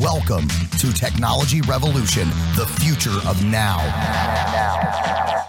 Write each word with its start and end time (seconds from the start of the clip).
Welcome 0.00 0.48
to 0.78 0.90
Technology 0.90 1.60
Revolution, 1.60 2.26
the 2.56 2.66
future 2.80 3.18
of 3.28 3.44
now. 3.44 3.76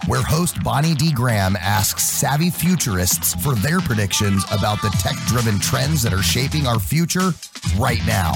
Where 0.06 0.20
host 0.20 0.62
Bonnie 0.62 0.94
D. 0.94 1.12
Graham 1.12 1.56
asks 1.56 2.02
savvy 2.02 2.50
futurists 2.50 3.34
for 3.42 3.54
their 3.54 3.80
predictions 3.80 4.44
about 4.52 4.82
the 4.82 4.94
tech 4.98 5.16
driven 5.28 5.58
trends 5.60 6.02
that 6.02 6.12
are 6.12 6.22
shaping 6.22 6.66
our 6.66 6.78
future 6.78 7.30
right 7.78 8.04
now. 8.06 8.34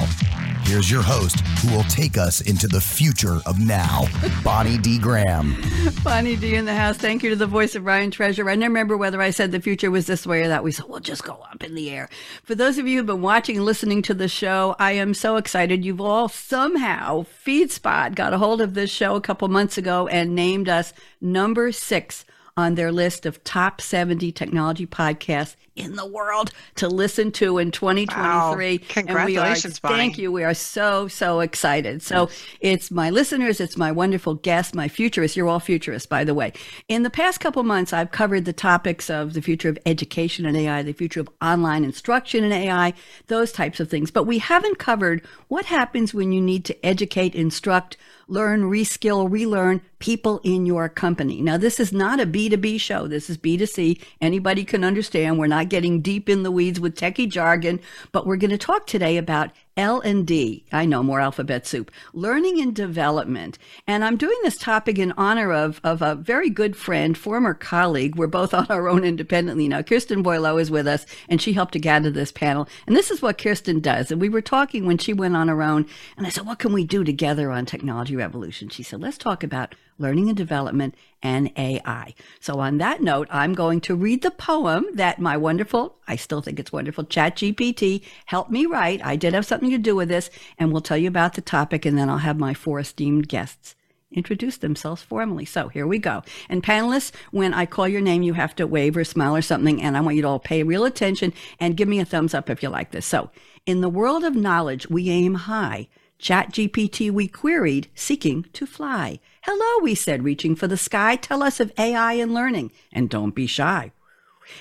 Here's 0.63 0.91
your 0.91 1.03
host 1.03 1.41
who 1.61 1.75
will 1.75 1.85
take 1.85 2.19
us 2.19 2.43
into 2.43 2.69
the 2.69 2.81
future 2.81 3.41
of 3.47 3.59
now, 3.59 4.07
Bonnie 4.45 4.77
D. 4.77 4.99
Graham. 4.99 5.57
Bonnie 6.05 6.37
D 6.37 6.57
in 6.57 6.67
the 6.67 6.75
house. 6.75 6.97
Thank 6.99 7.23
you 7.23 7.31
to 7.31 7.37
the 7.37 7.47
voice 7.47 7.75
of 7.75 7.87
Ryan 7.87 8.11
Treasure. 8.11 8.49
I 8.51 8.55
never 8.55 8.73
remember 8.73 8.97
whether 8.97 9.23
I 9.23 9.31
said 9.31 9.51
the 9.51 9.61
future 9.61 9.91
was 9.91 10.07
this 10.07 10.27
way 10.27 10.43
or 10.43 10.49
that. 10.49 10.63
We 10.65 10.73
said, 10.73 10.87
we'll 10.87 11.01
just 11.01 11.25
go 11.25 11.41
up 11.51 11.65
in 11.65 11.75
the 11.75 11.91
air. 11.91 12.11
For 12.43 12.55
those 12.55 12.77
of 12.77 12.87
you 12.87 12.99
who've 12.99 13.07
been 13.07 13.23
watching 13.23 13.57
and 13.57 13.65
listening 13.65 14.03
to 14.03 14.15
the 14.15 14.29
show, 14.29 14.77
I 14.79 14.93
am 14.93 15.15
so 15.15 15.37
excited. 15.37 15.87
You've 15.87 15.98
all 16.01 16.29
somehow, 16.29 17.25
FeedSpot 17.45 18.15
got 18.15 18.33
a 18.33 18.39
hold 18.39 18.61
of 18.61 18.75
this 18.75 18.91
show 18.91 19.17
a 19.17 19.21
couple 19.21 19.49
months 19.49 19.79
ago 19.79 20.09
and 20.09 20.35
named 20.35 20.69
us 20.69 20.93
number 21.21 21.73
six 21.73 22.25
on 22.57 22.75
their 22.75 22.91
list 22.91 23.25
of 23.25 23.43
top 23.45 23.81
70 23.81 24.33
technology 24.33 24.87
podcasts 24.87 25.57
in 25.79 25.97
the 25.97 26.07
world 26.07 26.51
to 26.77 26.89
listen 26.89 27.33
to 27.33 27.59
in 27.59 27.71
2023. 27.71 28.79
Wow. 28.79 28.85
Congratulations, 28.89 29.81
are, 29.83 29.91
Thank 29.91 30.19
you. 30.19 30.33
We 30.33 30.45
are 30.45 30.55
so, 30.55 31.09
so 31.09 31.41
excited. 31.41 32.03
So 32.03 32.29
yes. 32.29 32.45
it's 32.61 32.91
my 32.91 33.11
listeners, 33.11 33.61
it's 33.61 33.77
my 33.77 33.93
wonderful 33.93 34.35
guests, 34.35 34.75
my 34.75 34.89
futurists. 34.89 35.37
You're 35.37 35.49
all 35.49 35.61
futurists, 35.61 36.07
by 36.07 36.25
the 36.25 36.35
way. 36.35 36.53
In 36.89 37.03
the 37.03 37.11
past 37.11 37.41
couple 37.41 37.63
months, 37.63 37.93
I've 37.93 38.11
covered 38.11 38.45
the 38.45 38.53
topics 38.53 39.09
of 39.09 39.35
the 39.35 39.43
future 39.43 39.69
of 39.69 39.79
education 39.87 40.47
and 40.47 40.57
AI, 40.57 40.83
the 40.83 40.93
future 40.93 41.21
of 41.21 41.29
online 41.41 41.85
instruction 41.85 42.45
and 42.45 42.53
AI, 42.53 42.95
those 43.29 43.53
types 43.53 43.81
of 43.81 43.89
things. 43.89 44.11
But 44.11 44.25
we 44.25 44.39
haven't 44.39 44.79
covered 44.79 45.25
what 45.49 45.67
happens 45.67 46.13
when 46.13 46.33
you 46.33 46.41
need 46.41 46.65
to 46.67 46.87
educate, 46.87 47.35
instruct, 47.35 47.97
learn, 48.29 48.63
reskill, 48.63 49.31
relearn 49.31 49.81
people 49.99 50.41
in 50.45 50.67
your 50.67 50.89
company. 50.89 51.43
Now, 51.43 51.57
this 51.57 51.81
is 51.81 51.93
not 51.93 52.21
a 52.21 52.27
B2B 52.27 52.81
show. 52.81 53.09
This 53.09 53.29
is 53.29 53.37
B2C. 53.37 54.01
Anybody 54.21 54.65
can 54.65 54.85
understand. 54.85 55.39
We're 55.39 55.47
not 55.47 55.71
getting 55.71 56.01
deep 56.01 56.29
in 56.29 56.43
the 56.43 56.51
weeds 56.51 56.79
with 56.79 56.95
techie 56.95 57.29
jargon, 57.29 57.81
but 58.13 58.27
we're 58.27 58.37
going 58.37 58.51
to 58.51 58.59
talk 58.59 58.87
today 58.87 59.17
about 59.17 59.51
L&D. 59.79 60.65
I 60.73 60.85
know 60.85 61.05
more 61.05 61.21
alphabet 61.21 61.65
soup. 61.65 61.93
Learning 62.13 62.61
and 62.61 62.75
development. 62.75 63.59
And 63.87 64.05
I'm 64.05 64.17
doing 64.17 64.37
this 64.43 64.59
topic 64.59 64.99
in 64.99 65.13
honor 65.13 65.53
of, 65.53 65.81
of 65.85 66.03
a 66.03 66.17
very 66.17 66.51
good 66.51 66.77
friend, 66.77 67.17
former 67.17 67.55
colleague. 67.55 68.17
We're 68.17 68.27
both 68.27 68.53
on 68.53 68.67
our 68.71 68.89
own 68.89 69.05
independently 69.05 69.69
now. 69.69 69.83
Kirsten 69.83 70.23
Boileau 70.23 70.61
is 70.61 70.69
with 70.69 70.89
us 70.89 71.07
and 71.29 71.41
she 71.41 71.53
helped 71.53 71.75
to 71.75 71.79
gather 71.79 72.11
this 72.11 72.33
panel. 72.33 72.69
And 72.89 72.97
this 72.97 73.13
is 73.13 73.23
what 73.23 73.39
Kirsten 73.39 73.79
does. 73.79 74.11
And 74.11 74.21
we 74.21 74.29
were 74.29 74.43
talking 74.43 74.85
when 74.85 74.99
she 74.99 75.13
went 75.13 75.37
on 75.37 75.47
her 75.47 75.63
own 75.63 75.87
and 76.17 76.27
I 76.27 76.31
said, 76.31 76.45
what 76.45 76.59
can 76.59 76.73
we 76.73 76.83
do 76.85 77.05
together 77.05 77.53
on 77.53 77.65
Technology 77.65 78.17
Revolution? 78.17 78.69
She 78.71 78.83
said, 78.83 79.01
let's 79.01 79.17
talk 79.17 79.45
about 79.45 79.77
learning 79.99 80.29
and 80.29 80.37
development, 80.37 80.95
and 81.23 81.51
AI. 81.57 82.15
So, 82.41 82.61
on 82.61 82.79
that 82.79 83.03
note, 83.03 83.29
I'm 83.31 83.55
going 83.55 83.81
to 83.83 83.95
read 83.95 84.23
the 84.23 84.31
poem 84.31 84.87
that 84.95 85.19
my 85.19 85.37
wonderful, 85.37 85.97
I 86.07 86.17
still 86.17 86.41
think 86.41 86.59
it's 86.59 86.73
wonderful, 86.73 87.05
ChatGPT 87.05 88.03
helped 88.27 88.51
me 88.51 88.67
write. 88.67 89.05
I 89.05 89.17
did 89.17 89.35
have 89.35 89.47
something 89.47 89.71
to 89.71 89.79
do 89.79 89.97
with 89.97 90.09
this, 90.09 90.31
and 90.59 90.73
we'll 90.73 90.81
tell 90.81 90.97
you 90.97 91.09
about 91.09 91.35
the 91.35 91.41
topic, 91.41 91.85
and 91.85 91.99
then 91.99 92.09
I'll 92.09 92.19
have 92.19 92.39
my 92.39 92.55
four 92.55 92.79
esteemed 92.79 93.29
guests 93.29 93.75
introduce 94.11 94.57
themselves 94.57 95.03
formally. 95.03 95.45
So 95.45 95.69
here 95.69 95.87
we 95.87 95.99
go. 95.99 96.23
And 96.49 96.63
panelists, 96.63 97.13
when 97.31 97.53
I 97.53 97.67
call 97.67 97.87
your 97.87 98.01
name, 98.01 98.23
you 98.23 98.35
have 98.35 98.57
to 98.57 98.67
wave 98.67 98.97
or 98.97 99.05
smile 99.05 99.37
or 99.37 99.43
something. 99.43 99.83
And 99.83 99.97
I 99.97 100.01
want 100.01 100.17
you 100.17 100.23
to 100.23 100.29
all 100.29 100.39
pay 100.39 100.63
real 100.63 100.85
attention 100.85 101.33
and 101.61 101.77
give 101.77 101.89
me 101.89 102.01
a 102.01 102.05
thumbs 102.05 102.35
up 102.35 102.49
if 102.49 102.63
you 102.63 102.69
like 102.69 102.91
this. 102.91 103.07
So 103.07 103.31
in 103.67 103.81
the 103.81 103.89
world 103.89 104.25
of 104.25 104.35
knowledge, 104.35 104.89
we 104.89 105.11
aim 105.11 105.35
high. 105.35 105.89
ChatGPT 106.21 107.11
we 107.11 107.29
queried, 107.29 107.89
seeking 107.95 108.47
to 108.53 108.67
fly. 108.67 109.21
Hello, 109.51 109.83
we 109.83 109.95
said, 109.95 110.25
reaching 110.25 110.55
for 110.55 110.67
the 110.67 110.77
sky. 110.77 111.17
Tell 111.17 111.43
us 111.43 111.59
of 111.59 111.73
AI 111.79 112.13
and 112.13 112.35
learning, 112.35 112.71
and 112.93 113.09
don't 113.09 113.35
be 113.35 113.47
shy. 113.47 113.93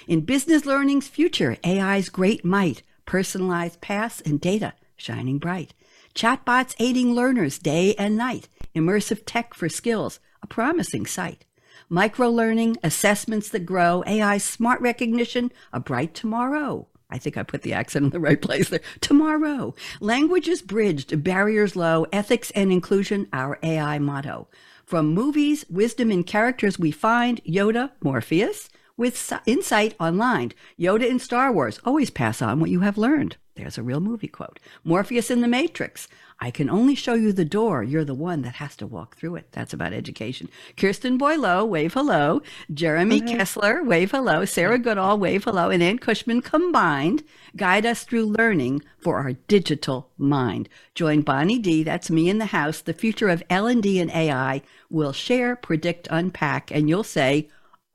In 0.08 0.22
business 0.22 0.66
learning's 0.66 1.10
future, 1.10 1.58
AI's 1.62 2.08
great 2.08 2.46
might, 2.46 2.84
personalized 3.06 3.82
paths 3.82 4.22
and 4.22 4.40
data 4.40 4.72
shining 4.96 5.40
bright. 5.40 5.74
Chatbots 6.16 6.74
aiding 6.80 7.14
learners 7.14 7.60
day 7.60 7.96
and 7.96 8.16
night. 8.16 8.48
Immersive 8.74 9.24
tech 9.26 9.54
for 9.54 9.68
skills, 9.68 10.22
a 10.42 10.48
promising 10.48 11.06
sight. 11.06 11.44
Micro 11.90 12.30
learning, 12.30 12.78
assessments 12.82 13.50
that 13.50 13.66
grow, 13.66 14.06
AI 14.08 14.38
smart 14.38 14.80
recognition, 14.80 15.52
a 15.74 15.82
bright 15.82 16.16
tomorrow. 16.16 16.88
I 17.10 17.18
think 17.18 17.36
I 17.36 17.44
put 17.44 17.62
the 17.62 17.74
accent 17.74 18.06
in 18.06 18.12
the 18.12 18.22
right 18.22 18.42
place 18.42 18.70
there. 18.70 18.80
Tomorrow. 19.02 19.76
Languages 20.00 20.62
bridged, 20.62 21.26
barriers 21.26 21.76
low, 21.76 22.06
ethics 22.14 22.52
and 22.52 22.72
inclusion, 22.72 23.28
our 23.34 23.60
AI 23.62 24.00
motto. 24.00 24.48
From 24.88 25.14
movies, 25.14 25.66
wisdom 25.70 26.10
in 26.12 26.24
characters 26.24 26.80
we 26.80 26.92
find, 26.92 27.44
Yoda, 27.44 27.92
Morpheus, 28.02 28.70
with 28.96 29.34
insight 29.46 29.96
online. 30.00 30.54
Yoda 30.80 31.06
in 31.06 31.20
Star 31.20 31.52
Wars, 31.52 31.82
always 31.84 32.10
pass 32.10 32.42
on 32.42 32.62
what 32.62 32.70
you 32.70 32.80
have 32.80 32.98
learned. 32.98 33.36
There's 33.58 33.78
a 33.78 33.84
real 33.84 34.00
movie 34.00 34.28
quote. 34.28 34.60
Morpheus 34.84 35.32
in 35.32 35.42
The 35.42 35.48
Matrix. 35.48 36.08
I 36.40 36.52
can 36.52 36.70
only 36.70 36.94
show 36.94 37.16
you 37.16 37.34
the 37.34 37.44
door. 37.44 37.84
You're 37.84 38.06
the 38.06 38.14
one 38.14 38.44
that 38.44 38.56
has 38.56 38.76
to 38.78 38.86
walk 38.86 39.18
through 39.18 39.36
it. 39.38 39.52
That's 39.52 39.74
about 39.74 39.92
education. 39.92 40.50
Kirsten 40.78 41.18
Boileau, 41.18 41.66
wave 41.66 41.94
hello. 41.94 42.44
Jeremy 42.72 43.20
mm-hmm. 43.20 43.36
Kessler, 43.36 43.84
wave 43.84 44.12
hello. 44.12 44.46
Sarah 44.46 44.78
Goodall, 44.78 45.18
wave 45.18 45.44
hello. 45.44 45.72
And 45.72 45.82
Ann 45.82 45.98
Cushman 45.98 46.42
combined 46.42 47.24
guide 47.56 47.88
us 47.88 48.04
through 48.04 48.26
learning 48.26 48.84
for 49.00 49.18
our 49.18 49.34
digital 49.34 50.12
mind. 50.18 50.70
Join 50.94 51.22
Bonnie 51.22 51.60
D, 51.60 51.82
that's 51.82 52.12
me 52.12 52.30
in 52.30 52.38
the 52.38 52.46
house. 52.48 52.82
The 52.82 52.94
future 52.94 53.30
of 53.30 53.42
L&D 53.50 54.00
and 54.00 54.12
AI 54.12 54.62
will 54.92 55.14
share, 55.14 55.56
predict, 55.56 56.08
unpack, 56.12 56.70
and 56.70 56.88
you'll 56.88 57.04
say, 57.04 57.50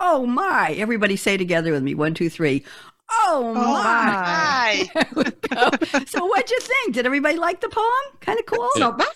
Oh 0.04 0.26
my! 0.26 0.74
Everybody 0.76 1.14
say 1.14 1.36
together 1.36 1.70
with 1.70 1.84
me. 1.84 1.94
One, 1.94 2.12
two, 2.12 2.28
three. 2.28 2.64
Oh, 3.14 3.52
oh 3.54 3.54
my! 3.54 4.90
my. 4.94 6.04
so, 6.06 6.24
what'd 6.24 6.50
you 6.50 6.60
think? 6.60 6.94
Did 6.94 7.06
everybody 7.06 7.36
like 7.36 7.60
the 7.60 7.68
poem? 7.68 8.18
Kind 8.20 8.38
of 8.38 8.46
cool. 8.46 8.68
Not 8.76 8.98
bad. 8.98 9.08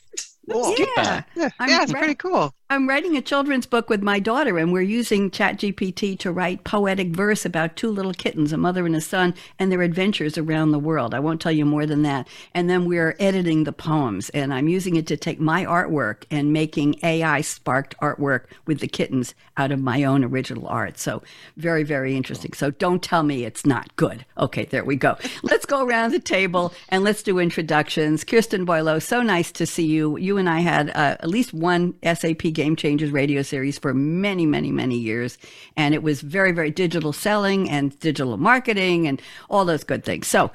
Cool. 0.50 0.74
Yeah, 0.78 1.22
yeah, 1.34 1.50
yeah 1.66 1.82
it's 1.82 1.92
pretty 1.92 2.14
cool. 2.14 2.54
I'm 2.69 2.88
writing 2.88 3.16
a 3.16 3.22
children's 3.22 3.65
book 3.65 3.88
with 3.88 4.03
my 4.03 4.19
daughter, 4.19 4.59
and 4.59 4.72
we're 4.72 4.81
using 4.81 5.31
ChatGPT 5.31 6.19
to 6.19 6.32
write 6.32 6.65
poetic 6.65 7.10
verse 7.10 7.44
about 7.44 7.77
two 7.77 7.91
little 7.91 8.12
kittens, 8.12 8.53
a 8.53 8.56
mother 8.56 8.84
and 8.84 8.97
a 8.97 9.00
son, 9.00 9.34
and 9.56 9.71
their 9.71 9.82
adventures 9.82 10.37
around 10.37 10.72
the 10.72 10.81
world. 10.81 11.15
I 11.15 11.21
won't 11.21 11.41
tell 11.41 11.53
you 11.53 11.65
more 11.65 11.87
than 11.87 12.03
that. 12.03 12.27
And 12.54 12.69
then 12.69 12.84
we're 12.84 13.15
editing 13.21 13.62
the 13.62 13.72
poems, 13.72 14.31
and 14.31 14.53
I'm 14.53 14.66
using 14.66 14.97
it 14.97 15.06
to 15.06 15.16
take 15.16 15.38
my 15.38 15.65
artwork 15.65 16.25
and 16.28 16.53
making 16.53 16.97
AI 17.04 17.41
sparked 17.41 17.97
artwork 18.03 18.47
with 18.66 18.81
the 18.81 18.88
kittens 18.88 19.37
out 19.56 19.71
of 19.71 19.81
my 19.81 20.03
own 20.03 20.25
original 20.25 20.66
art. 20.66 20.98
So, 20.98 21.22
very, 21.56 21.84
very 21.84 22.16
interesting. 22.16 22.53
So, 22.53 22.72
don't 22.72 23.00
tell 23.00 23.22
me 23.22 23.44
it's 23.44 23.65
not 23.65 23.94
good. 23.94 24.25
Okay, 24.38 24.65
there 24.65 24.84
we 24.84 24.97
go. 24.97 25.16
Let's 25.44 25.66
go 25.66 25.87
around 25.87 26.10
the 26.10 26.19
table 26.19 26.75
and 26.88 27.04
let's 27.04 27.22
do 27.22 27.38
introductions. 27.38 28.25
Kirsten 28.25 28.65
Boileau, 28.65 29.00
so 29.00 29.22
nice 29.22 29.53
to 29.53 29.66
see 29.66 29.87
you. 29.87 30.16
You 30.16 30.37
and 30.37 30.50
I 30.50 30.60
had 30.60 30.91
uh, 30.91 31.16
at 31.21 31.28
least 31.28 31.54
one 31.54 31.94
SAP 32.03 32.55
Game 32.56 32.74
Changers 32.74 33.10
radio 33.10 33.42
series 33.42 33.78
for 33.78 33.94
many, 33.94 34.46
many, 34.46 34.72
many 34.72 34.96
years. 34.96 35.38
And 35.76 35.94
it 35.94 36.02
was 36.02 36.22
very, 36.22 36.50
very 36.50 36.70
digital 36.70 37.12
selling 37.12 37.70
and 37.70 37.96
digital 38.00 38.36
marketing 38.38 39.06
and 39.06 39.22
all 39.48 39.64
those 39.64 39.84
good 39.84 40.04
things. 40.04 40.26
So, 40.26 40.50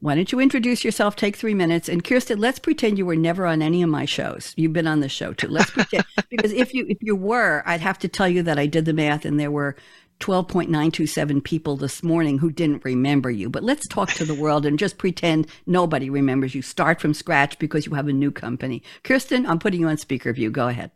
why 0.00 0.14
don't 0.14 0.30
you 0.30 0.38
introduce 0.38 0.84
yourself? 0.84 1.16
Take 1.16 1.36
three 1.36 1.54
minutes. 1.54 1.88
And 1.88 2.04
Kirsten, 2.04 2.38
let's 2.38 2.60
pretend 2.60 2.98
you 2.98 3.06
were 3.06 3.16
never 3.16 3.46
on 3.46 3.62
any 3.62 3.82
of 3.82 3.90
my 3.90 4.04
shows. 4.04 4.54
You've 4.56 4.72
been 4.72 4.86
on 4.86 5.00
the 5.00 5.08
show 5.08 5.32
too. 5.32 5.48
Let's 5.48 5.70
pretend 5.70 6.04
because 6.30 6.52
if 6.52 6.72
you 6.74 6.86
if 6.88 6.98
you 7.00 7.16
were, 7.16 7.64
I'd 7.66 7.80
have 7.80 7.98
to 8.00 8.08
tell 8.08 8.28
you 8.28 8.42
that 8.44 8.58
I 8.58 8.66
did 8.66 8.84
the 8.84 8.92
math 8.92 9.24
and 9.24 9.40
there 9.40 9.50
were 9.50 9.74
12.927 10.20 11.42
people 11.42 11.76
this 11.76 12.02
morning 12.02 12.38
who 12.38 12.50
didn't 12.50 12.84
remember 12.84 13.30
you. 13.30 13.48
But 13.48 13.64
let's 13.64 13.86
talk 13.86 14.10
to 14.14 14.24
the 14.24 14.34
world 14.34 14.66
and 14.66 14.78
just 14.78 14.98
pretend 14.98 15.46
nobody 15.66 16.10
remembers 16.10 16.54
you. 16.54 16.62
Start 16.62 17.00
from 17.00 17.14
scratch 17.14 17.58
because 17.58 17.86
you 17.86 17.94
have 17.94 18.08
a 18.08 18.12
new 18.12 18.30
company. 18.30 18.82
Kirsten, 19.04 19.46
I'm 19.46 19.58
putting 19.58 19.80
you 19.80 19.88
on 19.88 19.96
speaker 19.96 20.32
view. 20.32 20.50
Go 20.50 20.68
ahead. 20.68 20.90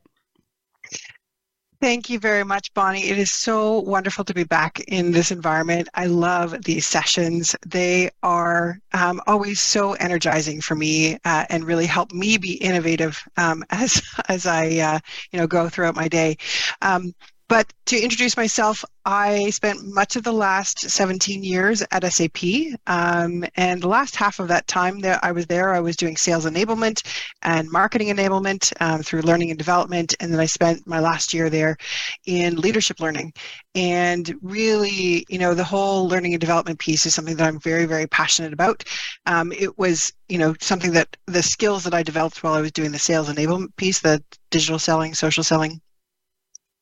Thank 1.83 2.09
you 2.09 2.21
very 2.21 2.45
much, 2.45 2.73
Bonnie. 2.75 3.09
It 3.09 3.19
is 3.19 3.33
so 3.33 3.81
wonderful 3.81 4.25
to 4.27 4.33
be 4.33 4.45
back 4.45 4.79
in 4.87 5.11
this 5.11 5.33
environment. 5.33 5.89
I 5.95 6.07
love 6.07 6.63
these 6.63 6.87
sessions. 6.87 7.57
They 7.67 8.09
are 8.23 8.79
um, 8.93 9.21
always 9.27 9.61
so 9.61 9.95
energizing 9.95 10.61
for 10.61 10.77
me 10.77 11.19
uh, 11.25 11.45
and 11.51 11.65
really 11.65 11.87
help 11.87 12.13
me 12.13 12.39
be 12.39 12.53
innovative 12.53 13.21
um, 13.37 13.65
as 13.71 14.01
as 14.29 14.47
I 14.47 14.77
uh, 14.77 15.01
you 15.33 15.41
know 15.41 15.49
go 15.49 15.69
throughout 15.69 15.97
my 15.97 16.07
day. 16.07 16.37
Um, 16.83 17.13
but 17.53 17.71
to 17.85 18.01
introduce 18.01 18.35
myself, 18.35 18.83
I 19.05 19.51
spent 19.51 19.85
much 19.85 20.17
of 20.17 20.23
the 20.23 20.33
last 20.33 20.89
17 20.89 21.45
years 21.45 21.83
at 21.91 22.11
SAP. 22.11 22.43
Um, 22.87 23.45
and 23.57 23.83
the 23.83 23.89
last 23.89 24.17
half 24.17 24.41
of 24.41 24.49
that 24.49 24.67
time 24.69 25.01
that 25.01 25.23
I 25.23 25.33
was 25.33 25.45
there, 25.49 25.75
I 25.75 25.81
was 25.81 25.95
doing 25.95 26.17
sales 26.17 26.47
enablement 26.47 27.07
and 27.43 27.71
marketing 27.71 28.09
enablement 28.09 28.73
um, 28.81 29.03
through 29.03 29.21
learning 29.21 29.51
and 29.51 29.59
development. 29.59 30.15
And 30.19 30.33
then 30.33 30.41
I 30.41 30.47
spent 30.47 30.87
my 30.87 30.99
last 30.99 31.35
year 31.35 31.51
there 31.51 31.77
in 32.25 32.57
leadership 32.57 33.01
learning. 33.01 33.35
And 33.75 34.35
really, 34.41 35.27
you 35.29 35.39
know, 35.39 35.53
the 35.53 35.63
whole 35.63 36.09
learning 36.09 36.33
and 36.33 36.41
development 36.41 36.79
piece 36.79 37.05
is 37.05 37.15
something 37.15 37.37
that 37.37 37.47
I'm 37.47 37.61
very, 37.61 37.85
very 37.85 38.07
passionate 38.07 38.55
about. 38.55 38.83
Um, 39.27 39.53
it 39.53 39.77
was, 39.77 40.11
you 40.31 40.39
know, 40.39 40.55
something 40.63 40.93
that 40.93 41.15
the 41.27 41.43
skills 41.43 41.85
that 41.85 41.93
I 41.93 42.03
developed 42.03 42.43
while 42.43 42.55
I 42.55 42.63
was 42.63 42.73
doing 42.73 42.93
the 42.93 42.99
sales 42.99 43.29
enablement 43.29 43.77
piece, 43.77 44.01
the 44.01 44.25
digital 44.51 44.79
selling, 44.79 45.13
social 45.13 45.45
selling 45.45 45.83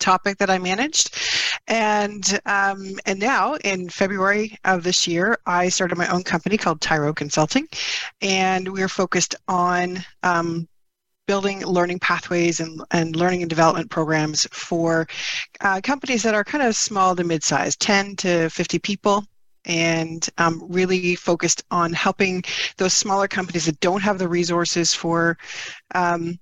topic 0.00 0.38
that 0.38 0.50
I 0.50 0.58
managed. 0.58 1.14
And 1.68 2.40
um, 2.46 2.98
and 3.06 3.18
now 3.20 3.54
in 3.56 3.88
February 3.88 4.58
of 4.64 4.82
this 4.82 5.06
year, 5.06 5.38
I 5.46 5.68
started 5.68 5.96
my 5.96 6.08
own 6.08 6.24
company 6.24 6.56
called 6.56 6.80
Tyro 6.80 7.12
Consulting, 7.12 7.68
and 8.20 8.68
we're 8.68 8.88
focused 8.88 9.36
on 9.46 9.98
um, 10.22 10.68
building 11.30 11.64
learning 11.64 12.00
pathways 12.00 12.58
and, 12.58 12.82
and 12.90 13.14
learning 13.14 13.42
and 13.42 13.48
development 13.48 13.88
programs 13.88 14.48
for 14.50 15.06
uh, 15.60 15.80
companies 15.80 16.24
that 16.24 16.34
are 16.34 16.42
kind 16.42 16.64
of 16.64 16.74
small 16.74 17.14
to 17.14 17.22
mid-sized, 17.22 17.78
10 17.78 18.16
to 18.16 18.48
50 18.50 18.80
people 18.80 19.24
and 19.64 20.28
um, 20.38 20.60
really 20.68 21.14
focused 21.14 21.62
on 21.70 21.92
helping 21.92 22.42
those 22.78 22.92
smaller 22.92 23.28
companies 23.28 23.66
that 23.66 23.78
don't 23.78 24.02
have 24.02 24.18
the 24.18 24.26
resources 24.26 24.92
for 24.92 25.38
um, 25.94 26.36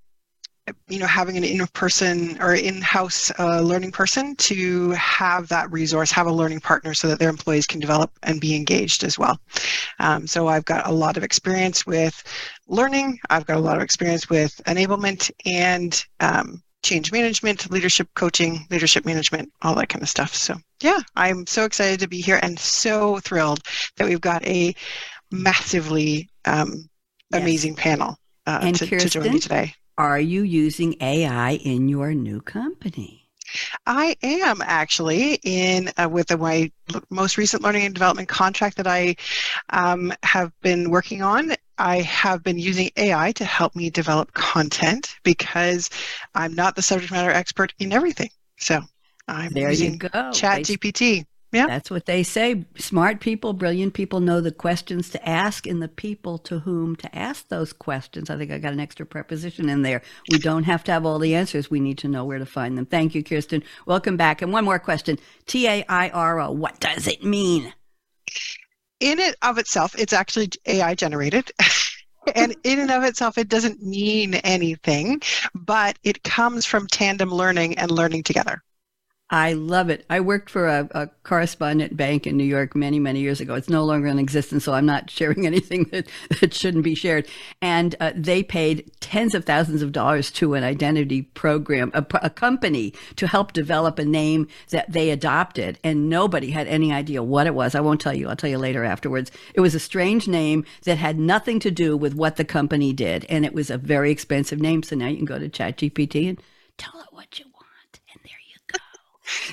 you 0.88 0.98
know 0.98 1.06
having 1.06 1.36
an 1.36 1.44
in-person 1.44 2.40
or 2.40 2.54
in-house 2.54 3.30
uh, 3.38 3.60
learning 3.60 3.92
person 3.92 4.34
to 4.36 4.90
have 4.90 5.48
that 5.48 5.70
resource 5.72 6.10
have 6.10 6.26
a 6.26 6.32
learning 6.32 6.60
partner 6.60 6.94
so 6.94 7.08
that 7.08 7.18
their 7.18 7.28
employees 7.28 7.66
can 7.66 7.80
develop 7.80 8.10
and 8.22 8.40
be 8.40 8.54
engaged 8.54 9.04
as 9.04 9.18
well. 9.18 9.38
Um, 9.98 10.26
so 10.26 10.48
i've 10.48 10.64
got 10.64 10.86
a 10.86 10.92
lot 10.92 11.16
of 11.16 11.24
experience 11.24 11.86
with 11.86 12.22
learning. 12.66 13.18
I've 13.30 13.46
got 13.46 13.56
a 13.56 13.60
lot 13.60 13.76
of 13.76 13.82
experience 13.82 14.28
with 14.28 14.60
enablement 14.66 15.30
and 15.44 16.04
um, 16.20 16.62
change 16.82 17.12
management 17.12 17.70
leadership 17.70 18.08
coaching 18.14 18.66
leadership 18.70 19.04
management 19.04 19.52
all 19.62 19.74
that 19.74 19.88
kind 19.88 20.02
of 20.02 20.08
stuff. 20.08 20.34
So 20.34 20.56
yeah 20.82 21.00
i'm 21.16 21.46
so 21.46 21.64
excited 21.64 22.00
to 22.00 22.08
be 22.08 22.20
here 22.20 22.38
and 22.42 22.58
so 22.58 23.18
thrilled 23.18 23.60
that 23.96 24.06
we've 24.06 24.20
got 24.20 24.44
a 24.46 24.74
massively 25.30 26.28
um, 26.44 26.88
yes. 27.30 27.42
amazing 27.42 27.74
panel 27.74 28.16
uh, 28.46 28.60
to, 28.72 28.86
Kirsten, 28.86 28.98
to 28.98 29.08
join 29.08 29.32
me 29.32 29.38
today 29.38 29.74
are 29.98 30.20
you 30.20 30.42
using 30.42 30.94
AI 31.00 31.54
in 31.64 31.88
your 31.88 32.14
new 32.14 32.40
company? 32.40 33.28
I 33.86 34.16
am 34.22 34.62
actually 34.62 35.40
in 35.42 35.90
uh, 35.96 36.08
with 36.08 36.28
the, 36.28 36.36
my 36.36 36.70
most 37.10 37.36
recent 37.36 37.62
learning 37.62 37.86
and 37.86 37.94
development 37.94 38.28
contract 38.28 38.76
that 38.76 38.86
I 38.86 39.16
um, 39.70 40.12
have 40.22 40.52
been 40.60 40.90
working 40.90 41.22
on. 41.22 41.52
I 41.78 42.02
have 42.02 42.42
been 42.42 42.58
using 42.58 42.90
AI 42.96 43.32
to 43.32 43.44
help 43.44 43.74
me 43.74 43.90
develop 43.90 44.32
content 44.34 45.16
because 45.24 45.90
I'm 46.34 46.54
not 46.54 46.76
the 46.76 46.82
subject 46.82 47.10
matter 47.10 47.30
expert 47.30 47.74
in 47.78 47.92
everything. 47.92 48.30
So 48.58 48.80
I'm 49.26 49.52
there 49.52 49.70
using 49.70 49.92
you 49.94 49.98
go. 49.98 50.30
Chat 50.32 50.62
GPT. 50.62 51.24
Yeah. 51.50 51.66
That's 51.66 51.90
what 51.90 52.04
they 52.04 52.22
say. 52.22 52.66
Smart 52.76 53.20
people, 53.20 53.54
brilliant 53.54 53.94
people 53.94 54.20
know 54.20 54.40
the 54.40 54.52
questions 54.52 55.08
to 55.10 55.28
ask 55.28 55.66
and 55.66 55.82
the 55.82 55.88
people 55.88 56.36
to 56.38 56.58
whom 56.58 56.94
to 56.96 57.16
ask 57.16 57.48
those 57.48 57.72
questions. 57.72 58.28
I 58.28 58.36
think 58.36 58.50
I 58.50 58.58
got 58.58 58.74
an 58.74 58.80
extra 58.80 59.06
preposition 59.06 59.70
in 59.70 59.80
there. 59.80 60.02
We 60.30 60.38
don't 60.38 60.64
have 60.64 60.84
to 60.84 60.92
have 60.92 61.06
all 61.06 61.18
the 61.18 61.34
answers. 61.34 61.70
We 61.70 61.80
need 61.80 61.98
to 61.98 62.08
know 62.08 62.24
where 62.24 62.38
to 62.38 62.46
find 62.46 62.76
them. 62.76 62.84
Thank 62.84 63.14
you, 63.14 63.24
Kirsten. 63.24 63.62
Welcome 63.86 64.18
back. 64.18 64.42
And 64.42 64.52
one 64.52 64.64
more 64.64 64.78
question 64.78 65.18
T 65.46 65.66
A 65.66 65.84
I 65.88 66.10
R 66.10 66.38
O, 66.40 66.50
what 66.50 66.80
does 66.80 67.06
it 67.06 67.24
mean? 67.24 67.72
In 69.00 69.18
it 69.18 69.36
of 69.40 69.56
itself, 69.56 69.94
it's 69.98 70.12
actually 70.12 70.50
AI 70.66 70.94
generated. 70.94 71.50
and 72.34 72.54
in 72.64 72.78
and 72.78 72.90
of 72.90 73.04
itself, 73.04 73.38
it 73.38 73.48
doesn't 73.48 73.82
mean 73.82 74.34
anything, 74.34 75.22
but 75.54 75.98
it 76.02 76.22
comes 76.24 76.66
from 76.66 76.86
tandem 76.88 77.30
learning 77.30 77.78
and 77.78 77.90
learning 77.90 78.24
together. 78.24 78.62
I 79.30 79.52
love 79.52 79.90
it. 79.90 80.06
I 80.08 80.20
worked 80.20 80.48
for 80.48 80.66
a, 80.66 80.88
a, 80.92 81.10
correspondent 81.22 81.94
bank 81.94 82.26
in 82.26 82.38
New 82.38 82.44
York 82.44 82.74
many, 82.74 82.98
many 82.98 83.20
years 83.20 83.42
ago. 83.42 83.54
It's 83.54 83.68
no 83.68 83.84
longer 83.84 84.06
in 84.06 84.18
existence, 84.18 84.64
so 84.64 84.72
I'm 84.72 84.86
not 84.86 85.10
sharing 85.10 85.44
anything 85.44 85.84
that, 85.92 86.08
that 86.40 86.54
shouldn't 86.54 86.84
be 86.84 86.94
shared. 86.94 87.28
And 87.60 87.94
uh, 88.00 88.12
they 88.16 88.42
paid 88.42 88.90
tens 89.00 89.34
of 89.34 89.44
thousands 89.44 89.82
of 89.82 89.92
dollars 89.92 90.30
to 90.32 90.54
an 90.54 90.64
identity 90.64 91.22
program, 91.22 91.90
a, 91.92 92.06
a 92.22 92.30
company, 92.30 92.94
to 93.16 93.26
help 93.26 93.52
develop 93.52 93.98
a 93.98 94.04
name 94.04 94.48
that 94.70 94.90
they 94.90 95.10
adopted. 95.10 95.78
And 95.84 96.08
nobody 96.08 96.50
had 96.50 96.66
any 96.66 96.90
idea 96.90 97.22
what 97.22 97.46
it 97.46 97.54
was. 97.54 97.74
I 97.74 97.80
won't 97.80 98.00
tell 98.00 98.14
you. 98.14 98.30
I'll 98.30 98.36
tell 98.36 98.48
you 98.48 98.58
later 98.58 98.82
afterwards. 98.82 99.30
It 99.52 99.60
was 99.60 99.74
a 99.74 99.80
strange 99.80 100.26
name 100.26 100.64
that 100.84 100.96
had 100.96 101.18
nothing 101.18 101.60
to 101.60 101.70
do 101.70 101.98
with 101.98 102.14
what 102.14 102.36
the 102.36 102.46
company 102.46 102.94
did. 102.94 103.26
And 103.28 103.44
it 103.44 103.52
was 103.52 103.68
a 103.68 103.76
very 103.76 104.10
expensive 104.10 104.58
name. 104.58 104.82
So 104.82 104.96
now 104.96 105.08
you 105.08 105.16
can 105.16 105.26
go 105.26 105.38
to 105.38 105.50
ChatGPT 105.50 106.30
and 106.30 106.40
tell 106.78 106.98
it 107.00 107.08
what 107.10 107.38
you 107.38 107.44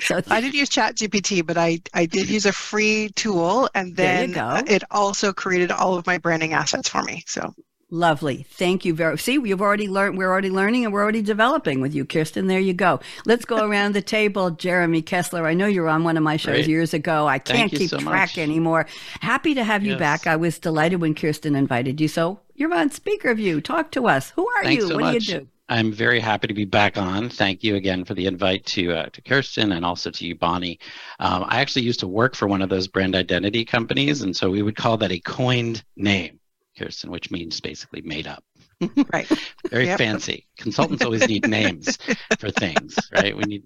so 0.00 0.20
I 0.28 0.40
did 0.40 0.54
use 0.54 0.68
Chat 0.68 0.96
GPT, 0.96 1.44
but 1.44 1.56
I, 1.56 1.80
I 1.94 2.06
did 2.06 2.28
use 2.28 2.46
a 2.46 2.52
free 2.52 3.10
tool 3.14 3.68
and 3.74 3.96
then 3.96 4.34
it 4.66 4.84
also 4.90 5.32
created 5.32 5.70
all 5.70 5.96
of 5.96 6.06
my 6.06 6.18
branding 6.18 6.52
assets 6.52 6.88
for 6.88 7.02
me. 7.02 7.24
So 7.26 7.54
Lovely. 7.90 8.44
Thank 8.50 8.84
you 8.84 8.94
very 8.94 9.16
See, 9.16 9.38
we've 9.38 9.60
already 9.60 9.86
learned 9.86 10.18
we're 10.18 10.28
already 10.28 10.50
learning 10.50 10.84
and 10.84 10.92
we're 10.92 11.02
already 11.02 11.22
developing 11.22 11.80
with 11.80 11.94
you, 11.94 12.04
Kirsten. 12.04 12.48
There 12.48 12.58
you 12.58 12.72
go. 12.72 12.98
Let's 13.26 13.44
go 13.44 13.64
around 13.68 13.94
the 13.94 14.02
table. 14.02 14.50
Jeremy 14.50 15.02
Kessler, 15.02 15.46
I 15.46 15.54
know 15.54 15.66
you 15.66 15.82
were 15.82 15.88
on 15.88 16.02
one 16.02 16.16
of 16.16 16.24
my 16.24 16.36
shows 16.36 16.56
Great. 16.56 16.68
years 16.68 16.94
ago. 16.94 17.28
I 17.28 17.38
can't 17.38 17.70
keep 17.70 17.90
so 17.90 17.98
track 17.98 18.30
much. 18.30 18.38
anymore. 18.38 18.86
Happy 19.20 19.54
to 19.54 19.62
have 19.62 19.84
you 19.84 19.96
back. 19.96 20.26
I 20.26 20.34
was 20.34 20.58
delighted 20.58 21.00
when 21.00 21.14
Kirsten 21.14 21.54
invited 21.54 22.00
you. 22.00 22.08
So 22.08 22.40
you're 22.56 22.74
on 22.74 22.90
speaker 22.90 23.32
view. 23.34 23.60
Talk 23.60 23.92
to 23.92 24.08
us. 24.08 24.30
Who 24.30 24.48
are 24.48 24.64
Thanks 24.64 24.82
you? 24.82 24.88
So 24.88 24.94
what 24.96 25.00
much. 25.02 25.26
do 25.26 25.32
you 25.32 25.40
do? 25.40 25.48
I'm 25.68 25.92
very 25.92 26.20
happy 26.20 26.46
to 26.46 26.54
be 26.54 26.64
back 26.64 26.96
on. 26.96 27.28
Thank 27.28 27.64
you 27.64 27.74
again 27.74 28.04
for 28.04 28.14
the 28.14 28.26
invite 28.26 28.64
to 28.66 28.92
uh, 28.92 29.06
to 29.06 29.20
Kirsten 29.22 29.72
and 29.72 29.84
also 29.84 30.10
to 30.10 30.26
you, 30.26 30.36
Bonnie. 30.36 30.78
Um, 31.18 31.44
I 31.48 31.60
actually 31.60 31.82
used 31.82 32.00
to 32.00 32.08
work 32.08 32.36
for 32.36 32.46
one 32.46 32.62
of 32.62 32.68
those 32.68 32.86
brand 32.86 33.16
identity 33.16 33.64
companies, 33.64 34.22
and 34.22 34.36
so 34.36 34.48
we 34.48 34.62
would 34.62 34.76
call 34.76 34.96
that 34.98 35.10
a 35.10 35.18
coined 35.18 35.82
name, 35.96 36.38
Kirsten, 36.78 37.10
which 37.10 37.30
means 37.30 37.60
basically 37.60 38.02
made 38.02 38.28
up. 38.28 38.44
right. 39.12 39.26
very 39.70 39.86
yep. 39.86 39.98
fancy. 39.98 40.46
Consultants 40.58 41.04
always 41.04 41.26
need 41.26 41.48
names 41.48 41.98
for 42.38 42.50
things, 42.50 42.96
right? 43.12 43.36
We 43.36 43.44
need. 43.44 43.64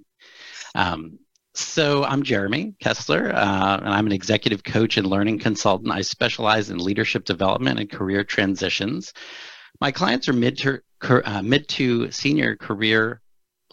Um, 0.75 1.19
so 1.53 2.05
I'm 2.05 2.23
Jeremy 2.23 2.75
Kessler, 2.81 3.35
uh, 3.35 3.76
and 3.79 3.88
I'm 3.88 4.06
an 4.06 4.12
executive 4.12 4.64
coach 4.64 4.96
and 4.96 5.06
learning 5.06 5.41
consultant. 5.41 5.93
I 5.93 6.00
specialize 6.00 6.70
in 6.70 6.79
leadership 6.79 7.25
development 7.25 7.79
and 7.79 7.91
career 7.91 8.25
transitions. 8.25 9.12
My 9.81 9.91
clients 9.93 10.29
are 10.29 10.32
mid 10.32 10.56
to 10.58 10.81
uh, 11.02 11.43
mid 11.43 11.69
to 11.69 12.10
senior 12.10 12.56
career 12.56 13.20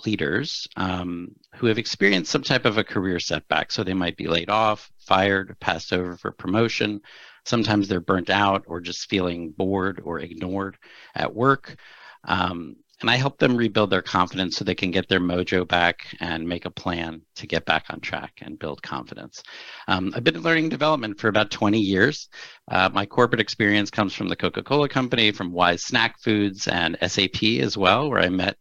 leaders 0.06 0.68
um, 0.75 1.30
who 1.56 1.68
have 1.68 1.78
experienced 1.78 2.32
some 2.32 2.44
type 2.44 2.66
of 2.66 2.78
a 2.78 2.84
career 2.84 3.20
setback. 3.20 3.72
So 3.72 3.84
they 3.84 3.94
might 3.94 4.18
be 4.18 4.28
laid 4.28 4.50
off, 4.50 4.92
fired, 5.00 5.58
passed 5.60 5.94
over 5.94 6.18
for 6.18 6.32
promotion. 6.32 7.02
Sometimes 7.46 7.88
they're 7.88 8.00
burnt 8.00 8.30
out 8.30 8.66
or 8.68 8.82
just 8.82 9.10
feeling 9.10 9.52
bored 9.52 10.02
or 10.04 10.20
ignored 10.20 10.78
at 11.16 11.34
work. 11.34 11.78
Um, 12.25 12.75
and 13.01 13.10
I 13.10 13.16
help 13.16 13.38
them 13.38 13.56
rebuild 13.56 13.89
their 13.89 14.01
confidence 14.01 14.58
so 14.58 14.63
they 14.63 14.75
can 14.75 14.92
get 14.92 15.08
their 15.08 15.20
mojo 15.20 15.68
back 15.68 16.16
and 16.20 16.48
make 16.48 16.66
a 16.66 16.72
plan 16.72 17.22
to 17.36 17.48
get 17.48 17.66
back 17.66 17.86
on 17.89 18.00
track 18.00 18.39
and 18.42 18.58
build 18.58 18.82
confidence. 18.82 19.44
Um, 19.88 20.12
I've 20.16 20.24
been 20.24 20.36
in 20.36 20.42
learning 20.42 20.70
development 20.70 21.20
for 21.20 21.27
about 21.27 21.51
20 21.51 21.80
years. 21.80 22.30
Uh, 22.70 22.89
my 22.92 23.06
corporate 23.06 23.42
experience 23.42 23.92
comes 23.92 24.13
from 24.13 24.30
the 24.30 24.36
Coca 24.36 24.63
Cola 24.63 24.89
Company, 24.89 25.32
from 25.32 25.51
Wise 25.51 25.84
Snack 25.84 26.20
Foods, 26.20 26.68
and 26.68 26.98
SAP 27.06 27.44
as 27.62 27.77
well, 27.77 28.10
where 28.10 28.22
I 28.22 28.30
met 28.30 28.58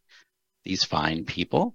these 0.64 0.84
fine 0.84 1.24
people. 1.24 1.74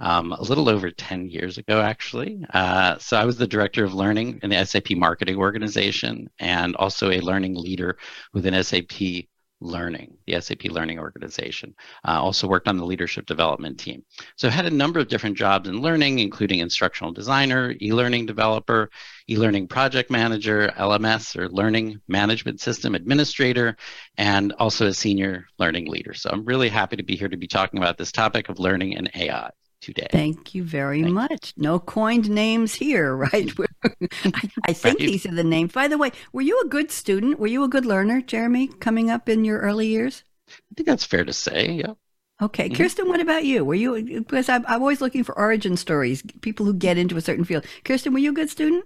Um, 0.00 0.30
a 0.30 0.42
little 0.42 0.68
over 0.68 0.92
10 0.92 1.28
years 1.28 1.58
ago, 1.58 1.80
actually. 1.80 2.44
Uh, 2.54 2.98
so 2.98 3.16
I 3.16 3.24
was 3.24 3.36
the 3.36 3.48
director 3.48 3.84
of 3.84 3.94
learning 3.94 4.38
in 4.44 4.50
the 4.50 4.64
SAP 4.64 4.92
marketing 4.92 5.36
organization 5.36 6.30
and 6.38 6.76
also 6.76 7.10
a 7.10 7.20
learning 7.20 7.56
leader 7.56 7.98
within 8.32 8.62
SAP 8.62 9.26
Learning, 9.60 10.16
the 10.26 10.40
SAP 10.40 10.64
Learning 10.64 10.98
Organization. 10.98 11.74
Uh, 12.06 12.20
also 12.22 12.46
worked 12.46 12.68
on 12.68 12.76
the 12.76 12.84
leadership 12.84 13.26
development 13.26 13.78
team. 13.78 14.04
So 14.36 14.48
had 14.48 14.66
a 14.66 14.70
number 14.70 15.00
of 15.00 15.08
different 15.08 15.36
jobs 15.36 15.68
in 15.68 15.80
learning, 15.80 16.20
including 16.20 16.60
instructional 16.60 17.12
designer, 17.12 17.74
e-learning 17.80 18.26
developer, 18.26 18.90
e-learning 19.28 19.68
project 19.68 20.10
manager, 20.10 20.72
LMS 20.76 21.36
or 21.36 21.48
learning 21.48 22.00
management 22.08 22.60
system 22.60 22.94
administrator, 22.94 23.76
and 24.16 24.52
also 24.58 24.86
a 24.86 24.94
senior 24.94 25.46
learning 25.58 25.86
leader. 25.88 26.14
So 26.14 26.30
I'm 26.32 26.44
really 26.44 26.68
happy 26.68 26.96
to 26.96 27.02
be 27.02 27.16
here 27.16 27.28
to 27.28 27.36
be 27.36 27.48
talking 27.48 27.78
about 27.78 27.98
this 27.98 28.12
topic 28.12 28.48
of 28.48 28.58
learning 28.58 28.96
and 28.96 29.10
AI 29.14 29.50
today. 29.80 30.08
Thank 30.10 30.54
you 30.54 30.64
very 30.64 31.02
Thank 31.02 31.14
much. 31.14 31.52
You. 31.56 31.62
No 31.62 31.78
coined 31.78 32.30
names 32.30 32.74
here, 32.74 33.14
right? 33.16 33.50
I, 33.84 34.50
I, 34.64 34.72
think 34.72 34.98
right. 34.98 35.08
these 35.08 35.26
are 35.26 35.34
the 35.34 35.44
names. 35.44 35.72
By 35.72 35.88
the 35.88 35.98
way, 35.98 36.12
were 36.32 36.42
you 36.42 36.60
a 36.60 36.68
good 36.68 36.90
student? 36.90 37.38
Were 37.38 37.46
you 37.46 37.64
a 37.64 37.68
good 37.68 37.86
learner, 37.86 38.20
Jeremy, 38.20 38.68
coming 38.68 39.10
up 39.10 39.28
in 39.28 39.44
your 39.44 39.60
early 39.60 39.86
years? 39.86 40.24
I 40.48 40.74
think 40.76 40.86
that's 40.86 41.04
fair 41.04 41.24
to 41.24 41.32
say. 41.32 41.72
Yeah. 41.72 41.94
Okay, 42.40 42.68
mm-hmm. 42.68 42.76
Kirsten, 42.76 43.08
what 43.08 43.20
about 43.20 43.44
you? 43.44 43.64
Were 43.64 43.74
you 43.74 44.22
because 44.22 44.48
I'm, 44.48 44.64
I'm 44.68 44.80
always 44.80 45.00
looking 45.00 45.24
for 45.24 45.36
origin 45.36 45.76
stories, 45.76 46.22
people 46.40 46.64
who 46.64 46.74
get 46.74 46.96
into 46.96 47.16
a 47.16 47.20
certain 47.20 47.44
field. 47.44 47.66
Kirsten, 47.84 48.12
were 48.12 48.20
you 48.20 48.30
a 48.30 48.34
good 48.34 48.48
student? 48.48 48.84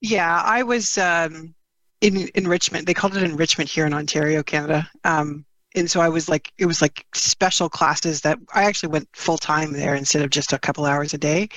Yeah, 0.00 0.42
I 0.44 0.64
was 0.64 0.98
um, 0.98 1.54
in 2.00 2.28
enrichment. 2.34 2.86
They 2.86 2.94
called 2.94 3.16
it 3.16 3.22
enrichment 3.22 3.70
here 3.70 3.86
in 3.86 3.94
Ontario, 3.94 4.42
Canada. 4.42 4.90
Um, 5.04 5.44
and 5.74 5.90
so 5.90 6.00
I 6.00 6.08
was 6.08 6.28
like, 6.28 6.52
it 6.58 6.66
was 6.66 6.80
like 6.80 7.04
special 7.14 7.68
classes 7.68 8.20
that 8.20 8.38
I 8.54 8.64
actually 8.64 8.90
went 8.90 9.08
full 9.12 9.38
time 9.38 9.72
there 9.72 9.94
instead 9.94 10.22
of 10.22 10.30
just 10.30 10.52
a 10.52 10.58
couple 10.58 10.84
hours 10.84 11.14
a 11.14 11.18
day 11.18 11.48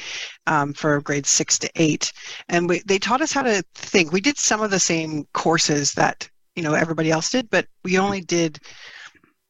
um, 0.48 0.74
for 0.74 1.00
grades 1.02 1.30
six 1.30 1.60
to 1.60 1.70
eight. 1.76 2.12
And 2.50 2.68
we, 2.68 2.82
they 2.86 2.98
taught 2.98 3.22
us 3.22 3.32
how 3.32 3.44
to 3.44 3.64
think. 3.76 4.12
We 4.12 4.22
did 4.22 4.38
some 4.38 4.62
of 4.62 4.72
the 4.72 4.80
same 4.80 5.26
courses 5.34 5.94
that 5.94 6.28
you 6.56 6.64
know 6.64 6.74
everybody 6.74 7.12
else 7.12 7.30
did, 7.30 7.50
but 7.50 7.68
we 7.84 8.00
only 8.00 8.22
did 8.22 8.60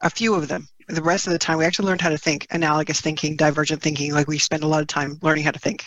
a 0.02 0.10
few 0.10 0.36
of 0.36 0.48
them. 0.48 0.68
The 0.90 1.04
rest 1.04 1.28
of 1.28 1.34
the 1.34 1.40
time, 1.40 1.58
we 1.58 1.66
actually 1.66 1.88
learned 1.88 2.02
how 2.02 2.10
to 2.10 2.18
think, 2.18 2.48
analogous 2.52 3.02
thinking, 3.02 3.36
divergent 3.36 3.82
thinking. 3.82 4.14
Like 4.14 4.28
we 4.28 4.38
spend 4.38 4.64
a 4.64 4.68
lot 4.68 4.82
of 4.82 4.88
time 4.88 5.18
learning 5.22 5.44
how 5.44 5.52
to 5.52 5.60
think. 5.60 5.86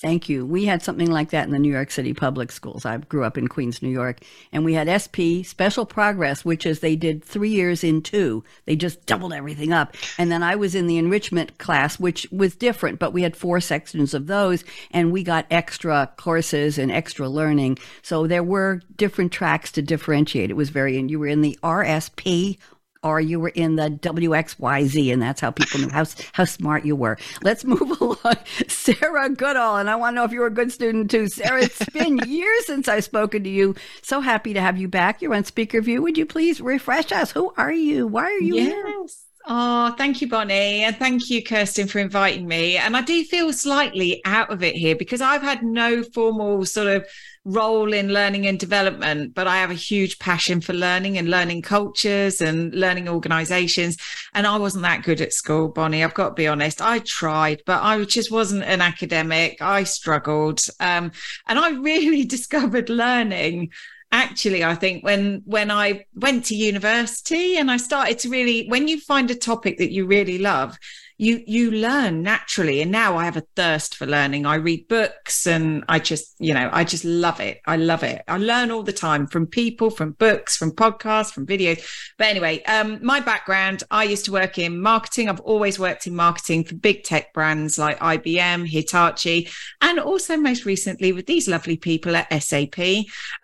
Thank 0.00 0.28
you. 0.28 0.46
We 0.46 0.64
had 0.64 0.80
something 0.80 1.10
like 1.10 1.30
that 1.30 1.46
in 1.46 1.50
the 1.50 1.58
New 1.58 1.72
York 1.72 1.90
City 1.90 2.14
public 2.14 2.52
schools. 2.52 2.86
I 2.86 2.98
grew 2.98 3.24
up 3.24 3.36
in 3.36 3.48
Queens, 3.48 3.82
New 3.82 3.88
York, 3.88 4.20
and 4.52 4.64
we 4.64 4.74
had 4.74 4.86
SP, 4.86 5.42
Special 5.42 5.84
Progress, 5.84 6.44
which 6.44 6.64
is 6.64 6.78
they 6.78 6.94
did 6.94 7.24
three 7.24 7.50
years 7.50 7.82
in 7.82 8.02
two. 8.02 8.44
They 8.64 8.76
just 8.76 9.06
doubled 9.06 9.32
everything 9.32 9.72
up. 9.72 9.96
And 10.16 10.30
then 10.30 10.44
I 10.44 10.54
was 10.54 10.76
in 10.76 10.86
the 10.86 10.98
enrichment 10.98 11.58
class, 11.58 11.98
which 11.98 12.28
was 12.30 12.54
different, 12.54 13.00
but 13.00 13.12
we 13.12 13.22
had 13.22 13.36
four 13.36 13.58
sections 13.58 14.14
of 14.14 14.28
those, 14.28 14.62
and 14.92 15.10
we 15.10 15.24
got 15.24 15.46
extra 15.50 16.12
courses 16.16 16.78
and 16.78 16.92
extra 16.92 17.28
learning. 17.28 17.78
So 18.02 18.28
there 18.28 18.44
were 18.44 18.82
different 18.94 19.32
tracks 19.32 19.72
to 19.72 19.82
differentiate. 19.82 20.50
It 20.50 20.54
was 20.54 20.70
very, 20.70 20.96
and 20.96 21.10
you 21.10 21.18
were 21.18 21.26
in 21.26 21.42
the 21.42 21.58
RSP 21.64 22.56
or 23.02 23.20
you 23.20 23.38
were 23.38 23.50
in 23.50 23.76
the 23.76 23.90
WXYZ, 23.90 25.12
and 25.12 25.22
that's 25.22 25.40
how 25.40 25.50
people 25.50 25.80
knew 25.80 25.88
how, 25.88 26.04
how 26.32 26.44
smart 26.44 26.84
you 26.84 26.96
were. 26.96 27.16
Let's 27.42 27.64
move 27.64 28.00
along. 28.00 28.36
Sarah 28.66 29.28
Goodall, 29.30 29.76
and 29.76 29.88
I 29.88 29.96
want 29.96 30.14
to 30.14 30.16
know 30.16 30.24
if 30.24 30.32
you 30.32 30.40
were 30.40 30.46
a 30.46 30.50
good 30.50 30.72
student 30.72 31.10
too. 31.10 31.28
Sarah, 31.28 31.62
it's 31.62 31.84
been 31.92 32.18
years 32.18 32.66
since 32.66 32.88
I've 32.88 33.04
spoken 33.04 33.44
to 33.44 33.50
you. 33.50 33.74
So 34.02 34.20
happy 34.20 34.54
to 34.54 34.60
have 34.60 34.78
you 34.78 34.88
back. 34.88 35.22
You're 35.22 35.34
on 35.34 35.44
Speaker 35.44 35.80
View. 35.80 36.02
Would 36.02 36.18
you 36.18 36.26
please 36.26 36.60
refresh 36.60 37.12
us? 37.12 37.30
Who 37.30 37.52
are 37.56 37.72
you? 37.72 38.06
Why 38.06 38.24
are 38.24 38.40
you 38.40 38.56
yes. 38.56 38.66
here? 38.66 39.06
Oh, 39.50 39.94
thank 39.96 40.20
you, 40.20 40.28
Bonnie. 40.28 40.82
And 40.84 40.94
thank 40.96 41.30
you, 41.30 41.42
Kirsten, 41.42 41.88
for 41.88 42.00
inviting 42.00 42.46
me. 42.46 42.76
And 42.76 42.94
I 42.94 43.00
do 43.00 43.24
feel 43.24 43.50
slightly 43.52 44.20
out 44.26 44.52
of 44.52 44.62
it 44.62 44.74
here 44.74 44.94
because 44.94 45.22
I've 45.22 45.40
had 45.40 45.62
no 45.62 46.02
formal 46.02 46.66
sort 46.66 46.88
of 46.88 47.06
role 47.48 47.94
in 47.94 48.12
learning 48.12 48.46
and 48.46 48.58
development, 48.58 49.34
but 49.34 49.46
I 49.46 49.56
have 49.56 49.70
a 49.70 49.74
huge 49.74 50.18
passion 50.18 50.60
for 50.60 50.74
learning 50.74 51.16
and 51.16 51.30
learning 51.30 51.62
cultures 51.62 52.42
and 52.42 52.74
learning 52.74 53.08
organizations. 53.08 53.96
And 54.34 54.46
I 54.46 54.58
wasn't 54.58 54.82
that 54.82 55.02
good 55.02 55.22
at 55.22 55.32
school, 55.32 55.68
Bonnie. 55.68 56.04
I've 56.04 56.14
got 56.14 56.28
to 56.28 56.34
be 56.34 56.46
honest. 56.46 56.82
I 56.82 56.98
tried, 57.00 57.62
but 57.64 57.82
I 57.82 58.04
just 58.04 58.30
wasn't 58.30 58.64
an 58.64 58.82
academic. 58.82 59.62
I 59.62 59.84
struggled. 59.84 60.60
Um, 60.78 61.10
and 61.46 61.58
I 61.58 61.70
really 61.88 62.24
discovered 62.24 62.90
learning 62.90 63.70
actually 64.10 64.64
i 64.64 64.74
think 64.74 65.04
when 65.04 65.42
when 65.44 65.70
i 65.70 66.02
went 66.14 66.42
to 66.42 66.54
university 66.54 67.58
and 67.58 67.70
i 67.70 67.76
started 67.76 68.18
to 68.18 68.30
really 68.30 68.66
when 68.68 68.88
you 68.88 68.98
find 68.98 69.30
a 69.30 69.34
topic 69.34 69.76
that 69.76 69.92
you 69.92 70.06
really 70.06 70.38
love 70.38 70.78
you 71.18 71.42
you 71.46 71.72
learn 71.72 72.22
naturally. 72.22 72.80
And 72.80 72.90
now 72.90 73.16
i 73.16 73.24
have 73.24 73.36
a 73.36 73.44
thirst 73.56 73.96
for 73.96 74.06
learning. 74.06 74.46
I 74.46 74.54
read 74.54 74.88
books 74.88 75.46
and 75.46 75.84
i 75.88 75.98
just 75.98 76.34
you 76.38 76.54
know 76.54 76.70
i 76.72 76.84
just 76.84 77.04
love 77.04 77.40
it. 77.40 77.60
I 77.66 77.76
love 77.76 78.04
it. 78.04 78.22
I 78.28 78.38
learn 78.38 78.70
all 78.70 78.84
the 78.84 78.92
time 78.92 79.26
from 79.26 79.46
people 79.46 79.90
from 79.90 80.12
books 80.12 80.56
from 80.56 80.70
podcasts 80.70 81.32
from 81.32 81.46
videos. 81.46 81.84
But 82.16 82.28
anyway 82.28 82.62
um, 82.64 83.00
my 83.02 83.20
background 83.20 83.82
i 83.90 84.04
used 84.04 84.24
to 84.26 84.32
work 84.32 84.58
in 84.58 84.80
marketing. 84.80 85.28
I've 85.28 85.40
always 85.40 85.78
worked 85.78 86.06
in 86.06 86.14
marketing 86.14 86.64
for 86.64 86.76
big 86.76 87.02
tech 87.02 87.34
brands 87.34 87.78
like 87.78 87.98
ibm 87.98 88.66
hitachi 88.66 89.48
and 89.80 89.98
also 89.98 90.36
most 90.36 90.64
recently 90.64 91.12
with 91.12 91.26
these 91.26 91.48
lovely 91.48 91.76
people 91.76 92.14
at 92.14 92.32
sap 92.42 92.78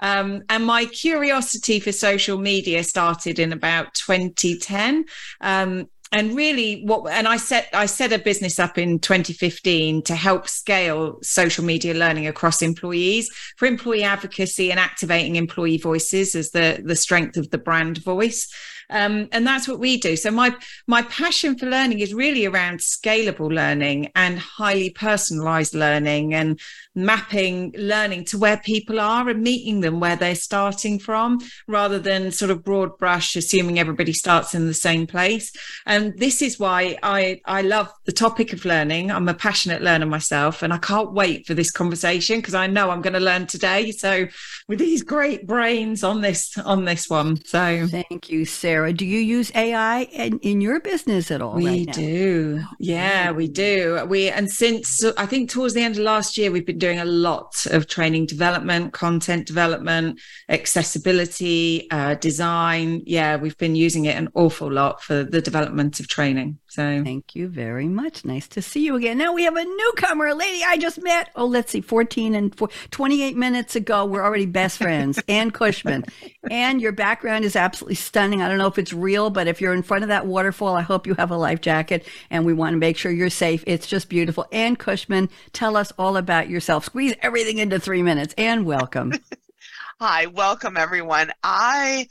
um, 0.00 0.42
and 0.48 0.64
my 0.64 0.84
curiosity 0.86 1.80
for 1.80 1.90
social 1.90 2.38
media 2.38 2.84
started 2.84 3.40
in 3.40 3.52
about 3.52 3.92
2010 3.94 5.04
um, 5.40 5.88
and 6.14 6.34
really 6.36 6.82
what 6.84 7.10
and 7.10 7.26
i 7.26 7.36
set 7.36 7.68
i 7.72 7.86
set 7.86 8.12
a 8.12 8.18
business 8.18 8.58
up 8.58 8.78
in 8.78 8.98
2015 8.98 10.02
to 10.02 10.14
help 10.14 10.48
scale 10.48 11.18
social 11.22 11.64
media 11.64 11.92
learning 11.92 12.26
across 12.26 12.62
employees 12.62 13.28
for 13.56 13.66
employee 13.66 14.04
advocacy 14.04 14.70
and 14.70 14.78
activating 14.78 15.36
employee 15.36 15.78
voices 15.78 16.34
as 16.34 16.50
the 16.50 16.80
the 16.84 16.96
strength 16.96 17.36
of 17.36 17.50
the 17.50 17.58
brand 17.58 17.98
voice 17.98 18.48
um, 18.94 19.28
and 19.32 19.44
that's 19.44 19.66
what 19.66 19.80
we 19.80 19.96
do. 19.96 20.16
So 20.16 20.30
my 20.30 20.54
my 20.86 21.02
passion 21.02 21.58
for 21.58 21.66
learning 21.66 21.98
is 21.98 22.14
really 22.14 22.46
around 22.46 22.78
scalable 22.78 23.52
learning 23.52 24.12
and 24.14 24.38
highly 24.38 24.90
personalized 24.90 25.74
learning 25.74 26.32
and 26.32 26.60
mapping 26.94 27.74
learning 27.76 28.24
to 28.26 28.38
where 28.38 28.56
people 28.58 29.00
are 29.00 29.28
and 29.28 29.42
meeting 29.42 29.80
them 29.80 29.98
where 29.98 30.14
they're 30.14 30.36
starting 30.36 31.00
from 31.00 31.40
rather 31.66 31.98
than 31.98 32.30
sort 32.30 32.52
of 32.52 32.62
broad 32.62 32.96
brush 32.96 33.34
assuming 33.34 33.80
everybody 33.80 34.12
starts 34.12 34.54
in 34.54 34.68
the 34.68 34.74
same 34.74 35.08
place. 35.08 35.50
And 35.86 36.16
this 36.16 36.40
is 36.40 36.60
why 36.60 36.96
i 37.02 37.40
i 37.46 37.62
love 37.62 37.92
the 38.04 38.12
topic 38.12 38.52
of 38.52 38.64
learning. 38.64 39.10
I'm 39.10 39.28
a 39.28 39.34
passionate 39.34 39.82
learner 39.82 40.06
myself 40.06 40.62
and 40.62 40.72
i 40.72 40.78
can't 40.78 41.12
wait 41.12 41.48
for 41.48 41.54
this 41.54 41.72
conversation 41.72 42.38
because 42.38 42.54
i 42.54 42.68
know 42.68 42.90
i'm 42.90 43.02
going 43.02 43.14
to 43.14 43.20
learn 43.20 43.48
today. 43.48 43.90
So 43.90 44.28
with 44.68 44.78
these 44.78 45.02
great 45.02 45.48
brains 45.48 46.04
on 46.04 46.20
this 46.20 46.56
on 46.58 46.84
this 46.84 47.10
one. 47.10 47.44
So 47.44 47.88
thank 47.88 48.30
you 48.30 48.44
sarah 48.44 48.83
do 48.92 49.06
you 49.06 49.18
use 49.18 49.50
ai 49.54 50.02
in, 50.12 50.38
in 50.40 50.60
your 50.60 50.80
business 50.80 51.30
at 51.30 51.40
all 51.40 51.54
we 51.54 51.66
right 51.66 51.92
do 51.92 52.62
yeah 52.78 53.30
we 53.30 53.48
do 53.48 54.04
we 54.08 54.28
and 54.28 54.50
since 54.50 55.04
i 55.16 55.26
think 55.26 55.50
towards 55.50 55.74
the 55.74 55.82
end 55.82 55.96
of 55.96 56.02
last 56.02 56.36
year 56.36 56.50
we've 56.50 56.66
been 56.66 56.78
doing 56.78 56.98
a 56.98 57.04
lot 57.04 57.66
of 57.70 57.86
training 57.86 58.26
development, 58.26 58.92
content 58.92 59.46
development, 59.46 60.20
accessibility, 60.48 61.88
uh, 61.90 62.14
design. 62.14 63.02
Yeah, 63.06 63.36
we've 63.36 63.56
been 63.56 63.76
using 63.76 64.04
it 64.06 64.16
an 64.16 64.28
awful 64.34 64.70
lot 64.70 65.02
for 65.02 65.24
the 65.24 65.40
development 65.40 66.00
of 66.00 66.08
training. 66.08 66.58
So 66.74 67.04
thank 67.04 67.36
you 67.36 67.46
very 67.46 67.86
much. 67.86 68.24
Nice 68.24 68.48
to 68.48 68.60
see 68.60 68.84
you 68.84 68.96
again. 68.96 69.16
Now 69.16 69.32
we 69.32 69.44
have 69.44 69.54
a 69.54 69.62
newcomer, 69.62 70.26
a 70.26 70.34
lady 70.34 70.64
I 70.64 70.76
just 70.76 71.00
met. 71.00 71.30
Oh, 71.36 71.46
let's 71.46 71.70
see, 71.70 71.80
14 71.80 72.34
and 72.34 72.52
four, 72.52 72.68
28 72.90 73.36
minutes 73.36 73.76
ago. 73.76 74.04
We're 74.04 74.24
already 74.24 74.46
best 74.46 74.78
friends. 74.78 75.20
Ann 75.28 75.52
Cushman. 75.52 76.04
And 76.50 76.80
your 76.80 76.90
background 76.90 77.44
is 77.44 77.54
absolutely 77.54 77.94
stunning. 77.94 78.42
I 78.42 78.48
don't 78.48 78.58
know 78.58 78.66
if 78.66 78.76
it's 78.76 78.92
real, 78.92 79.30
but 79.30 79.46
if 79.46 79.60
you're 79.60 79.72
in 79.72 79.84
front 79.84 80.02
of 80.02 80.08
that 80.08 80.26
waterfall, 80.26 80.74
I 80.74 80.82
hope 80.82 81.06
you 81.06 81.14
have 81.14 81.30
a 81.30 81.36
life 81.36 81.60
jacket 81.60 82.08
and 82.28 82.44
we 82.44 82.52
want 82.52 82.72
to 82.72 82.78
make 82.78 82.96
sure 82.96 83.12
you're 83.12 83.30
safe. 83.30 83.62
It's 83.68 83.86
just 83.86 84.08
beautiful. 84.08 84.44
Ann 84.50 84.74
Cushman, 84.74 85.30
tell 85.52 85.76
us 85.76 85.92
all 85.96 86.16
about 86.16 86.48
yourself. 86.48 86.86
Squeeze 86.86 87.14
everything 87.22 87.58
into 87.58 87.78
three 87.78 88.02
minutes. 88.02 88.34
And 88.36 88.66
welcome. 88.66 89.12
Hi, 90.00 90.26
welcome 90.26 90.76
everyone. 90.76 91.30
I 91.44 92.08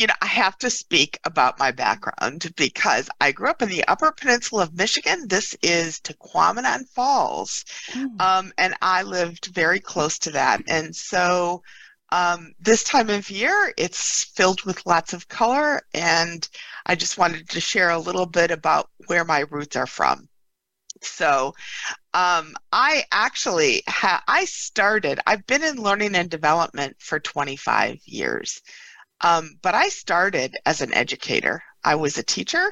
you 0.00 0.06
know, 0.06 0.14
I 0.22 0.26
have 0.26 0.56
to 0.58 0.70
speak 0.70 1.18
about 1.24 1.58
my 1.58 1.72
background 1.72 2.50
because 2.56 3.10
I 3.20 3.32
grew 3.32 3.50
up 3.50 3.60
in 3.60 3.68
the 3.68 3.84
Upper 3.86 4.10
Peninsula 4.12 4.62
of 4.62 4.74
Michigan. 4.74 5.28
This 5.28 5.54
is 5.62 6.00
Tahquamenon 6.00 6.88
Falls, 6.88 7.66
mm. 7.90 8.18
um, 8.18 8.50
and 8.56 8.74
I 8.80 9.02
lived 9.02 9.46
very 9.54 9.78
close 9.78 10.18
to 10.20 10.30
that. 10.30 10.62
And 10.68 10.96
so, 10.96 11.62
um, 12.12 12.54
this 12.58 12.82
time 12.82 13.10
of 13.10 13.28
year, 13.28 13.74
it's 13.76 14.24
filled 14.24 14.64
with 14.64 14.86
lots 14.86 15.12
of 15.12 15.28
color, 15.28 15.82
and 15.92 16.48
I 16.86 16.94
just 16.94 17.18
wanted 17.18 17.50
to 17.50 17.60
share 17.60 17.90
a 17.90 17.98
little 17.98 18.26
bit 18.26 18.50
about 18.50 18.88
where 19.06 19.26
my 19.26 19.40
roots 19.50 19.76
are 19.76 19.86
from. 19.86 20.30
So, 21.02 21.54
um, 22.14 22.54
I 22.72 23.04
actually 23.12 23.82
ha- 23.86 24.24
I 24.26 24.46
started. 24.46 25.20
I've 25.26 25.46
been 25.46 25.62
in 25.62 25.76
learning 25.76 26.14
and 26.14 26.30
development 26.30 26.96
for 27.00 27.20
25 27.20 27.98
years. 28.06 28.62
Um, 29.20 29.58
but 29.62 29.74
I 29.74 29.88
started 29.88 30.56
as 30.66 30.80
an 30.80 30.94
educator. 30.94 31.62
I 31.84 31.94
was 31.96 32.18
a 32.18 32.22
teacher, 32.22 32.70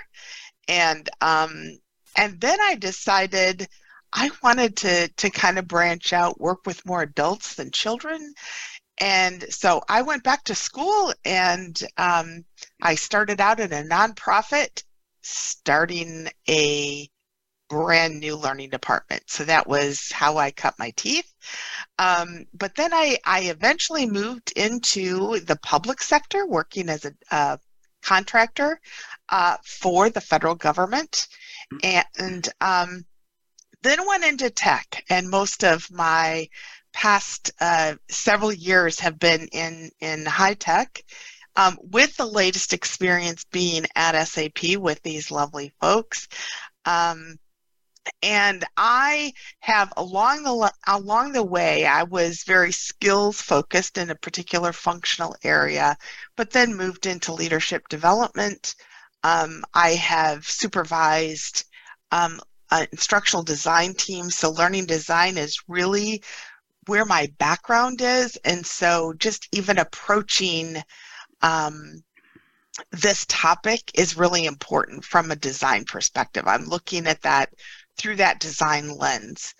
and 0.66 1.08
um, 1.20 1.78
and 2.16 2.40
then 2.40 2.58
I 2.60 2.74
decided 2.76 3.68
I 4.12 4.30
wanted 4.42 4.76
to 4.78 5.08
to 5.08 5.30
kind 5.30 5.58
of 5.58 5.68
branch 5.68 6.12
out, 6.12 6.40
work 6.40 6.60
with 6.66 6.86
more 6.86 7.02
adults 7.02 7.54
than 7.54 7.70
children, 7.70 8.34
and 8.98 9.44
so 9.52 9.82
I 9.88 10.02
went 10.02 10.24
back 10.24 10.44
to 10.44 10.54
school 10.54 11.14
and 11.24 11.80
um, 11.96 12.44
I 12.82 12.96
started 12.96 13.40
out 13.40 13.60
in 13.60 13.72
a 13.72 13.82
nonprofit, 13.82 14.82
starting 15.22 16.28
a 16.48 17.08
brand 17.68 18.18
new 18.20 18.36
learning 18.36 18.70
department. 18.70 19.22
So 19.26 19.44
that 19.44 19.66
was 19.66 20.10
how 20.12 20.38
I 20.38 20.50
cut 20.50 20.78
my 20.78 20.92
teeth. 20.96 21.32
Um, 21.98 22.46
but 22.54 22.74
then 22.74 22.92
I, 22.94 23.18
I 23.24 23.40
eventually 23.42 24.06
moved 24.06 24.52
into 24.56 25.38
the 25.40 25.56
public 25.62 26.02
sector, 26.02 26.46
working 26.46 26.88
as 26.88 27.04
a, 27.30 27.58
contractor 28.00 28.80
uh, 29.28 29.56
for 29.64 30.08
the 30.08 30.20
federal 30.20 30.54
government, 30.54 31.26
and 31.82 32.48
um, 32.60 33.04
then 33.82 34.06
went 34.06 34.24
into 34.24 34.48
tech. 34.50 35.04
And 35.10 35.28
most 35.28 35.64
of 35.64 35.90
my 35.90 36.48
past 36.92 37.50
uh, 37.60 37.96
several 38.08 38.52
years 38.52 39.00
have 39.00 39.18
been 39.18 39.48
in 39.52 39.90
in 40.00 40.24
high 40.26 40.54
tech. 40.54 41.02
um, 41.56 41.76
with 41.82 42.16
the 42.16 42.26
latest 42.26 42.72
experience 42.72 43.44
being 43.50 43.84
at 43.96 44.22
SAP 44.28 44.76
with 44.76 45.02
these 45.02 45.30
lovely 45.32 45.72
folks. 45.80 46.28
Um, 46.84 47.36
and 48.22 48.64
I 48.76 49.32
have 49.60 49.92
along 49.96 50.42
the 50.42 50.72
along 50.86 51.32
the 51.32 51.44
way 51.44 51.86
I 51.86 52.02
was 52.02 52.44
very 52.44 52.72
skills 52.72 53.40
focused 53.40 53.98
in 53.98 54.10
a 54.10 54.14
particular 54.14 54.72
functional 54.72 55.36
area, 55.42 55.96
but 56.36 56.50
then 56.50 56.74
moved 56.74 57.06
into 57.06 57.32
leadership 57.32 57.88
development. 57.88 58.74
Um, 59.22 59.64
I 59.74 59.90
have 59.90 60.46
supervised 60.46 61.64
um, 62.12 62.40
instructional 62.92 63.42
design 63.42 63.94
teams, 63.94 64.36
so 64.36 64.50
learning 64.50 64.86
design 64.86 65.36
is 65.36 65.62
really 65.68 66.22
where 66.86 67.04
my 67.04 67.30
background 67.38 68.00
is, 68.00 68.36
and 68.44 68.64
so 68.64 69.12
just 69.18 69.48
even 69.52 69.78
approaching 69.78 70.76
um, 71.42 72.02
this 72.92 73.26
topic 73.28 73.90
is 73.94 74.16
really 74.16 74.46
important 74.46 75.04
from 75.04 75.30
a 75.30 75.36
design 75.36 75.84
perspective. 75.84 76.44
I'm 76.46 76.64
looking 76.64 77.06
at 77.06 77.22
that 77.22 77.50
through 77.98 78.16
that 78.16 78.40
design 78.40 78.96
lens. 78.96 79.54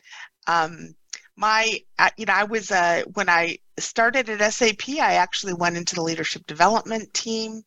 Um, 0.46 0.94
my, 1.36 1.80
you 2.16 2.26
know, 2.26 2.32
I 2.32 2.44
was 2.44 2.70
uh, 2.70 3.02
when 3.14 3.28
I 3.28 3.58
started 3.78 4.28
at 4.28 4.52
SAP, 4.52 4.88
I 5.00 5.14
actually 5.14 5.54
went 5.54 5.76
into 5.76 5.94
the 5.94 6.02
leadership 6.02 6.46
development 6.46 7.12
team 7.14 7.62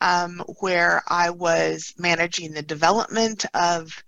um, 0.00 0.42
where 0.58 1.02
I 1.06 1.30
was 1.30 1.94
managing 1.98 2.52
the 2.52 2.62
development 2.62 3.44
of 3.54 4.02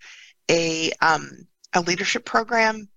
a 0.50 0.90
um, 1.00 1.46
a 1.72 1.80
leadership 1.80 2.24
program 2.24 2.88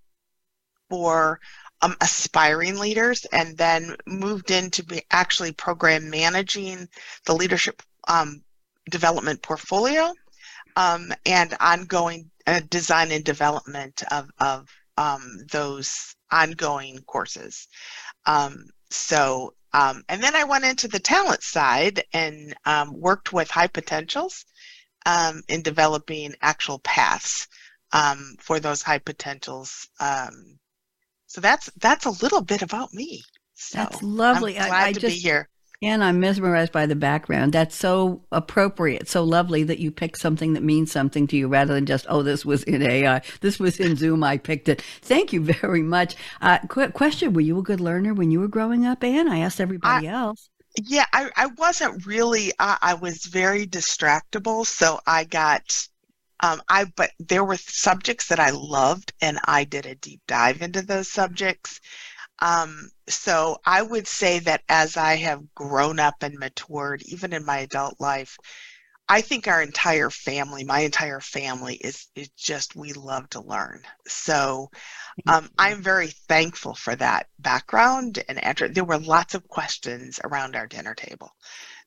for 0.90 1.38
um, 1.82 1.94
aspiring 2.00 2.78
leaders, 2.78 3.24
and 3.26 3.56
then 3.56 3.96
moved 4.06 4.50
into 4.50 4.84
be 4.84 5.02
actually 5.12 5.52
program 5.52 6.10
managing 6.10 6.88
the 7.26 7.34
leadership 7.34 7.80
um, 8.08 8.42
development 8.90 9.40
portfolio 9.42 10.12
um, 10.74 11.12
and 11.26 11.54
ongoing 11.60 12.30
design 12.70 13.12
and 13.12 13.24
development 13.24 14.02
of, 14.10 14.30
of 14.38 14.68
um, 14.96 15.38
those 15.50 16.14
ongoing 16.30 17.00
courses. 17.06 17.68
Um, 18.26 18.64
so, 18.90 19.54
um, 19.72 20.02
and 20.08 20.22
then 20.22 20.34
I 20.34 20.44
went 20.44 20.64
into 20.64 20.88
the 20.88 20.98
talent 20.98 21.42
side 21.42 22.02
and 22.12 22.54
um, 22.64 22.98
worked 22.98 23.32
with 23.32 23.50
high 23.50 23.66
potentials 23.66 24.44
um, 25.06 25.42
in 25.48 25.62
developing 25.62 26.34
actual 26.40 26.78
paths 26.80 27.46
for 28.40 28.60
those 28.60 28.82
high 28.82 28.98
potentials. 28.98 29.88
so 31.26 31.40
that's 31.40 31.70
that's 31.76 32.06
a 32.06 32.22
little 32.22 32.42
bit 32.42 32.62
about 32.62 32.92
me. 32.92 33.22
So 33.54 33.78
that's 33.78 34.02
lovely. 34.02 34.58
I'm 34.58 34.68
glad 34.68 34.82
I, 34.82 34.88
I 34.88 34.92
to 34.92 35.00
just, 35.00 35.16
be 35.16 35.20
here. 35.20 35.48
And 35.80 36.02
I'm 36.02 36.18
mesmerized 36.18 36.72
by 36.72 36.86
the 36.86 36.96
background. 36.96 37.52
That's 37.52 37.76
so 37.76 38.24
appropriate, 38.32 39.08
so 39.08 39.22
lovely 39.22 39.62
that 39.62 39.78
you 39.78 39.92
pick 39.92 40.16
something 40.16 40.54
that 40.54 40.64
means 40.64 40.90
something 40.90 41.28
to 41.28 41.36
you 41.36 41.46
rather 41.46 41.74
than 41.74 41.86
just, 41.86 42.04
oh, 42.08 42.22
this 42.24 42.44
was 42.44 42.64
in 42.64 42.82
AI, 42.82 43.22
this 43.42 43.60
was 43.60 43.78
in 43.78 43.94
Zoom, 43.94 44.24
I 44.24 44.38
picked 44.38 44.68
it. 44.68 44.82
Thank 45.02 45.32
you 45.32 45.40
very 45.40 45.82
much. 45.82 46.16
Uh, 46.40 46.58
quick 46.68 46.94
question 46.94 47.32
Were 47.32 47.40
you 47.40 47.58
a 47.58 47.62
good 47.62 47.80
learner 47.80 48.12
when 48.12 48.32
you 48.32 48.40
were 48.40 48.48
growing 48.48 48.86
up, 48.86 49.04
Ann? 49.04 49.28
I 49.28 49.38
asked 49.38 49.60
everybody 49.60 50.08
I, 50.08 50.12
else. 50.12 50.50
Yeah, 50.84 51.06
I, 51.12 51.30
I 51.36 51.46
wasn't 51.46 52.04
really, 52.06 52.52
uh, 52.58 52.76
I 52.82 52.94
was 52.94 53.26
very 53.26 53.64
distractible. 53.64 54.66
So 54.66 54.98
I 55.06 55.24
got, 55.24 55.86
um, 56.40 56.60
I, 56.68 56.86
but 56.96 57.10
there 57.20 57.44
were 57.44 57.56
subjects 57.56 58.26
that 58.28 58.40
I 58.40 58.50
loved 58.50 59.12
and 59.20 59.38
I 59.44 59.62
did 59.62 59.86
a 59.86 59.94
deep 59.94 60.22
dive 60.26 60.60
into 60.60 60.82
those 60.82 61.08
subjects. 61.08 61.80
Um, 62.40 62.90
so 63.08 63.58
I 63.64 63.82
would 63.82 64.06
say 64.06 64.38
that 64.40 64.62
as 64.68 64.96
I 64.96 65.16
have 65.16 65.54
grown 65.54 65.98
up 65.98 66.22
and 66.22 66.38
matured, 66.38 67.02
even 67.02 67.32
in 67.32 67.44
my 67.44 67.58
adult 67.58 68.00
life, 68.00 68.38
I 69.08 69.22
think 69.22 69.48
our 69.48 69.62
entire 69.62 70.10
family, 70.10 70.64
my 70.64 70.80
entire 70.80 71.20
family, 71.20 71.76
is 71.76 72.08
is 72.14 72.28
just 72.30 72.76
we 72.76 72.92
love 72.92 73.28
to 73.30 73.40
learn. 73.40 73.82
So 74.06 74.68
um, 75.26 75.48
I'm 75.58 75.82
very 75.82 76.08
thankful 76.28 76.74
for 76.74 76.94
that 76.96 77.26
background. 77.38 78.22
And 78.28 78.42
after, 78.44 78.68
there 78.68 78.84
were 78.84 78.98
lots 78.98 79.34
of 79.34 79.48
questions 79.48 80.20
around 80.24 80.56
our 80.56 80.66
dinner 80.66 80.94
table, 80.94 81.30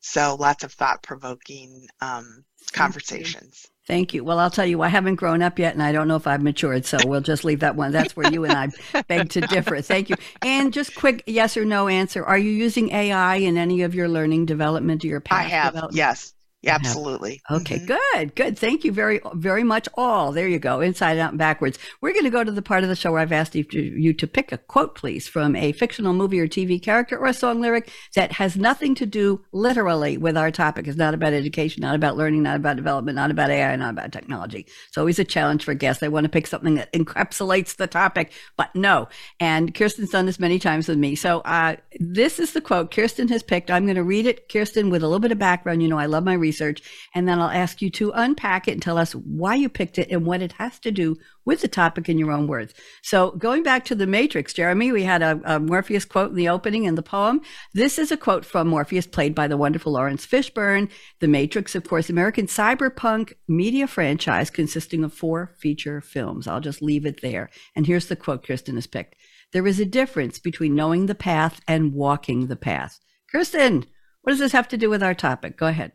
so 0.02 0.36
lots 0.40 0.64
of 0.64 0.74
thought 0.74 1.04
provoking 1.04 1.88
um, 2.02 2.44
conversations. 2.74 3.68
Thank 3.88 4.14
you. 4.14 4.24
Well, 4.24 4.40
I'll 4.40 4.52
tell 4.52 4.66
you, 4.66 4.82
I 4.82 4.90
haven't 4.90 5.16
grown 5.16 5.42
up 5.42 5.58
yet, 5.58 5.74
and 5.74 5.82
I 5.82 5.92
don't 5.92 6.08
know 6.08 6.16
if 6.16 6.28
I've 6.28 6.42
matured. 6.42 6.86
So 6.86 6.98
we'll 7.06 7.22
just 7.22 7.44
leave 7.44 7.62
that 7.62 7.76
one. 7.76 7.92
That's 7.92 8.16
where 8.16 8.32
you 8.32 8.46
and 8.46 8.54
I 8.54 9.02
beg 9.08 9.30
to 9.32 9.42
differ. 9.42 9.82
Thank 9.82 10.10
you. 10.10 10.16
And 10.42 10.72
just 10.72 10.96
quick 10.96 11.24
yes 11.26 11.58
or 11.58 11.66
no 11.66 11.88
answer: 11.88 12.24
Are 12.24 12.38
you 12.38 12.52
using 12.52 12.92
AI 12.92 13.36
in 13.38 13.58
any 13.58 13.82
of 13.82 13.96
your 13.96 14.08
learning 14.08 14.46
development 14.46 15.04
or 15.04 15.08
your 15.08 15.20
past? 15.20 15.46
I 15.46 15.50
have. 15.50 15.90
Yes. 15.92 16.34
Yeah, 16.62 16.76
absolutely. 16.76 17.42
Okay, 17.50 17.80
mm-hmm. 17.80 17.96
good, 18.14 18.36
good. 18.36 18.60
Thank 18.60 18.84
you 18.84 18.92
very, 18.92 19.20
very 19.34 19.64
much. 19.64 19.90
All 19.96 20.32
there 20.32 20.48
you 20.48 20.60
go, 20.60 20.80
inside 20.80 21.18
out 21.18 21.32
and 21.32 21.40
backwards. 21.40 21.80
We're 22.02 22.14
going 22.14 22.26
to 22.26 22.30
go 22.30 22.44
to 22.44 22.52
the 22.52 22.62
part 22.62 22.84
of 22.84 22.90
the 22.90 22.96
show 22.96 23.12
where 23.12 23.22
I've 23.22 23.32
asked 23.32 23.56
you 23.56 23.64
to, 23.64 23.82
you 23.82 24.14
to 24.14 24.28
pick 24.28 24.52
a 24.52 24.60
quote, 24.60 24.94
please, 24.94 25.28
from 25.28 25.56
a 25.56 25.72
fictional 25.72 26.14
movie 26.14 26.40
or 26.40 26.48
TV 26.48 26.80
character 26.80 27.18
or 27.18 27.26
a 27.26 27.34
song 27.34 27.62
lyric 27.62 27.90
that 28.14 28.34
has 28.34 28.58
nothing 28.58 28.94
to 28.96 29.08
do 29.08 29.44
literally 29.52 30.20
with 30.20 30.38
our 30.38 30.52
topic. 30.52 30.88
It's 30.88 30.98
not 30.98 31.16
about 31.16 31.34
education, 31.34 31.82
not 31.82 31.96
about 31.96 32.16
learning, 32.16 32.44
not 32.44 32.58
about 32.58 32.76
development, 32.76 33.16
not 33.16 33.32
about 33.32 33.50
AI, 33.50 33.76
not 33.76 33.90
about 33.90 34.12
technology. 34.12 34.68
It's 34.88 35.00
always 35.00 35.18
a 35.18 35.24
challenge 35.24 35.64
for 35.64 35.74
guests. 35.74 36.00
They 36.00 36.10
want 36.10 36.26
to 36.26 36.30
pick 36.30 36.46
something 36.46 36.76
that 36.76 36.94
encapsulates 36.94 37.78
the 37.78 37.88
topic, 37.88 38.34
but 38.56 38.76
no. 38.76 39.10
And 39.40 39.74
Kirsten's 39.74 40.12
done 40.12 40.28
this 40.28 40.40
many 40.40 40.60
times 40.60 40.88
with 40.88 41.00
me. 41.00 41.16
So 41.16 41.40
uh, 41.40 41.78
this 42.00 42.40
is 42.40 42.54
the 42.54 42.62
quote 42.62 42.92
Kirsten 42.92 43.30
has 43.30 43.42
picked. 43.42 43.72
I'm 43.72 43.86
going 43.86 43.96
to 43.96 44.04
read 44.04 44.28
it, 44.28 44.48
Kirsten, 44.48 44.92
with 44.92 45.02
a 45.02 45.08
little 45.08 45.20
bit 45.20 45.32
of 45.32 45.40
background. 45.40 45.82
You 45.82 45.90
know, 45.90 45.98
I 45.98 46.06
love 46.06 46.24
my 46.24 46.34
research 46.34 46.51
research. 46.52 46.82
And 47.16 47.28
then 47.28 47.40
I'll 47.40 47.50
ask 47.50 47.82
you 47.82 47.90
to 47.92 48.12
unpack 48.12 48.68
it 48.68 48.74
and 48.74 48.82
tell 48.82 48.98
us 48.98 49.14
why 49.14 49.56
you 49.56 49.70
picked 49.70 49.98
it 49.98 50.10
and 50.12 50.26
what 50.26 50.42
it 50.42 50.52
has 50.54 50.80
to 50.80 50.92
do 50.92 51.18
with 51.46 51.62
the 51.62 51.68
topic 51.68 52.10
in 52.10 52.20
your 52.20 52.32
own 52.32 52.46
words. 52.46 52.74
So 53.02 53.32
going 53.32 53.64
back 53.64 53.86
to 53.86 53.96
the 53.96 54.06
Matrix, 54.06 54.54
Jeremy, 54.54 54.92
we 54.92 55.04
had 55.04 55.22
a, 55.22 55.40
a 55.46 55.60
Morpheus 55.60 56.06
quote 56.06 56.32
in 56.32 56.36
the 56.36 56.50
opening 56.50 56.84
in 56.84 56.96
the 56.96 57.02
poem. 57.02 57.42
This 57.74 57.98
is 57.98 58.12
a 58.12 58.18
quote 58.18 58.46
from 58.46 58.68
Morpheus, 58.68 59.08
played 59.08 59.34
by 59.34 59.48
the 59.48 59.58
wonderful 59.58 59.94
Laurence 59.94 60.26
Fishburne. 60.26 60.90
The 61.20 61.28
Matrix, 61.28 61.74
of 61.74 61.86
course, 61.86 62.10
American 62.10 62.48
cyberpunk 62.48 63.34
media 63.48 63.88
franchise 63.88 64.50
consisting 64.50 65.04
of 65.04 65.14
four 65.14 65.56
feature 65.58 66.02
films. 66.02 66.48
I'll 66.48 66.60
just 66.60 66.82
leave 66.82 67.06
it 67.06 67.22
there. 67.22 67.50
And 67.76 67.88
here's 67.88 68.08
the 68.08 68.16
quote 68.16 68.46
Kirsten 68.46 68.76
has 68.76 68.88
picked. 68.88 69.16
There 69.54 69.68
is 69.68 69.80
a 69.80 69.86
difference 69.86 70.40
between 70.40 70.76
knowing 70.76 71.08
the 71.08 71.16
path 71.16 71.60
and 71.68 71.94
walking 71.94 72.48
the 72.48 72.56
path. 72.56 73.00
Kirsten, 73.32 73.86
what 74.22 74.32
does 74.32 74.40
this 74.40 74.52
have 74.52 74.68
to 74.70 74.78
do 74.78 74.90
with 74.90 75.02
our 75.02 75.16
topic? 75.16 75.58
Go 75.58 75.68
ahead. 75.68 75.94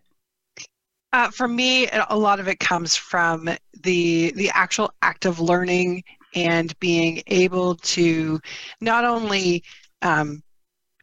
Uh, 1.13 1.31
for 1.31 1.49
me, 1.49 1.89
a 2.11 2.17
lot 2.17 2.41
of 2.41 2.49
it 2.49 2.59
comes 2.59 2.97
from 2.97 3.49
the 3.83 4.33
the 4.33 4.51
actual 4.53 4.93
act 5.03 5.25
of 5.25 5.41
learning 5.41 6.03
and 6.35 6.79
being 6.81 7.23
able 7.29 7.77
to 7.77 8.41
not 8.81 9.05
only 9.05 9.63
um, 10.03 10.43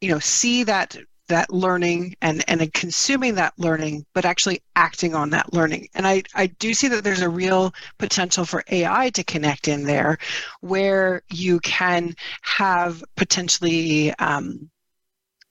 you 0.01 0.09
know 0.09 0.19
see 0.19 0.63
that 0.63 0.95
that 1.29 1.49
learning 1.51 2.13
and 2.21 2.43
and 2.49 2.73
consuming 2.73 3.35
that 3.35 3.53
learning 3.57 4.05
but 4.13 4.25
actually 4.25 4.61
acting 4.75 5.15
on 5.15 5.29
that 5.29 5.53
learning. 5.53 5.87
And 5.95 6.05
i 6.05 6.21
i 6.35 6.47
do 6.47 6.73
see 6.73 6.89
that 6.89 7.03
there's 7.03 7.21
a 7.21 7.29
real 7.29 7.73
potential 7.97 8.45
for 8.45 8.63
ai 8.69 9.09
to 9.11 9.23
connect 9.23 9.67
in 9.67 9.83
there 9.85 10.17
where 10.61 11.23
you 11.31 11.59
can 11.61 12.13
have 12.41 13.03
potentially 13.15 14.13
um, 14.15 14.69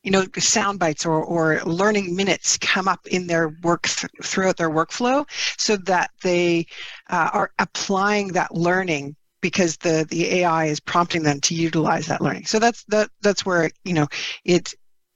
you 0.03 0.11
know 0.11 0.25
sound 0.39 0.79
bites 0.79 1.07
or, 1.07 1.23
or 1.23 1.61
learning 1.65 2.15
minutes 2.15 2.59
come 2.59 2.89
up 2.89 3.07
in 3.07 3.27
their 3.27 3.57
work 3.63 3.83
th- 3.89 4.11
throughout 4.23 4.57
their 4.57 4.71
workflow 4.71 5.25
so 5.59 5.77
that 5.77 6.11
they 6.23 6.67
uh, 7.11 7.31
are 7.33 7.53
applying 7.59 8.29
that 8.29 8.55
learning 8.55 9.15
because 9.41 9.77
the 9.79 10.07
the 10.09 10.41
AI 10.41 10.67
is 10.67 10.81
prompting 10.81 11.23
them 11.23 11.41
to 11.41 11.55
utilize 11.55 12.07
that 12.07 12.23
learning. 12.23 12.47
So 12.47 12.59
that's 12.59 12.85
that 12.85 13.11
that's 13.21 13.45
where 13.45 13.71
you 13.85 13.93
know 13.93 14.07
it 14.45 14.75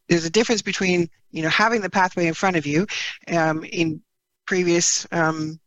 there's 0.09 0.25
a 0.25 0.31
difference 0.31 0.63
between 0.63 1.09
you 1.31 1.43
know 1.43 1.49
having 1.49 1.81
the 1.81 1.91
pathway 1.91 2.27
in 2.27 2.35
front 2.35 2.57
of 2.57 2.67
you 2.67 2.87
um, 3.29 3.65
in 3.65 4.03
previous 4.47 5.07
um, 5.13 5.59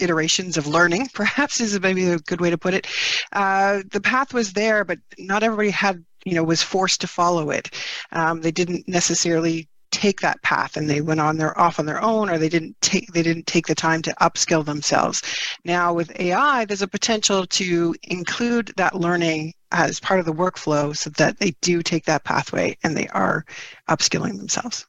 iterations 0.00 0.56
of 0.56 0.66
learning 0.66 1.08
perhaps 1.14 1.60
is 1.60 1.78
maybe 1.80 2.08
a 2.08 2.18
good 2.18 2.40
way 2.40 2.50
to 2.50 2.58
put 2.58 2.74
it 2.74 2.86
uh, 3.32 3.82
the 3.92 4.00
path 4.00 4.34
was 4.34 4.52
there 4.52 4.84
but 4.84 4.98
not 5.18 5.42
everybody 5.42 5.70
had 5.70 6.04
you 6.24 6.34
know 6.34 6.44
was 6.44 6.62
forced 6.62 7.00
to 7.02 7.06
follow 7.06 7.50
it. 7.50 7.70
Um, 8.12 8.40
they 8.40 8.52
didn't 8.52 8.88
necessarily 8.88 9.68
take 9.92 10.20
that 10.22 10.42
path 10.42 10.76
and 10.76 10.88
they 10.88 11.02
went 11.02 11.20
on 11.20 11.36
their 11.36 11.56
off 11.60 11.78
on 11.78 11.86
their 11.86 12.02
own 12.02 12.30
or 12.30 12.38
they 12.38 12.48
didn't 12.48 12.74
take 12.80 13.12
they 13.12 13.22
didn't 13.22 13.46
take 13.46 13.66
the 13.66 13.74
time 13.74 14.00
to 14.00 14.14
upskill 14.22 14.64
themselves 14.64 15.22
now 15.66 15.92
with 15.92 16.18
ai 16.18 16.64
there's 16.64 16.80
a 16.80 16.88
potential 16.88 17.46
to 17.46 17.94
include 18.04 18.72
that 18.78 18.94
learning 18.94 19.52
as 19.70 20.00
part 20.00 20.18
of 20.18 20.24
the 20.24 20.32
workflow 20.32 20.96
so 20.96 21.10
that 21.10 21.38
they 21.38 21.54
do 21.60 21.82
take 21.82 22.06
that 22.06 22.24
pathway 22.24 22.74
and 22.82 22.96
they 22.96 23.06
are 23.08 23.44
upskilling 23.90 24.38
themselves 24.38 24.86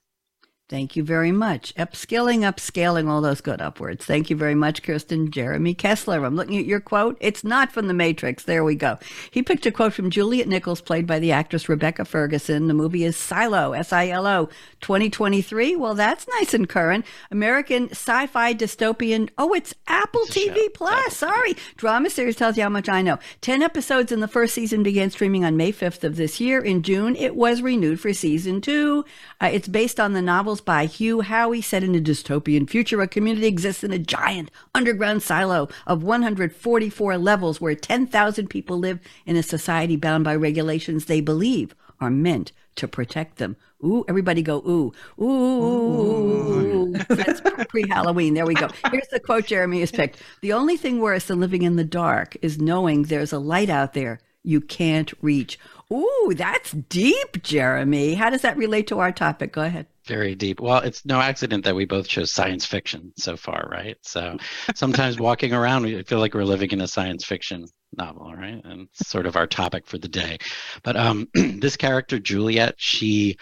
Thank 0.69 0.95
you 0.95 1.03
very 1.03 1.33
much. 1.33 1.75
Upskilling, 1.75 2.39
upscaling, 2.39 3.09
all 3.09 3.19
those 3.19 3.41
good 3.41 3.61
upwards. 3.61 4.05
Thank 4.05 4.29
you 4.29 4.37
very 4.37 4.55
much, 4.55 4.81
Kirsten. 4.81 5.29
Jeremy 5.29 5.73
Kessler. 5.73 6.23
I'm 6.23 6.37
looking 6.37 6.57
at 6.57 6.65
your 6.65 6.79
quote. 6.79 7.17
It's 7.19 7.43
not 7.43 7.71
from 7.73 7.87
The 7.87 7.93
Matrix. 7.93 8.45
There 8.45 8.63
we 8.63 8.75
go. 8.75 8.97
He 9.29 9.43
picked 9.43 9.65
a 9.65 9.71
quote 9.73 9.93
from 9.93 10.09
Juliet 10.09 10.47
Nichols, 10.47 10.79
played 10.79 11.05
by 11.05 11.19
the 11.19 11.33
actress 11.33 11.67
Rebecca 11.67 12.05
Ferguson. 12.05 12.67
The 12.67 12.73
movie 12.73 13.03
is 13.03 13.17
Silo, 13.17 13.73
S 13.73 13.91
I 13.91 14.07
L 14.07 14.25
O, 14.25 14.45
2023. 14.79 15.75
Well, 15.75 15.95
that's 15.95 16.25
nice 16.39 16.53
and 16.53 16.67
current. 16.67 17.05
American 17.29 17.89
sci 17.89 18.25
fi 18.27 18.53
dystopian. 18.53 19.29
Oh, 19.37 19.53
it's 19.53 19.75
Apple 19.87 20.21
It's 20.23 20.37
TV 20.37 20.55
show. 20.55 20.69
Plus. 20.75 20.93
Apple 20.97 21.11
Sorry. 21.11 21.55
Drama 21.75 22.09
series 22.09 22.37
tells 22.37 22.55
you 22.55 22.63
how 22.63 22.69
much 22.69 22.87
I 22.87 23.01
know. 23.01 23.19
10 23.41 23.61
episodes 23.61 24.13
in 24.13 24.21
the 24.21 24.29
first 24.29 24.53
season 24.53 24.81
began 24.81 25.09
streaming 25.09 25.43
on 25.43 25.57
May 25.57 25.73
5th 25.73 26.05
of 26.05 26.15
this 26.15 26.39
year. 26.39 26.61
In 26.61 26.83
June, 26.83 27.17
it 27.17 27.35
was 27.35 27.61
renewed 27.61 27.99
for 27.99 28.13
season 28.13 28.61
two. 28.61 29.03
Uh, 29.41 29.49
it's 29.51 29.67
based 29.67 29.99
on 29.99 30.13
the 30.13 30.21
novels 30.53 30.61
by 30.61 30.85
Hugh 30.85 31.23
Howey, 31.23 31.63
set 31.63 31.83
in 31.83 31.95
a 31.95 31.99
dystopian 31.99 32.69
future. 32.69 33.01
A 33.01 33.07
community 33.07 33.47
exists 33.47 33.83
in 33.83 33.91
a 33.91 33.97
giant 33.97 34.51
underground 34.75 35.23
silo 35.23 35.67
of 35.87 36.03
144 36.03 37.17
levels 37.17 37.59
where 37.59 37.73
10,000 37.73 38.47
people 38.49 38.77
live 38.77 38.99
in 39.25 39.35
a 39.35 39.41
society 39.41 39.95
bound 39.95 40.23
by 40.23 40.35
regulations 40.35 41.05
they 41.05 41.21
believe 41.21 41.73
are 41.99 42.11
meant 42.11 42.51
to 42.75 42.87
protect 42.87 43.37
them. 43.37 43.55
Ooh, 43.83 44.05
everybody 44.07 44.43
go, 44.43 44.59
ooh, 44.59 44.93
ooh. 45.23 46.93
That's 47.09 47.41
pre 47.69 47.87
Halloween. 47.89 48.35
There 48.35 48.45
we 48.45 48.53
go. 48.53 48.69
Here's 48.91 49.07
the 49.07 49.19
quote 49.19 49.47
Jeremy 49.47 49.79
has 49.79 49.91
picked 49.91 50.21
The 50.41 50.53
only 50.53 50.77
thing 50.77 50.99
worse 50.99 51.25
than 51.25 51.39
living 51.39 51.63
in 51.63 51.77
the 51.77 51.83
dark 51.83 52.37
is 52.43 52.59
knowing 52.59 53.03
there's 53.03 53.33
a 53.33 53.39
light 53.39 53.71
out 53.71 53.93
there 53.93 54.19
you 54.43 54.61
can't 54.61 55.11
reach. 55.19 55.57
Ooh, 55.91 56.33
that's 56.35 56.71
deep, 56.71 57.41
Jeremy. 57.41 58.13
How 58.13 58.29
does 58.29 58.43
that 58.43 58.57
relate 58.57 58.85
to 58.87 58.99
our 58.99 59.11
topic? 59.11 59.53
Go 59.53 59.63
ahead. 59.63 59.87
Very 60.05 60.35
deep. 60.35 60.59
Well, 60.59 60.79
it's 60.79 61.05
no 61.05 61.21
accident 61.21 61.63
that 61.63 61.75
we 61.75 61.85
both 61.85 62.07
chose 62.07 62.31
science 62.31 62.65
fiction 62.65 63.13
so 63.17 63.37
far, 63.37 63.67
right? 63.71 63.97
So 64.01 64.37
sometimes 64.75 65.17
walking 65.19 65.53
around, 65.53 65.83
we 65.83 66.03
feel 66.03 66.19
like 66.19 66.33
we're 66.33 66.43
living 66.43 66.71
in 66.71 66.81
a 66.81 66.87
science 66.87 67.23
fiction 67.23 67.65
novel, 67.95 68.33
right? 68.35 68.61
And 68.65 68.89
it's 68.89 69.07
sort 69.07 69.25
of 69.25 69.37
our 69.37 69.47
topic 69.47 69.87
for 69.87 69.97
the 69.97 70.09
day. 70.09 70.39
But 70.83 70.97
um, 70.97 71.29
this 71.33 71.77
character, 71.77 72.19
Juliet, 72.19 72.75
she 72.77 73.37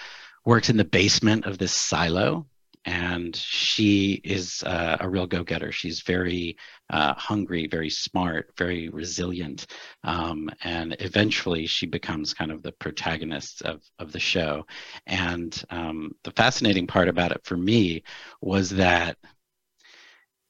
works 0.45 0.69
in 0.69 0.77
the 0.77 0.85
basement 0.85 1.45
of 1.45 1.57
this 1.57 1.73
silo 1.73 2.45
and 2.85 3.35
she 3.35 4.21
is 4.23 4.63
uh, 4.63 4.97
a 4.99 5.09
real 5.09 5.27
go-getter. 5.27 5.71
She's 5.71 6.01
very 6.01 6.57
uh, 6.89 7.13
hungry 7.15 7.67
very 7.67 7.89
smart 7.89 8.51
very 8.57 8.89
resilient 8.89 9.67
um, 10.03 10.49
and 10.63 10.95
eventually 10.99 11.65
she 11.65 11.85
becomes 11.85 12.33
kind 12.33 12.51
of 12.51 12.61
the 12.63 12.73
protagonist 12.73 13.61
of, 13.63 13.81
of 13.99 14.11
the 14.11 14.19
show. 14.19 14.65
And 15.07 15.61
um, 15.69 16.11
the 16.23 16.31
fascinating 16.31 16.87
part 16.87 17.07
about 17.07 17.31
it 17.31 17.41
for 17.45 17.57
me 17.57 18.03
was 18.41 18.69
that 18.71 19.17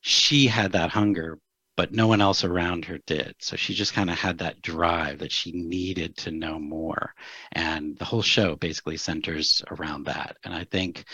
she 0.02 0.48
had 0.48 0.72
that 0.74 0.90
hunger 0.90 1.40
but 1.78 1.94
no 1.94 2.06
one 2.08 2.22
else 2.22 2.44
around 2.44 2.86
her 2.86 3.00
did. 3.08 3.34
So 3.40 3.56
she 3.56 3.74
just 3.74 3.94
kind 3.94 4.10
of 4.10 4.18
had 4.18 4.38
that 4.40 4.62
drive 4.62 5.20
that 5.20 5.32
she 5.32 5.52
needed 5.52 6.16
to 6.18 6.32
know 6.32 6.60
more. 6.60 7.14
And 7.54 7.98
the 7.98 8.06
whole 8.06 8.22
show 8.22 8.56
basically 8.56 8.98
centers 8.98 9.64
around 9.72 10.04
that. 10.04 10.38
And 10.44 10.54
i 10.54 10.64
think 10.66 11.06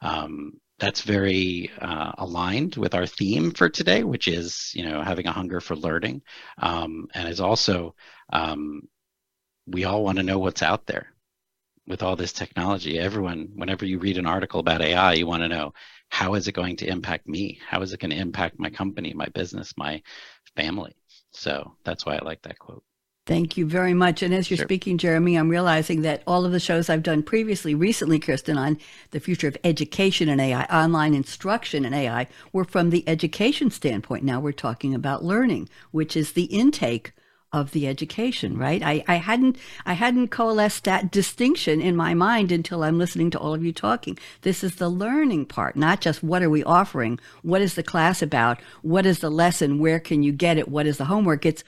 um, 0.00 0.60
that's 0.78 1.02
very 1.02 1.70
uh, 1.80 2.12
aligned 2.18 2.76
with 2.76 2.94
our 2.94 3.06
theme 3.06 3.50
for 3.52 3.68
today, 3.68 4.04
which 4.04 4.28
is 4.28 4.72
you 4.74 4.84
know 4.88 5.02
having 5.02 5.26
a 5.26 5.32
hunger 5.32 5.60
for 5.60 5.76
learning, 5.76 6.22
um, 6.58 7.08
and 7.14 7.28
is 7.28 7.40
also 7.40 7.94
um, 8.32 8.82
we 9.66 9.84
all 9.84 10.04
want 10.04 10.18
to 10.18 10.24
know 10.24 10.38
what's 10.38 10.62
out 10.62 10.86
there 10.86 11.12
with 11.86 12.02
all 12.02 12.16
this 12.16 12.32
technology. 12.32 12.98
Everyone, 12.98 13.50
whenever 13.54 13.86
you 13.86 13.98
read 13.98 14.18
an 14.18 14.26
article 14.26 14.60
about 14.60 14.82
AI, 14.82 15.14
you 15.14 15.26
want 15.26 15.42
to 15.42 15.48
know 15.48 15.72
how 16.10 16.34
is 16.34 16.48
it 16.48 16.52
going 16.52 16.76
to 16.78 16.88
impact 16.88 17.28
me? 17.28 17.60
How 17.66 17.82
is 17.82 17.92
it 17.92 18.00
going 18.00 18.10
to 18.10 18.16
impact 18.18 18.58
my 18.58 18.70
company, 18.70 19.14
my 19.14 19.28
business, 19.34 19.74
my 19.76 20.02
family? 20.56 20.96
So 21.32 21.76
that's 21.84 22.06
why 22.06 22.16
I 22.16 22.24
like 22.24 22.42
that 22.42 22.58
quote. 22.58 22.84
Thank 23.26 23.56
you 23.56 23.66
very 23.66 23.92
much. 23.92 24.22
And 24.22 24.32
as 24.32 24.50
you're 24.50 24.56
Sure. 24.56 24.66
speaking, 24.66 24.98
Jeremy, 24.98 25.36
I'm 25.36 25.48
realizing 25.48 26.02
that 26.02 26.22
all 26.28 26.44
of 26.44 26.52
the 26.52 26.60
shows 26.60 26.88
I've 26.88 27.02
done 27.02 27.24
previously, 27.24 27.74
recently, 27.74 28.20
Kirsten, 28.20 28.56
on 28.56 28.78
the 29.10 29.20
future 29.20 29.48
of 29.48 29.56
education 29.64 30.28
and 30.28 30.40
AI, 30.40 30.64
online 30.66 31.12
instruction 31.14 31.84
and 31.84 31.94
AI, 31.94 32.28
were 32.52 32.64
from 32.64 32.90
the 32.90 33.02
education 33.08 33.70
standpoint. 33.72 34.24
Now 34.24 34.38
we're 34.40 34.52
talking 34.52 34.94
about 34.94 35.24
learning, 35.24 35.68
which 35.90 36.16
is 36.16 36.32
the 36.32 36.44
intake 36.44 37.12
of 37.52 37.72
the 37.72 37.88
education, 37.88 38.58
right? 38.58 38.82
I, 38.82 39.04
I 39.08 39.16
hadn't 39.16 39.56
I 39.86 39.94
hadn't 39.94 40.28
coalesced 40.28 40.84
that 40.84 41.10
distinction 41.10 41.80
in 41.80 41.96
my 41.96 42.14
mind 42.14 42.52
until 42.52 42.84
I'm 42.84 42.98
listening 42.98 43.30
to 43.32 43.38
all 43.38 43.54
of 43.54 43.64
you 43.64 43.72
talking. 43.72 44.18
This 44.42 44.62
is 44.64 44.76
the 44.76 44.88
learning 44.88 45.46
part, 45.46 45.76
not 45.76 46.00
just 46.00 46.22
what 46.22 46.42
are 46.42 46.50
we 46.50 46.62
offering, 46.64 47.18
what 47.42 47.62
is 47.62 47.74
the 47.74 47.82
class 47.82 48.22
about, 48.22 48.60
what 48.82 49.06
is 49.06 49.20
the 49.20 49.30
lesson, 49.30 49.78
where 49.78 50.00
can 50.00 50.22
you 50.22 50.32
get 50.32 50.58
it, 50.58 50.68
what 50.68 50.86
is 50.86 50.98
the 50.98 51.06
homework? 51.06 51.46
It's 51.46 51.64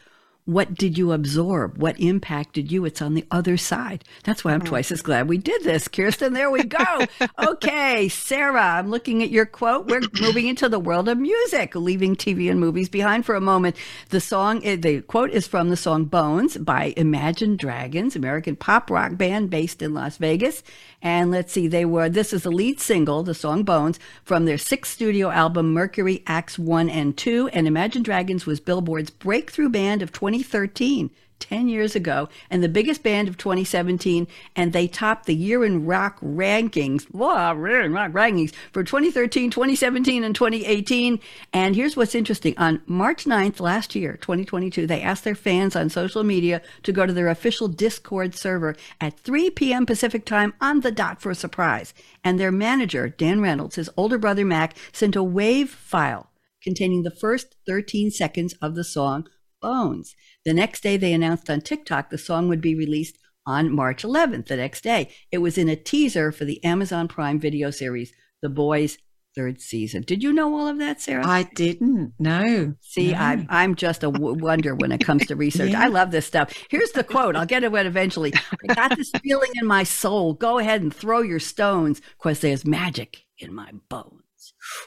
what 0.49 0.73
did 0.73 0.97
you 0.97 1.13
absorb? 1.13 1.77
What 1.77 2.01
impacted 2.01 2.73
you? 2.73 2.87
It's 2.87 3.03
on 3.03 3.13
the 3.13 3.27
other 3.31 3.59
side. 3.59 4.03
That's 4.25 4.47
why 4.47 4.55
I'm 4.55 4.63
twice 4.63 4.91
as 4.91 5.03
glad 5.03 5.29
we 5.29 5.37
did 5.37 5.63
this. 5.63 5.89
Kirsten, 5.89 6.33
there 6.33 6.51
we 6.51 6.65
go. 6.65 7.05
okay, 7.39 8.09
Sarah, 8.09 8.79
I'm 8.79 8.89
looking 8.89 9.23
at 9.23 9.29
your 9.29 9.45
quote. 9.45 9.89
We're 9.89 10.01
moving 10.23 10.47
into 10.47 10.71
the 10.71 10.81
world 10.81 11.07
of 11.07 11.19
music, 11.19 11.75
leaving 11.75 12.17
TV 12.17 12.51
and 12.51 12.59
movies 12.59 12.89
behind 12.89 13.27
for 13.27 13.35
a 13.35 13.43
moment. 13.43 13.77
The 14.09 14.23
song, 14.23 14.65
eh, 14.65 14.77
the 14.77 15.03
quote 15.03 15.33
is 15.33 15.47
from 15.47 15.69
the 15.69 15.77
song 15.77 16.07
Bones 16.07 16.57
by 16.57 16.95
Imagine 16.97 17.59
Dragons, 17.59 18.17
American 18.17 18.57
pop 18.57 18.91
rock 18.91 19.19
band 19.19 19.51
based 19.51 19.83
in 19.83 19.93
Las 19.93 20.17
Vegas. 20.17 20.63
And 21.03 21.31
let's 21.31 21.53
see, 21.53 21.69
they 21.69 21.85
were, 21.85 22.09
this 22.09 22.33
is 22.33 22.43
the 22.43 22.51
lead 22.51 22.81
single, 22.81 23.23
the 23.23 23.35
song 23.35 23.65
Bones, 23.65 24.01
from 24.25 24.47
their 24.47 24.59
sixth 24.59 24.95
studio 24.95 25.29
album, 25.29 25.75
Mercury 25.75 26.23
Acts 26.27 26.59
1 26.59 26.89
and 26.89 27.17
2. 27.19 27.49
And 27.49 27.69
Imagine 27.69 28.03
Dragons 28.03 28.47
was 28.47 28.61
Billboard's 28.61 29.11
breakthrough 29.11 29.69
band 29.69 30.01
of 30.01 30.11
2013. 30.39 31.11
10 31.41 31.69
years 31.69 31.95
ago, 31.95 32.29
and 32.51 32.63
the 32.63 32.69
biggest 32.69 33.03
band 33.03 33.29
of 33.29 33.37
2017, 33.37 34.27
and 34.57 34.73
they 34.73 34.89
topped 34.89 35.27
the 35.27 35.35
year 35.35 35.65
in 35.65 35.87
rock 35.87 36.19
rankings, 36.21 37.05
in 37.05 37.93
rock 37.93 38.11
rankings 38.11 38.53
for 38.73 38.83
2013, 38.83 39.51
2017, 39.51 40.25
and 40.25 40.35
2018. 40.35 41.21
And 41.53 41.77
here's 41.77 41.97
what's 41.97 42.17
interesting 42.17 42.55
on 42.59 42.83
March 42.87 43.25
9th 43.25 43.61
last 43.61 43.95
year, 43.95 44.17
2022, 44.17 44.87
they 44.87 45.01
asked 45.01 45.25
their 45.25 45.35
fans 45.35 45.77
on 45.77 45.89
social 45.91 46.25
media 46.25 46.61
to 46.83 46.93
go 46.93 47.07
to 47.07 47.13
their 47.13 47.29
official 47.29 47.69
Discord 47.69 48.35
server 48.35 48.75
at 49.01 49.19
3 49.21 49.51
p.m. 49.51 49.87
Pacific 49.87 50.25
time 50.25 50.55
on 50.61 50.81
the 50.81 50.91
dot 50.91 51.21
for 51.23 51.31
a 51.31 51.37
surprise. 51.37 51.95
And 52.25 52.39
their 52.39 52.53
manager, 52.53 53.09
Dan 53.09 53.41
Reynolds, 53.41 53.77
his 53.77 53.91
older 53.97 54.19
brother 54.19 54.45
Mac, 54.45 54.77
sent 54.93 55.15
a 55.15 55.23
wave 55.23 55.71
file 55.71 56.31
containing 56.63 57.03
the 57.03 57.11
first 57.11 57.55
13 57.67 58.11
seconds 58.11 58.55
of 58.61 58.75
the 58.75 58.85
song 58.85 59.29
Bones. 59.61 60.15
The 60.45 60.55
next 60.55 60.83
day, 60.83 60.97
they 60.97 61.13
announced 61.13 61.51
on 61.51 61.61
TikTok 61.61 62.11
the 62.11 62.19
song 62.19 62.49
would 62.49 62.61
be 62.61 62.75
released 62.75 63.19
on 63.47 63.75
March 63.75 64.03
11th, 64.03 64.47
the 64.47 64.57
next 64.57 64.83
day. 64.83 65.11
It 65.33 65.39
was 65.39 65.57
in 65.59 65.69
a 65.69 65.77
teaser 65.77 66.31
for 66.33 66.45
the 66.45 66.63
Amazon 66.65 67.09
Prime 67.09 67.41
video 67.41 67.71
series, 67.71 68.13
The 68.43 68.49
Boys 68.49 68.99
third 69.35 69.61
season. 69.61 70.03
Did 70.03 70.23
you 70.23 70.33
know 70.33 70.53
all 70.59 70.67
of 70.67 70.79
that, 70.79 71.01
Sarah? 71.01 71.25
I 71.27 71.45
didn't. 71.55 72.13
No. 72.19 72.75
See, 72.81 73.13
no. 73.13 73.19
I'm, 73.19 73.47
I'm 73.49 73.75
just 73.77 74.03
a 74.03 74.11
w- 74.11 74.35
wonder 74.35 74.75
when 74.75 74.91
it 74.91 74.99
comes 74.99 75.27
to 75.27 75.37
research. 75.37 75.71
Yeah. 75.71 75.83
I 75.83 75.87
love 75.87 76.11
this 76.11 76.27
stuff. 76.27 76.53
Here's 76.69 76.91
the 76.91 77.05
quote. 77.05 77.37
I'll 77.37 77.47
get 77.47 77.63
it 77.63 77.73
eventually. 77.73 78.33
I 78.69 78.75
got 78.75 78.97
this 78.97 79.13
feeling 79.23 79.51
in 79.61 79.67
my 79.67 79.85
soul. 79.85 80.35
Go 80.35 80.59
ahead 80.59 80.83
and 80.83 80.93
throw 80.93 81.21
your 81.23 81.39
stones 81.39 82.01
because 82.19 82.41
there's 82.41 82.67
magic 82.67 83.25
in 83.39 83.55
my 83.55 83.71
bones. 83.89 84.23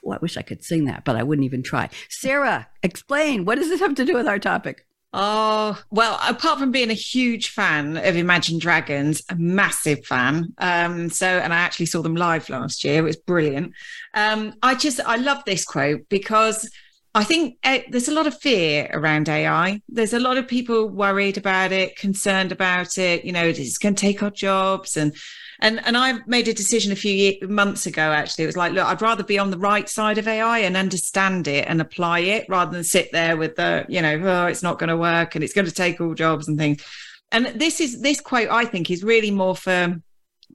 Oh, 0.06 0.12
I 0.12 0.18
wish 0.22 0.38
I 0.38 0.42
could 0.42 0.64
sing 0.64 0.86
that, 0.86 1.06
but 1.06 1.16
I 1.16 1.24
wouldn't 1.24 1.46
even 1.46 1.64
try. 1.64 1.90
Sarah, 2.10 2.68
explain. 2.84 3.46
What 3.46 3.56
does 3.56 3.70
this 3.70 3.80
have 3.80 3.96
to 3.96 4.06
do 4.06 4.14
with 4.14 4.28
our 4.28 4.40
topic? 4.40 4.86
Oh, 5.14 5.78
well, 5.90 6.18
apart 6.26 6.60
from 6.60 6.72
being 6.72 6.90
a 6.90 6.94
huge 6.94 7.50
fan 7.50 7.98
of 7.98 8.16
Imagine 8.16 8.60
Dragons, 8.60 9.22
a 9.28 9.36
massive 9.36 10.06
fan. 10.06 10.54
Um, 10.58 11.10
so, 11.10 11.26
and 11.26 11.54
I 11.54 11.58
actually 11.58 11.88
saw 11.88 12.02
them 12.02 12.16
live 12.16 12.48
last 12.50 12.86
year. 12.86 13.00
It 13.00 13.04
was 13.04 13.18
brilliant. 13.18 13.74
Um, 14.14 14.54
I 14.64 14.76
just, 14.76 15.02
I 15.02 15.18
love 15.18 15.44
this 15.46 15.66
quote 15.66 16.08
because 16.08 16.70
I 17.14 17.26
think 17.26 17.58
uh, 17.66 17.80
there's 17.90 18.08
a 18.08 18.14
lot 18.14 18.26
of 18.26 18.40
fear 18.40 18.90
around 18.94 19.28
AI. 19.28 19.82
There's 19.90 20.14
a 20.14 20.20
lot 20.20 20.38
of 20.38 20.48
people 20.48 20.88
worried 20.88 21.38
about 21.38 21.74
it, 21.74 21.98
concerned 21.98 22.54
about 22.54 22.98
it. 22.98 23.26
You 23.26 23.34
know, 23.34 23.44
it's 23.44 23.78
going 23.78 23.96
to 23.96 24.02
take 24.02 24.24
our 24.24 24.32
jobs 24.32 24.96
and 24.96 25.14
and 25.62 25.80
and 25.86 25.96
I 25.96 26.20
made 26.26 26.48
a 26.48 26.54
decision 26.54 26.92
a 26.92 26.96
few 26.96 27.14
year, 27.14 27.34
months 27.44 27.86
ago. 27.86 28.02
Actually, 28.02 28.46
it 28.46 28.48
was 28.48 28.58
like, 28.58 28.74
look, 28.74 28.86
I'd 28.86 29.02
rather 29.02 29.24
be 29.24 29.38
on 29.38 29.52
the 29.52 29.58
right 29.58 29.88
side 29.88 30.18
of 30.18 30.28
AI 30.28 30.60
and 30.60 30.76
understand 30.76 31.48
it 31.48 31.66
and 31.68 31.80
apply 31.80 32.20
it 32.20 32.48
rather 32.50 32.72
than 32.72 32.84
sit 32.84 33.12
there 33.12 33.38
with 33.38 33.56
the, 33.56 33.86
you 33.88 34.02
know, 34.02 34.20
oh, 34.24 34.48
it's 34.48 34.64
not 34.64 34.80
going 34.80 34.90
to 34.90 34.98
work 34.98 35.36
and 35.36 35.44
it's 35.44 35.54
going 35.54 35.68
to 35.68 35.72
take 35.72 36.02
all 36.02 36.14
jobs 36.14 36.48
and 36.48 36.58
things. 36.58 36.84
And 37.32 37.46
this 37.46 37.80
is 37.80 38.02
this 38.02 38.20
quote, 38.20 38.50
I 38.50 38.66
think, 38.66 38.90
is 38.90 39.04
really 39.04 39.32
more 39.32 39.56
for 39.56 40.02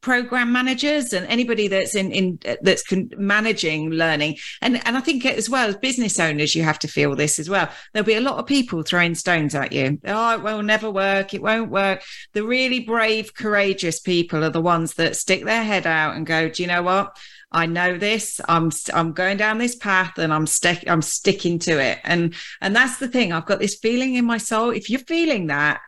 program 0.00 0.52
managers 0.52 1.12
and 1.12 1.26
anybody 1.26 1.68
that's 1.68 1.94
in 1.94 2.11
in 2.11 2.38
that's 2.62 2.82
con- 2.82 3.11
managing 3.16 3.90
learning 3.90 4.37
and 4.61 4.85
and 4.87 4.96
i 4.96 5.00
think 5.00 5.24
as 5.24 5.48
well 5.48 5.68
as 5.68 5.76
business 5.76 6.18
owners 6.18 6.54
you 6.54 6.62
have 6.62 6.78
to 6.78 6.88
feel 6.88 7.14
this 7.14 7.38
as 7.38 7.48
well 7.48 7.68
there'll 7.92 8.06
be 8.06 8.14
a 8.14 8.20
lot 8.20 8.38
of 8.38 8.46
people 8.46 8.82
throwing 8.82 9.14
stones 9.14 9.54
at 9.54 9.72
you 9.72 9.98
oh 10.06 10.35
it 10.35 10.42
will 10.42 10.62
never 10.62 10.90
work 10.90 11.35
it 11.35 11.42
won't 11.42 11.70
work 11.70 12.02
the 12.32 12.44
really 12.44 12.80
brave 12.80 13.35
courageous 13.35 14.00
people 14.00 14.44
are 14.44 14.50
the 14.50 14.61
ones 14.61 14.94
that 14.94 15.16
stick 15.16 15.44
their 15.44 15.64
head 15.64 15.87
out 15.87 16.16
and 16.16 16.26
go 16.26 16.48
do 16.48 16.62
you 16.62 16.68
know 16.68 16.82
what 16.82 17.16
I 17.52 17.64
know 17.64 17.96
this. 17.96 18.40
I'm 18.48 18.70
I'm 18.92 19.12
going 19.12 19.37
down 19.37 19.59
this 19.59 19.76
path 19.76 20.18
and 20.18 20.32
I'm 20.32 20.46
stick 20.46 20.85
I'm 20.87 21.00
sticking 21.00 21.59
to 21.61 21.78
it. 21.78 22.00
And 22.04 22.35
and 22.61 22.74
that's 22.74 22.98
the 22.98 23.09
thing. 23.09 23.32
I've 23.32 23.46
got 23.46 23.61
this 23.61 23.76
feeling 23.76 24.14
in 24.14 24.24
my 24.24 24.37
soul. 24.37 24.70
If 24.70 24.90
you're 24.90 25.00
feeling 25.00 25.46
that 25.46 25.80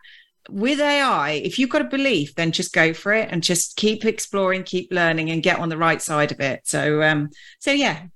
with 0.51 0.79
AI, 0.79 1.31
if 1.31 1.59
you've 1.59 1.69
got 1.69 1.81
a 1.81 1.85
belief, 1.85 2.35
then 2.35 2.51
just 2.51 2.73
go 2.73 2.93
for 2.93 3.13
it 3.13 3.29
and 3.31 3.43
just 3.43 3.75
keep 3.75 4.05
exploring, 4.05 4.63
keep 4.63 4.91
learning 4.91 5.29
and 5.29 5.43
get 5.43 5.59
on 5.59 5.69
the 5.69 5.77
right 5.77 6.01
side 6.01 6.31
of 6.31 6.39
it. 6.39 6.61
So 6.65 7.01
um 7.01 7.29
so 7.59 7.71
yeah, 7.71 8.07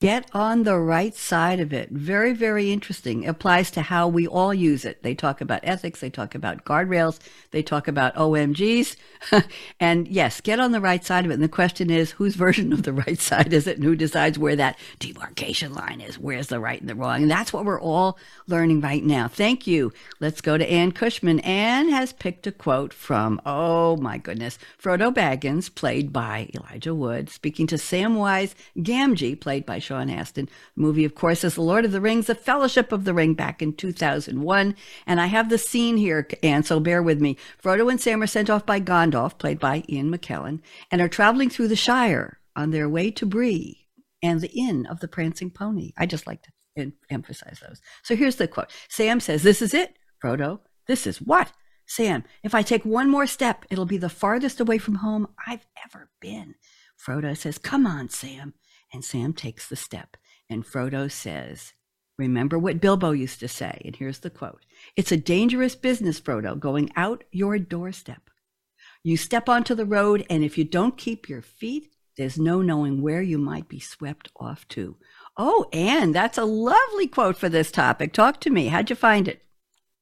Get 0.00 0.30
on 0.32 0.62
the 0.62 0.78
right 0.78 1.14
side 1.14 1.60
of 1.60 1.74
it. 1.74 1.90
Very, 1.90 2.32
very 2.32 2.72
interesting. 2.72 3.28
Applies 3.28 3.70
to 3.72 3.82
how 3.82 4.08
we 4.08 4.26
all 4.26 4.54
use 4.54 4.86
it. 4.86 5.02
They 5.02 5.14
talk 5.14 5.42
about 5.42 5.60
ethics, 5.62 6.00
they 6.00 6.08
talk 6.08 6.34
about 6.34 6.64
guardrails, 6.64 7.18
they 7.50 7.62
talk 7.62 7.86
about 7.86 8.14
OMGs. 8.14 8.96
and 9.80 10.08
yes, 10.08 10.40
get 10.40 10.58
on 10.58 10.72
the 10.72 10.80
right 10.80 11.04
side 11.04 11.26
of 11.26 11.30
it. 11.30 11.34
And 11.34 11.42
the 11.42 11.50
question 11.50 11.90
is, 11.90 12.12
whose 12.12 12.34
version 12.34 12.72
of 12.72 12.84
the 12.84 12.92
right 13.06 13.20
side 13.20 13.52
is 13.52 13.66
it 13.66 13.76
and 13.76 13.84
who 13.84 13.94
decides 13.94 14.38
where 14.38 14.56
that 14.56 14.78
demarcation 15.00 15.74
line 15.74 16.00
is? 16.00 16.18
Where's 16.18 16.46
the 16.46 16.60
right 16.60 16.80
and 16.80 16.88
the 16.88 16.94
wrong? 16.94 17.20
And 17.20 17.30
that's 17.30 17.52
what 17.52 17.66
we're 17.66 17.78
all 17.78 18.18
learning 18.46 18.80
right 18.80 19.04
now. 19.04 19.28
Thank 19.28 19.66
you. 19.66 19.92
Let's 20.18 20.40
go 20.40 20.56
to 20.56 20.70
Ann 20.70 20.92
Cushman. 20.92 21.40
Ann 21.40 21.90
has 21.90 22.14
picked 22.14 22.46
a 22.46 22.52
quote 22.52 22.94
from, 22.94 23.38
oh 23.44 23.98
my 23.98 24.16
goodness, 24.16 24.58
Frodo 24.82 25.12
Baggins, 25.12 25.68
played 25.74 26.10
by 26.10 26.48
Elijah 26.54 26.94
Wood, 26.94 27.28
speaking 27.28 27.66
to 27.66 27.74
Samwise 27.74 28.54
Gamgee, 28.78 29.38
played 29.38 29.66
by 29.66 29.78
Sean 29.90 30.08
Astin. 30.08 30.48
The 30.76 30.80
movie, 30.80 31.04
of 31.04 31.16
course, 31.16 31.42
is 31.42 31.56
The 31.56 31.62
Lord 31.62 31.84
of 31.84 31.90
the 31.90 32.00
Rings, 32.00 32.28
The 32.28 32.36
Fellowship 32.36 32.92
of 32.92 33.04
the 33.04 33.12
Ring 33.12 33.34
back 33.34 33.60
in 33.60 33.72
2001. 33.72 34.76
And 35.04 35.20
I 35.20 35.26
have 35.26 35.48
the 35.48 35.58
scene 35.58 35.96
here, 35.96 36.28
and 36.44 36.64
so 36.64 36.78
bear 36.78 37.02
with 37.02 37.20
me. 37.20 37.36
Frodo 37.60 37.90
and 37.90 38.00
Sam 38.00 38.22
are 38.22 38.28
sent 38.28 38.48
off 38.48 38.64
by 38.64 38.80
Gandalf, 38.80 39.36
played 39.36 39.58
by 39.58 39.82
Ian 39.88 40.16
McKellen, 40.16 40.60
and 40.92 41.00
are 41.00 41.08
traveling 41.08 41.50
through 41.50 41.66
the 41.66 41.74
Shire 41.74 42.38
on 42.54 42.70
their 42.70 42.88
way 42.88 43.10
to 43.10 43.26
Bree 43.26 43.88
and 44.22 44.40
the 44.40 44.52
Inn 44.52 44.86
of 44.86 45.00
the 45.00 45.08
Prancing 45.08 45.50
Pony. 45.50 45.90
I 45.98 46.06
just 46.06 46.24
like 46.24 46.42
to 46.76 46.92
emphasize 47.10 47.58
those. 47.66 47.80
So 48.04 48.14
here's 48.14 48.36
the 48.36 48.46
quote 48.46 48.70
Sam 48.88 49.18
says, 49.18 49.42
This 49.42 49.60
is 49.60 49.74
it, 49.74 49.96
Frodo. 50.22 50.60
This 50.86 51.04
is 51.04 51.20
what? 51.20 51.50
Sam, 51.84 52.22
if 52.44 52.54
I 52.54 52.62
take 52.62 52.84
one 52.84 53.10
more 53.10 53.26
step, 53.26 53.64
it'll 53.70 53.86
be 53.86 53.98
the 53.98 54.08
farthest 54.08 54.60
away 54.60 54.78
from 54.78 54.96
home 54.96 55.26
I've 55.48 55.66
ever 55.84 56.10
been. 56.20 56.54
Frodo 57.04 57.36
says, 57.36 57.58
Come 57.58 57.88
on, 57.88 58.08
Sam. 58.08 58.54
And 58.92 59.04
Sam 59.04 59.32
takes 59.32 59.68
the 59.68 59.76
step. 59.76 60.16
And 60.48 60.64
Frodo 60.64 61.10
says, 61.10 61.74
Remember 62.18 62.58
what 62.58 62.82
Bilbo 62.82 63.12
used 63.12 63.40
to 63.40 63.48
say. 63.48 63.80
And 63.84 63.96
here's 63.96 64.18
the 64.18 64.30
quote 64.30 64.60
It's 64.96 65.12
a 65.12 65.16
dangerous 65.16 65.74
business, 65.74 66.20
Frodo, 66.20 66.58
going 66.58 66.90
out 66.96 67.24
your 67.30 67.58
doorstep. 67.58 68.28
You 69.02 69.16
step 69.16 69.48
onto 69.48 69.74
the 69.74 69.86
road, 69.86 70.26
and 70.28 70.44
if 70.44 70.58
you 70.58 70.64
don't 70.64 70.98
keep 70.98 71.28
your 71.28 71.40
feet, 71.40 71.94
there's 72.18 72.38
no 72.38 72.60
knowing 72.60 73.00
where 73.00 73.22
you 73.22 73.38
might 73.38 73.68
be 73.68 73.80
swept 73.80 74.30
off 74.36 74.68
to. 74.68 74.96
Oh, 75.38 75.66
Ann, 75.72 76.12
that's 76.12 76.36
a 76.36 76.44
lovely 76.44 77.06
quote 77.06 77.38
for 77.38 77.48
this 77.48 77.70
topic. 77.70 78.12
Talk 78.12 78.40
to 78.40 78.50
me. 78.50 78.66
How'd 78.66 78.90
you 78.90 78.96
find 78.96 79.26
it? 79.26 79.42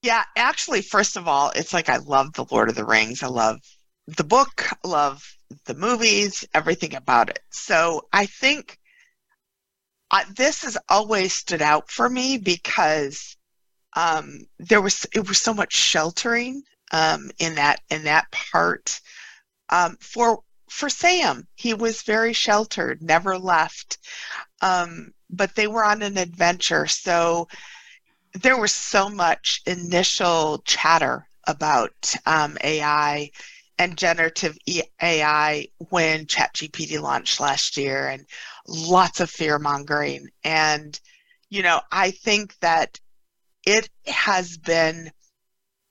Yeah, 0.03 0.25
actually, 0.37 0.83
first 0.83 1.17
of 1.17 1.29
all, 1.29 1.53
it's 1.55 1.73
like 1.73 1.89
I 1.89 1.99
love 1.99 2.33
The 2.33 2.47
Lord 2.51 2.69
of 2.69 2.75
the 2.75 2.85
Rings. 2.85 3.23
I 3.23 3.29
love 3.29 3.61
the 4.09 4.25
book, 4.25 4.69
I 4.85 4.89
love 4.89 5.23
the 5.67 5.75
movies, 5.75 6.45
everything 6.55 6.95
about 6.95 7.31
it. 7.31 7.41
So 7.51 8.09
I 8.13 8.27
think 8.27 8.79
this 10.35 10.63
has 10.63 10.79
always 10.89 11.35
stood 11.35 11.63
out 11.63 11.91
for 11.91 12.09
me 12.09 12.39
because 12.39 13.37
um, 13.97 14.41
there 14.59 14.81
was 14.81 15.07
it 15.15 15.27
was 15.27 15.39
so 15.39 15.53
much 15.55 15.75
sheltering 15.75 16.63
um, 16.93 17.31
in 17.39 17.55
that 17.57 17.81
in 17.91 18.05
that 18.05 18.31
part. 18.31 19.01
Um, 19.71 19.97
for 20.01 20.41
for 20.71 20.89
Sam, 20.89 21.47
he 21.55 21.75
was 21.75 22.03
very 22.03 22.33
sheltered, 22.33 23.03
never 23.03 23.39
left. 23.39 23.99
Um, 24.61 25.13
but 25.31 25.55
they 25.55 25.67
were 25.67 25.85
on 25.85 26.03
an 26.03 26.17
adventure, 26.17 26.87
so 26.87 27.49
there 28.35 28.59
was 28.59 28.75
so 28.75 29.09
much 29.09 29.63
initial 29.67 30.63
chatter 30.65 31.27
about 31.47 32.15
um, 32.27 32.57
AI 32.63 33.31
and 33.79 33.97
generative 33.97 34.59
AI 35.03 35.69
when 35.91 36.27
ChatGPT 36.27 37.01
launched 37.01 37.41
last 37.41 37.77
year, 37.77 38.09
and 38.09 38.27
lots 38.67 39.21
of 39.21 39.31
fear 39.31 39.59
mongering. 39.59 40.29
And, 40.45 40.99
you 41.49 41.63
know, 41.63 41.81
I 41.93 42.11
think 42.11 42.59
that 42.61 42.99
it 43.65 43.89
has 44.07 44.57
been 44.57 45.11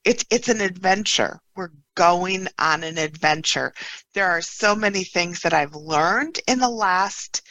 it's 0.08 0.26
it's 0.32 0.48
an 0.48 0.62
adventure. 0.62 1.40
We're 1.56 1.72
going 1.96 2.48
on 2.58 2.84
an 2.84 2.98
adventure. 2.98 3.74
There 4.14 4.30
are 4.30 4.42
so 4.42 4.74
many 4.74 5.04
things 5.04 5.42
that 5.42 5.54
I've 5.54 5.76
learned 5.76 6.40
in 6.48 6.60
the 6.60 6.70
last 6.70 7.42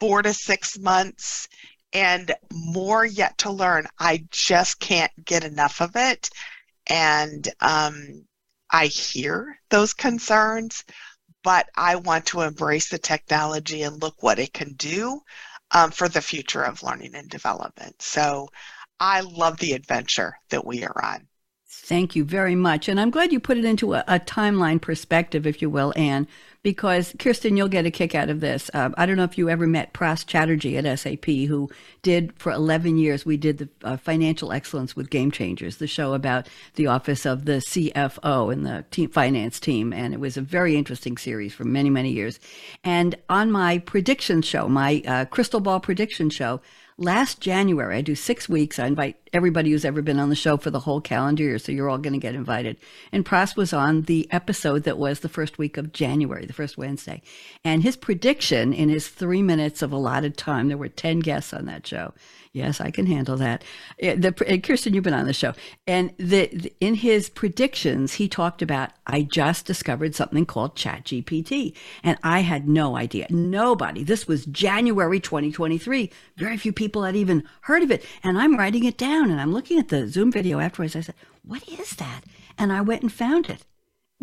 four 0.00 0.20
to 0.22 0.34
six 0.34 0.76
months 0.78 1.46
and 1.92 2.32
more 2.52 3.04
yet 3.04 3.38
to 3.38 3.52
learn. 3.52 3.86
I 3.98 4.24
just 4.30 4.80
can't 4.80 5.12
get 5.24 5.44
enough 5.44 5.80
of 5.80 5.92
it. 5.94 6.30
And 6.88 7.48
um, 7.60 8.26
I 8.74 8.86
hear 8.86 9.56
those 9.70 9.94
concerns, 9.94 10.82
but 11.44 11.68
I 11.76 11.94
want 11.94 12.26
to 12.26 12.40
embrace 12.40 12.88
the 12.88 12.98
technology 12.98 13.82
and 13.82 14.02
look 14.02 14.20
what 14.20 14.40
it 14.40 14.52
can 14.52 14.72
do 14.72 15.20
um, 15.70 15.92
for 15.92 16.08
the 16.08 16.20
future 16.20 16.64
of 16.64 16.82
learning 16.82 17.14
and 17.14 17.30
development. 17.30 18.02
So 18.02 18.48
I 18.98 19.20
love 19.20 19.58
the 19.58 19.74
adventure 19.74 20.36
that 20.50 20.66
we 20.66 20.82
are 20.82 21.04
on. 21.04 21.28
Thank 21.68 22.16
you 22.16 22.24
very 22.24 22.56
much. 22.56 22.88
And 22.88 22.98
I'm 22.98 23.10
glad 23.10 23.30
you 23.30 23.38
put 23.38 23.58
it 23.58 23.64
into 23.64 23.94
a, 23.94 24.02
a 24.08 24.18
timeline 24.18 24.80
perspective, 24.80 25.46
if 25.46 25.62
you 25.62 25.70
will, 25.70 25.92
Ann, 25.94 26.26
because 26.64 27.14
Kirsten, 27.18 27.56
you'll 27.58 27.68
get 27.68 27.84
a 27.84 27.90
kick 27.90 28.14
out 28.14 28.30
of 28.30 28.40
this. 28.40 28.70
Um, 28.72 28.94
I 28.96 29.04
don't 29.04 29.18
know 29.18 29.24
if 29.24 29.36
you 29.36 29.50
ever 29.50 29.66
met 29.66 29.92
Pras 29.92 30.26
Chatterjee 30.26 30.78
at 30.78 30.98
SAP, 30.98 31.26
who 31.26 31.70
did 32.02 32.32
for 32.38 32.50
11 32.50 32.96
years, 32.96 33.24
we 33.24 33.36
did 33.36 33.58
the 33.58 33.68
uh, 33.84 33.96
financial 33.98 34.50
excellence 34.50 34.96
with 34.96 35.10
Game 35.10 35.30
Changers, 35.30 35.76
the 35.76 35.86
show 35.86 36.14
about 36.14 36.48
the 36.76 36.86
office 36.86 37.26
of 37.26 37.44
the 37.44 37.62
CFO 37.68 38.50
and 38.50 38.64
the 38.66 38.84
team 38.90 39.10
finance 39.10 39.60
team. 39.60 39.92
And 39.92 40.14
it 40.14 40.20
was 40.20 40.38
a 40.38 40.40
very 40.40 40.74
interesting 40.74 41.18
series 41.18 41.52
for 41.52 41.64
many, 41.64 41.90
many 41.90 42.10
years. 42.10 42.40
And 42.82 43.14
on 43.28 43.52
my 43.52 43.78
prediction 43.78 44.40
show, 44.40 44.66
my 44.66 45.02
uh, 45.06 45.26
crystal 45.26 45.60
ball 45.60 45.80
prediction 45.80 46.30
show, 46.30 46.62
last 46.96 47.40
January, 47.40 47.96
I 47.96 48.00
do 48.00 48.14
six 48.14 48.48
weeks. 48.48 48.78
I 48.78 48.86
invite 48.86 49.16
everybody 49.32 49.70
who's 49.70 49.84
ever 49.84 50.02
been 50.02 50.20
on 50.20 50.28
the 50.28 50.36
show 50.36 50.56
for 50.56 50.70
the 50.70 50.80
whole 50.80 51.00
calendar 51.00 51.42
year, 51.42 51.58
so 51.58 51.72
you're 51.72 51.88
all 51.88 51.98
going 51.98 52.12
to 52.12 52.18
get 52.18 52.34
invited. 52.34 52.76
And 53.12 53.24
Pras 53.24 53.56
was 53.56 53.72
on 53.72 54.02
the 54.02 54.28
episode 54.30 54.84
that 54.84 54.98
was 54.98 55.20
the 55.20 55.28
first 55.28 55.58
week 55.58 55.76
of 55.76 55.92
January, 55.92 56.46
the 56.46 56.52
first 56.52 56.78
Wednesday. 56.78 57.22
And 57.64 57.82
his 57.82 57.96
prediction 57.96 58.72
in 58.72 58.88
his 58.88 59.08
three 59.08 59.42
minutes 59.42 59.82
of 59.82 59.92
allotted 59.92 60.36
time, 60.36 60.68
there 60.68 60.78
were 60.78 60.88
10 60.88 61.20
guests 61.20 61.52
on 61.52 61.66
that 61.66 61.86
show. 61.86 62.14
Yes, 62.54 62.80
I 62.80 62.92
can 62.92 63.06
handle 63.06 63.36
that. 63.38 63.64
Eh, 63.98 64.14
the, 64.14 64.32
Kirsten, 64.62 64.94
you've 64.94 65.02
been 65.02 65.12
on 65.12 65.26
the 65.26 65.32
show. 65.32 65.54
And 65.88 66.14
the, 66.18 66.46
the, 66.52 66.72
in 66.80 66.94
his 66.94 67.28
predictions, 67.28 68.14
he 68.14 68.28
talked 68.28 68.62
about, 68.62 68.92
I 69.08 69.22
just 69.22 69.66
discovered 69.66 70.14
something 70.14 70.46
called 70.46 70.76
ChatGPT. 70.76 71.74
And 72.04 72.16
I 72.22 72.40
had 72.40 72.68
no 72.68 72.96
idea. 72.96 73.26
Nobody. 73.28 74.04
This 74.04 74.28
was 74.28 74.46
January 74.46 75.18
2023. 75.18 76.12
Very 76.36 76.56
few 76.56 76.72
people 76.72 77.02
had 77.02 77.16
even 77.16 77.42
heard 77.62 77.82
of 77.82 77.90
it. 77.90 78.04
And 78.22 78.38
I'm 78.38 78.56
writing 78.56 78.84
it 78.84 78.96
down 78.96 79.32
and 79.32 79.40
I'm 79.40 79.52
looking 79.52 79.80
at 79.80 79.88
the 79.88 80.06
Zoom 80.06 80.30
video 80.30 80.60
afterwards. 80.60 80.94
I 80.94 81.00
said, 81.00 81.16
What 81.44 81.68
is 81.68 81.96
that? 81.96 82.20
And 82.56 82.72
I 82.72 82.82
went 82.82 83.02
and 83.02 83.12
found 83.12 83.50
it 83.50 83.64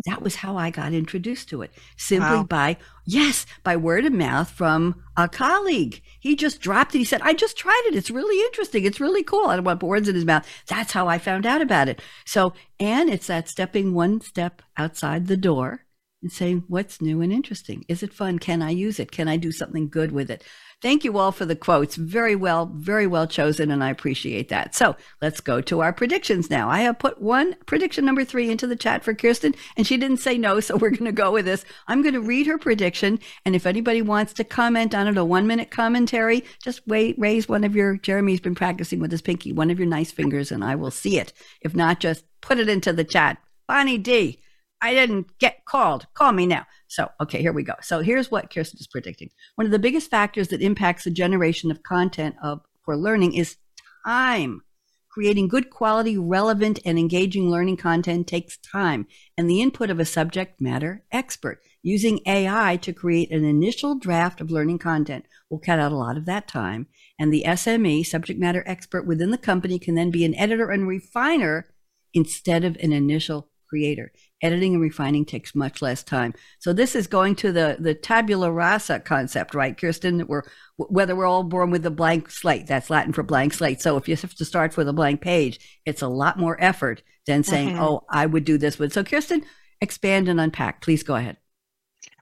that 0.04 0.22
was 0.22 0.36
how 0.36 0.56
I 0.56 0.70
got 0.70 0.92
introduced 0.92 1.48
to 1.50 1.62
it 1.62 1.70
simply 1.96 2.38
wow. 2.38 2.44
by, 2.44 2.76
yes, 3.06 3.46
by 3.62 3.76
word 3.76 4.04
of 4.04 4.12
mouth 4.12 4.50
from 4.50 5.02
a 5.16 5.28
colleague. 5.28 6.02
He 6.18 6.34
just 6.34 6.60
dropped 6.60 6.94
it. 6.94 6.98
He 6.98 7.04
said, 7.04 7.22
I 7.22 7.34
just 7.34 7.56
tried 7.56 7.82
it. 7.86 7.94
It's 7.94 8.10
really 8.10 8.44
interesting. 8.46 8.84
It's 8.84 9.00
really 9.00 9.22
cool. 9.22 9.46
I 9.46 9.56
don't 9.56 9.64
want 9.64 9.78
to 9.78 9.84
put 9.84 9.90
words 9.90 10.08
in 10.08 10.14
his 10.14 10.24
mouth. 10.24 10.46
That's 10.66 10.92
how 10.92 11.08
I 11.08 11.18
found 11.18 11.46
out 11.46 11.60
about 11.60 11.88
it. 11.88 12.00
So, 12.26 12.52
and 12.80 13.10
it's 13.10 13.28
that 13.28 13.48
stepping 13.48 13.94
one 13.94 14.20
step 14.20 14.62
outside 14.76 15.26
the 15.26 15.36
door 15.36 15.84
and 16.22 16.32
saying, 16.32 16.64
what's 16.68 17.00
new 17.00 17.20
and 17.20 17.32
interesting? 17.32 17.84
Is 17.88 18.02
it 18.02 18.14
fun? 18.14 18.38
Can 18.38 18.62
I 18.62 18.70
use 18.70 18.98
it? 18.98 19.12
Can 19.12 19.28
I 19.28 19.36
do 19.36 19.52
something 19.52 19.88
good 19.88 20.12
with 20.12 20.30
it? 20.30 20.44
Thank 20.82 21.04
you 21.04 21.16
all 21.16 21.30
for 21.30 21.46
the 21.46 21.54
quotes. 21.54 21.94
Very 21.94 22.34
well, 22.34 22.66
very 22.66 23.06
well 23.06 23.28
chosen, 23.28 23.70
and 23.70 23.84
I 23.84 23.90
appreciate 23.90 24.48
that. 24.48 24.74
So 24.74 24.96
let's 25.20 25.40
go 25.40 25.60
to 25.60 25.78
our 25.78 25.92
predictions 25.92 26.50
now. 26.50 26.68
I 26.68 26.80
have 26.80 26.98
put 26.98 27.22
one 27.22 27.54
prediction 27.66 28.04
number 28.04 28.24
three 28.24 28.50
into 28.50 28.66
the 28.66 28.74
chat 28.74 29.04
for 29.04 29.14
Kirsten, 29.14 29.54
and 29.76 29.86
she 29.86 29.96
didn't 29.96 30.16
say 30.16 30.36
no, 30.36 30.58
so 30.60 30.76
we're 30.76 30.90
going 30.90 31.04
to 31.04 31.12
go 31.12 31.30
with 31.30 31.44
this. 31.44 31.64
I'm 31.86 32.02
going 32.02 32.14
to 32.14 32.20
read 32.20 32.48
her 32.48 32.58
prediction, 32.58 33.20
and 33.44 33.54
if 33.54 33.64
anybody 33.64 34.02
wants 34.02 34.32
to 34.34 34.44
comment 34.44 34.92
on 34.92 35.06
it, 35.06 35.16
a 35.16 35.24
one 35.24 35.46
minute 35.46 35.70
commentary, 35.70 36.44
just 36.64 36.84
wait, 36.84 37.14
raise 37.16 37.48
one 37.48 37.62
of 37.62 37.76
your, 37.76 37.96
Jeremy's 37.98 38.40
been 38.40 38.56
practicing 38.56 38.98
with 38.98 39.12
his 39.12 39.22
pinky, 39.22 39.52
one 39.52 39.70
of 39.70 39.78
your 39.78 39.88
nice 39.88 40.10
fingers, 40.10 40.50
and 40.50 40.64
I 40.64 40.74
will 40.74 40.90
see 40.90 41.16
it. 41.16 41.32
If 41.60 41.76
not, 41.76 42.00
just 42.00 42.24
put 42.40 42.58
it 42.58 42.68
into 42.68 42.92
the 42.92 43.04
chat. 43.04 43.38
Bonnie 43.68 43.98
D, 43.98 44.40
I 44.82 44.94
didn't 44.94 45.38
get 45.38 45.64
called. 45.64 46.06
Call 46.14 46.32
me 46.32 46.44
now. 46.44 46.66
So, 46.88 47.08
okay, 47.20 47.40
here 47.40 47.52
we 47.52 47.62
go. 47.62 47.74
So 47.80 48.00
here's 48.00 48.30
what 48.30 48.52
Kirsten 48.52 48.80
is 48.80 48.88
predicting. 48.88 49.30
One 49.54 49.64
of 49.64 49.70
the 49.70 49.78
biggest 49.78 50.10
factors 50.10 50.48
that 50.48 50.60
impacts 50.60 51.04
the 51.04 51.10
generation 51.10 51.70
of 51.70 51.84
content 51.84 52.34
of 52.42 52.60
for 52.84 52.96
learning 52.96 53.34
is 53.34 53.56
time. 54.04 54.62
Creating 55.08 55.46
good 55.46 55.70
quality, 55.70 56.16
relevant, 56.16 56.80
and 56.84 56.98
engaging 56.98 57.50
learning 57.50 57.76
content 57.76 58.26
takes 58.26 58.56
time 58.56 59.06
and 59.36 59.48
the 59.48 59.60
input 59.60 59.90
of 59.90 60.00
a 60.00 60.04
subject 60.04 60.60
matter 60.60 61.04
expert. 61.12 61.60
Using 61.82 62.20
AI 62.26 62.76
to 62.78 62.92
create 62.92 63.30
an 63.30 63.44
initial 63.44 63.94
draft 63.94 64.40
of 64.40 64.50
learning 64.50 64.78
content 64.78 65.26
will 65.50 65.58
cut 65.58 65.78
out 65.78 65.92
a 65.92 65.96
lot 65.96 66.16
of 66.16 66.24
that 66.26 66.48
time. 66.48 66.86
And 67.18 67.32
the 67.32 67.44
SME, 67.46 68.06
subject 68.06 68.40
matter 68.40 68.64
expert 68.66 69.06
within 69.06 69.30
the 69.30 69.38
company, 69.38 69.78
can 69.78 69.94
then 69.94 70.10
be 70.10 70.24
an 70.24 70.34
editor 70.34 70.70
and 70.70 70.88
refiner 70.88 71.68
instead 72.14 72.64
of 72.64 72.76
an 72.76 72.92
initial 72.92 73.50
creator. 73.68 74.12
Editing 74.42 74.74
and 74.74 74.82
refining 74.82 75.24
takes 75.24 75.54
much 75.54 75.80
less 75.80 76.02
time. 76.02 76.34
So 76.58 76.72
this 76.72 76.96
is 76.96 77.06
going 77.06 77.36
to 77.36 77.52
the 77.52 77.76
the 77.78 77.94
tabula 77.94 78.50
rasa 78.50 79.00
concept, 79.00 79.54
right, 79.54 79.76
Kirsten? 79.76 80.26
We're 80.26 80.42
whether 80.76 81.14
we're 81.14 81.26
all 81.26 81.44
born 81.44 81.70
with 81.70 81.86
a 81.86 81.90
blank 81.90 82.28
slate. 82.30 82.66
That's 82.66 82.90
Latin 82.90 83.12
for 83.12 83.22
blank 83.22 83.54
slate. 83.54 83.80
So 83.80 83.96
if 83.96 84.08
you 84.08 84.16
have 84.16 84.34
to 84.34 84.44
start 84.44 84.76
with 84.76 84.88
a 84.88 84.92
blank 84.92 85.20
page, 85.20 85.80
it's 85.86 86.02
a 86.02 86.08
lot 86.08 86.38
more 86.38 86.56
effort 86.60 87.02
than 87.26 87.44
saying, 87.44 87.70
mm-hmm. 87.70 87.82
"Oh, 87.82 88.04
I 88.10 88.26
would 88.26 88.44
do 88.44 88.58
this 88.58 88.78
with." 88.78 88.92
So 88.92 89.04
Kirsten, 89.04 89.44
expand 89.80 90.28
and 90.28 90.40
unpack. 90.40 90.82
Please 90.82 91.02
go 91.02 91.14
ahead. 91.14 91.36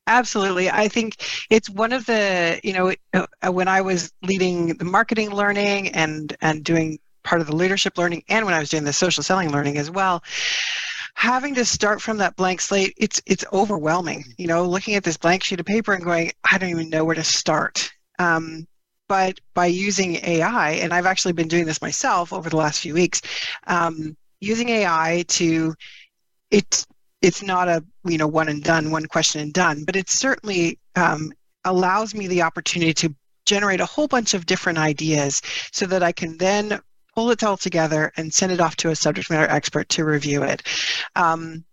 Absolutely. 0.06 0.68
I 0.68 0.88
think 0.88 1.16
it's 1.50 1.70
one 1.70 1.92
of 1.92 2.04
the, 2.06 2.60
you 2.64 2.72
know, 2.72 2.92
uh, 3.14 3.52
when 3.52 3.68
I 3.68 3.80
was 3.80 4.12
leading 4.22 4.74
the 4.74 4.84
marketing 4.84 5.30
learning 5.30 5.88
and 5.90 6.36
and 6.40 6.64
doing 6.64 6.98
part 7.22 7.40
of 7.40 7.46
the 7.46 7.54
leadership 7.54 7.96
learning 7.96 8.24
and 8.28 8.44
when 8.44 8.54
I 8.54 8.58
was 8.58 8.70
doing 8.70 8.84
the 8.84 8.92
social 8.92 9.22
selling 9.22 9.52
learning 9.52 9.78
as 9.78 9.90
well, 9.90 10.22
having 11.14 11.54
to 11.56 11.64
start 11.64 12.00
from 12.00 12.18
that 12.18 12.36
blank 12.36 12.60
slate, 12.60 12.94
it's 12.96 13.20
it's 13.26 13.44
overwhelming. 13.52 14.24
You 14.38 14.46
know, 14.46 14.64
looking 14.64 14.94
at 14.94 15.04
this 15.04 15.16
blank 15.16 15.44
sheet 15.44 15.60
of 15.60 15.66
paper 15.66 15.92
and 15.92 16.04
going, 16.04 16.32
I 16.50 16.58
don't 16.58 16.70
even 16.70 16.90
know 16.90 17.04
where 17.04 17.14
to 17.14 17.24
start. 17.24 17.90
Um, 18.18 18.66
but 19.08 19.40
by 19.54 19.66
using 19.66 20.16
AI, 20.24 20.72
and 20.72 20.92
I've 20.92 21.06
actually 21.06 21.32
been 21.32 21.48
doing 21.48 21.64
this 21.66 21.82
myself 21.82 22.32
over 22.32 22.48
the 22.48 22.56
last 22.56 22.80
few 22.80 22.94
weeks, 22.94 23.20
um, 23.66 24.16
using 24.40 24.68
AI 24.68 25.24
to 25.28 25.74
it's 26.50 26.86
it's 27.22 27.42
not 27.42 27.68
a 27.68 27.84
you 28.04 28.18
know 28.18 28.28
one 28.28 28.48
and 28.48 28.62
done, 28.62 28.90
one 28.90 29.06
question 29.06 29.40
and 29.40 29.52
done, 29.52 29.84
but 29.84 29.96
it 29.96 30.08
certainly 30.08 30.78
um, 30.96 31.32
allows 31.64 32.14
me 32.14 32.26
the 32.26 32.42
opportunity 32.42 32.94
to 32.94 33.14
generate 33.46 33.80
a 33.80 33.86
whole 33.86 34.06
bunch 34.06 34.34
of 34.34 34.46
different 34.46 34.78
ideas 34.78 35.42
so 35.72 35.86
that 35.86 36.02
I 36.02 36.12
can 36.12 36.38
then 36.38 36.80
pull 37.20 37.30
it 37.30 37.44
all 37.44 37.58
together 37.58 38.10
and 38.16 38.32
send 38.32 38.50
it 38.50 38.60
off 38.60 38.76
to 38.76 38.88
a 38.88 38.96
subject 38.96 39.28
matter 39.28 39.46
expert 39.52 39.86
to 39.90 40.06
review 40.06 40.42
it. 40.42 40.62
Um, 41.14 41.66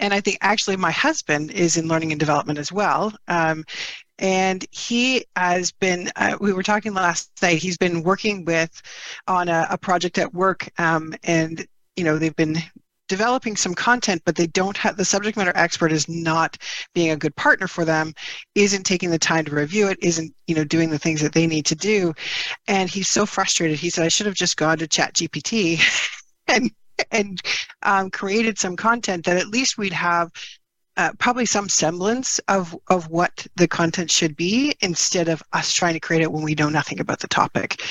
and 0.00 0.12
I 0.12 0.20
think 0.20 0.38
actually 0.40 0.76
my 0.76 0.90
husband 0.90 1.52
is 1.52 1.76
in 1.76 1.86
learning 1.86 2.10
and 2.10 2.18
development 2.18 2.58
as 2.58 2.72
well. 2.72 3.12
Um, 3.28 3.64
and 4.18 4.66
he 4.72 5.24
has 5.36 5.70
been 5.70 6.10
uh, 6.16 6.36
we 6.40 6.52
were 6.52 6.64
talking 6.64 6.94
last 6.94 7.30
night 7.40 7.58
he's 7.58 7.78
been 7.78 8.02
working 8.02 8.44
with 8.44 8.82
on 9.28 9.48
a, 9.48 9.68
a 9.70 9.78
project 9.78 10.18
at 10.18 10.34
work 10.34 10.68
um, 10.78 11.14
and 11.22 11.64
you 11.94 12.02
know 12.02 12.18
they've 12.18 12.34
been 12.34 12.56
developing 13.10 13.56
some 13.56 13.74
content 13.74 14.22
but 14.24 14.36
they 14.36 14.46
don't 14.46 14.76
have 14.76 14.96
the 14.96 15.04
subject 15.04 15.36
matter 15.36 15.52
expert 15.56 15.90
is 15.90 16.08
not 16.08 16.56
being 16.94 17.10
a 17.10 17.16
good 17.16 17.34
partner 17.34 17.66
for 17.66 17.84
them 17.84 18.14
isn't 18.54 18.84
taking 18.84 19.10
the 19.10 19.18
time 19.18 19.44
to 19.44 19.52
review 19.52 19.88
it 19.88 19.98
isn't 20.00 20.32
you 20.46 20.54
know 20.54 20.62
doing 20.62 20.90
the 20.90 20.98
things 20.98 21.20
that 21.20 21.32
they 21.32 21.46
need 21.48 21.66
to 21.66 21.74
do. 21.74 22.14
And 22.68 22.88
he's 22.88 23.08
so 23.08 23.26
frustrated. 23.26 23.80
He 23.80 23.90
said 23.90 24.04
i 24.04 24.08
should 24.08 24.26
have 24.26 24.36
just 24.36 24.56
gone 24.56 24.78
to 24.78 24.86
chat 24.86 25.14
gpt 25.14 25.80
and 26.48 26.70
and 27.10 27.40
um, 27.82 28.10
created 28.10 28.58
some 28.58 28.76
content 28.76 29.24
that 29.24 29.38
at 29.38 29.48
least 29.48 29.76
we'd 29.76 29.92
have 29.92 30.30
uh, 31.00 31.12
probably 31.18 31.46
some 31.46 31.66
semblance 31.66 32.38
of 32.48 32.76
of 32.88 33.08
what 33.08 33.46
the 33.56 33.66
content 33.66 34.10
should 34.10 34.36
be 34.36 34.74
instead 34.80 35.28
of 35.28 35.42
us 35.54 35.72
trying 35.72 35.94
to 35.94 36.00
create 36.00 36.20
it 36.20 36.30
when 36.30 36.42
we 36.42 36.54
know 36.54 36.68
nothing 36.68 37.00
about 37.00 37.18
the 37.20 37.28
topic. 37.28 37.82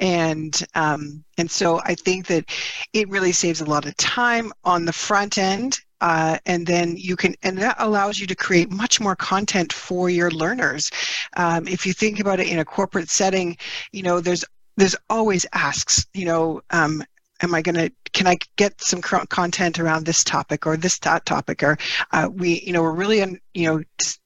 And 0.00 0.52
um, 0.74 1.24
and 1.38 1.48
so 1.50 1.80
i 1.84 1.94
think 1.94 2.26
that 2.26 2.44
it 2.92 3.08
really 3.08 3.32
saves 3.32 3.60
a 3.60 3.64
lot 3.64 3.86
of 3.86 3.96
time 3.96 4.52
on 4.64 4.84
the 4.84 4.92
front 4.92 5.38
end 5.38 5.78
uh, 6.00 6.38
and 6.46 6.66
then 6.66 6.96
you 6.96 7.14
can 7.14 7.34
and 7.42 7.56
that 7.58 7.76
allows 7.78 8.18
you 8.18 8.26
to 8.26 8.34
create 8.34 8.70
much 8.70 9.00
more 9.00 9.16
content 9.16 9.72
for 9.72 10.10
your 10.10 10.30
learners. 10.30 10.90
Um, 11.36 11.68
if 11.68 11.86
you 11.86 11.92
think 11.92 12.20
about 12.20 12.40
it 12.40 12.48
in 12.48 12.58
a 12.58 12.64
corporate 12.64 13.10
setting 13.10 13.56
you 13.92 14.02
know 14.02 14.20
there's 14.20 14.44
there's 14.76 14.96
always 15.08 15.46
asks 15.52 16.04
you 16.14 16.24
know 16.24 16.60
um, 16.70 17.04
am 17.42 17.54
I 17.54 17.62
going 17.62 17.74
to 17.74 17.90
can 18.12 18.26
I 18.26 18.38
get 18.56 18.80
some 18.80 19.02
content 19.02 19.78
around 19.78 20.06
this 20.06 20.24
topic 20.24 20.66
or 20.66 20.76
this 20.76 20.98
that 21.00 21.26
topic 21.26 21.62
or 21.62 21.76
uh, 22.12 22.28
we 22.32 22.60
you 22.60 22.72
know 22.72 22.82
we're 22.82 22.92
really 22.92 23.18
you 23.54 23.66
know 23.66 23.82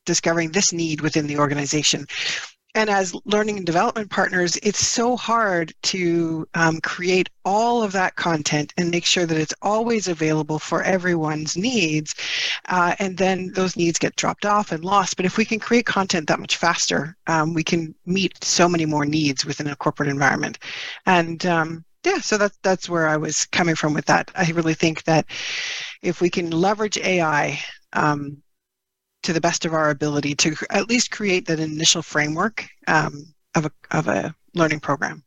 discovering 0.06 0.52
this 0.52 0.72
need 0.72 1.00
within 1.00 1.26
the 1.26 1.38
organization. 1.38 2.06
And 2.72 2.88
as 2.88 3.12
learning 3.24 3.56
and 3.56 3.66
development 3.66 4.10
partners 4.10 4.56
it's 4.62 4.86
so 4.86 5.16
hard 5.16 5.72
to 5.82 6.46
um, 6.54 6.80
create 6.82 7.28
all 7.44 7.82
of 7.82 7.90
that 7.92 8.14
content 8.14 8.72
and 8.76 8.92
make 8.92 9.04
sure 9.04 9.26
that 9.26 9.36
it's 9.36 9.54
always 9.60 10.06
available 10.06 10.60
for 10.60 10.84
everyone's 10.84 11.56
needs 11.56 12.14
uh, 12.68 12.94
and 13.00 13.16
then 13.16 13.50
those 13.54 13.76
needs 13.76 13.98
get 13.98 14.14
dropped 14.14 14.46
off 14.46 14.70
and 14.70 14.84
lost. 14.84 15.16
But 15.16 15.26
if 15.26 15.36
we 15.36 15.44
can 15.44 15.58
create 15.58 15.86
content 15.86 16.28
that 16.28 16.38
much 16.38 16.56
faster 16.58 17.16
um, 17.26 17.54
we 17.54 17.64
can 17.64 17.92
meet 18.06 18.44
so 18.44 18.68
many 18.68 18.86
more 18.86 19.04
needs 19.04 19.44
within 19.44 19.66
a 19.66 19.74
corporate 19.74 20.08
environment. 20.08 20.60
And 21.06 21.44
um, 21.46 21.84
yeah, 22.04 22.18
so 22.18 22.38
that's 22.38 22.58
that's 22.62 22.88
where 22.88 23.06
I 23.06 23.16
was 23.16 23.44
coming 23.46 23.74
from 23.74 23.94
with 23.94 24.06
that. 24.06 24.30
I 24.34 24.50
really 24.52 24.74
think 24.74 25.04
that 25.04 25.26
if 26.02 26.20
we 26.20 26.30
can 26.30 26.50
leverage 26.50 26.96
AI 26.98 27.60
um, 27.92 28.42
to 29.22 29.32
the 29.32 29.40
best 29.40 29.64
of 29.64 29.74
our 29.74 29.90
ability 29.90 30.34
to 30.36 30.56
at 30.70 30.88
least 30.88 31.10
create 31.10 31.46
that 31.46 31.60
initial 31.60 32.02
framework 32.02 32.66
um, 32.86 33.34
of 33.54 33.66
a 33.66 33.72
of 33.90 34.08
a 34.08 34.34
learning 34.54 34.80
program, 34.80 35.22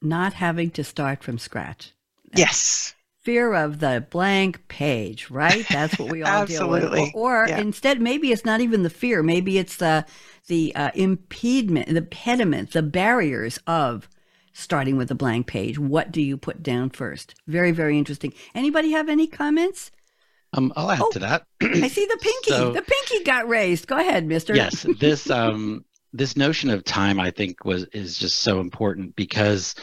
not 0.00 0.32
having 0.32 0.70
to 0.72 0.84
start 0.84 1.24
from 1.24 1.38
scratch. 1.38 1.92
Yes. 2.34 2.94
Fear 3.22 3.54
of 3.54 3.80
the 3.80 4.06
blank 4.08 4.68
page, 4.68 5.30
right? 5.30 5.66
That's 5.68 5.98
what 5.98 6.12
we 6.12 6.22
all 6.22 6.46
deal 6.46 6.68
with. 6.68 6.84
Or, 6.84 7.10
or 7.14 7.48
yeah. 7.48 7.58
instead, 7.58 8.00
maybe 8.00 8.30
it's 8.30 8.44
not 8.44 8.60
even 8.60 8.84
the 8.84 8.90
fear. 8.90 9.24
Maybe 9.24 9.58
it's 9.58 9.78
the 9.78 10.06
the 10.46 10.72
uh, 10.76 10.92
impediment, 10.94 11.88
the 11.88 11.96
impediment, 11.96 12.70
the 12.70 12.82
barriers 12.82 13.58
of 13.66 14.08
starting 14.56 14.96
with 14.96 15.10
a 15.10 15.14
blank 15.14 15.46
page. 15.46 15.78
What 15.78 16.10
do 16.10 16.22
you 16.22 16.36
put 16.36 16.62
down 16.62 16.90
first? 16.90 17.34
Very, 17.46 17.72
very 17.72 17.98
interesting. 17.98 18.32
Anybody 18.54 18.92
have 18.92 19.08
any 19.08 19.26
comments? 19.26 19.90
Um, 20.54 20.72
I'll 20.76 20.90
add 20.90 21.00
oh, 21.02 21.10
to 21.10 21.18
that. 21.20 21.46
I 21.62 21.88
see 21.88 22.06
the 22.06 22.18
pinky. 22.20 22.50
So, 22.50 22.72
the 22.72 22.82
pinky 22.82 23.24
got 23.24 23.48
raised. 23.48 23.86
Go 23.86 23.98
ahead, 23.98 24.24
Mister. 24.26 24.54
Yes, 24.54 24.86
this 24.98 25.28
um, 25.30 25.84
this 26.12 26.36
notion 26.36 26.70
of 26.70 26.84
time, 26.84 27.20
I 27.20 27.30
think, 27.30 27.64
was 27.64 27.84
is 27.92 28.18
just 28.18 28.40
so 28.40 28.60
important 28.60 29.14
because 29.16 29.74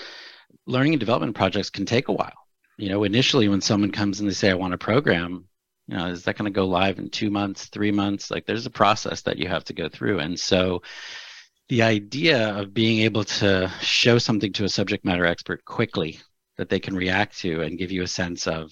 learning 0.65 0.93
and 0.93 0.99
development 0.99 1.35
projects 1.35 1.69
can 1.69 1.85
take 1.85 2.07
a 2.07 2.13
while. 2.13 2.33
You 2.77 2.89
know, 2.89 3.03
initially 3.03 3.49
when 3.49 3.61
someone 3.61 3.91
comes 3.91 4.19
and 4.19 4.27
they 4.27 4.33
say, 4.33 4.49
"I 4.49 4.55
want 4.55 4.73
a 4.73 4.79
program," 4.79 5.45
you 5.87 5.97
know, 5.97 6.07
is 6.07 6.23
that 6.23 6.37
going 6.37 6.51
to 6.51 6.55
go 6.55 6.65
live 6.65 6.97
in 6.97 7.09
two 7.09 7.29
months, 7.29 7.65
three 7.65 7.91
months? 7.91 8.31
Like, 8.31 8.47
there's 8.47 8.65
a 8.65 8.71
process 8.71 9.21
that 9.23 9.37
you 9.37 9.47
have 9.49 9.65
to 9.65 9.73
go 9.73 9.89
through, 9.89 10.19
and 10.19 10.39
so 10.39 10.81
the 11.73 11.81
idea 11.81 12.55
of 12.55 12.71
being 12.71 12.99
able 12.99 13.23
to 13.23 13.67
show 13.81 14.19
something 14.19 14.53
to 14.53 14.63
a 14.63 14.69
subject 14.69 15.03
matter 15.03 15.25
expert 15.25 15.65
quickly 15.65 16.19
that 16.55 16.69
they 16.69 16.79
can 16.79 16.95
react 16.95 17.35
to 17.39 17.61
and 17.61 17.79
give 17.79 17.91
you 17.91 18.03
a 18.03 18.07
sense 18.07 18.45
of 18.45 18.71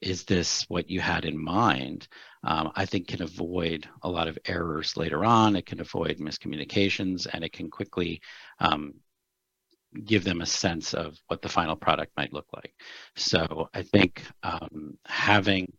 is 0.00 0.24
this 0.24 0.64
what 0.70 0.88
you 0.88 0.98
had 0.98 1.26
in 1.26 1.36
mind? 1.36 2.08
Um, 2.42 2.72
i 2.74 2.86
think 2.86 3.08
can 3.08 3.20
avoid 3.20 3.86
a 4.00 4.08
lot 4.08 4.28
of 4.28 4.38
errors 4.46 4.96
later 4.96 5.26
on. 5.26 5.56
It 5.56 5.66
can 5.66 5.78
avoid 5.78 6.20
miscommunications 6.20 7.26
and 7.30 7.44
it 7.44 7.52
can 7.52 7.68
quickly 7.68 8.22
um, 8.60 8.94
give 10.02 10.24
them 10.24 10.40
a 10.40 10.46
sense 10.46 10.94
of 10.94 11.18
what 11.26 11.42
the 11.42 11.50
final 11.50 11.76
product 11.76 12.12
might 12.16 12.32
look 12.32 12.46
like. 12.54 12.72
So 13.14 13.68
i 13.74 13.82
think 13.82 14.22
um, 14.42 14.96
having 15.04 15.70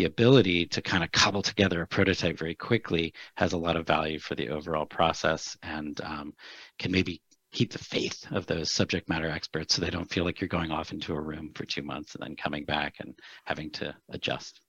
the 0.00 0.06
ability 0.06 0.64
to 0.64 0.80
kind 0.80 1.04
of 1.04 1.12
cobble 1.12 1.42
together 1.42 1.82
a 1.82 1.86
prototype 1.86 2.38
very 2.38 2.54
quickly 2.54 3.12
has 3.36 3.52
a 3.52 3.58
lot 3.58 3.76
of 3.76 3.86
value 3.86 4.18
for 4.18 4.34
the 4.34 4.48
overall 4.48 4.86
process 4.86 5.58
and 5.62 6.00
um, 6.00 6.32
can 6.78 6.90
maybe 6.90 7.20
keep 7.52 7.70
the 7.70 7.78
faith 7.78 8.26
of 8.30 8.46
those 8.46 8.70
subject 8.70 9.10
matter 9.10 9.28
experts 9.28 9.74
so 9.74 9.82
they 9.82 9.90
don't 9.90 10.10
feel 10.10 10.24
like 10.24 10.40
you're 10.40 10.48
going 10.48 10.70
off 10.70 10.92
into 10.92 11.12
a 11.12 11.20
room 11.20 11.50
for 11.54 11.66
two 11.66 11.82
months 11.82 12.14
and 12.14 12.24
then 12.24 12.34
coming 12.34 12.64
back 12.64 12.94
and 13.00 13.12
having 13.44 13.70
to 13.70 13.94
adjust. 14.08 14.62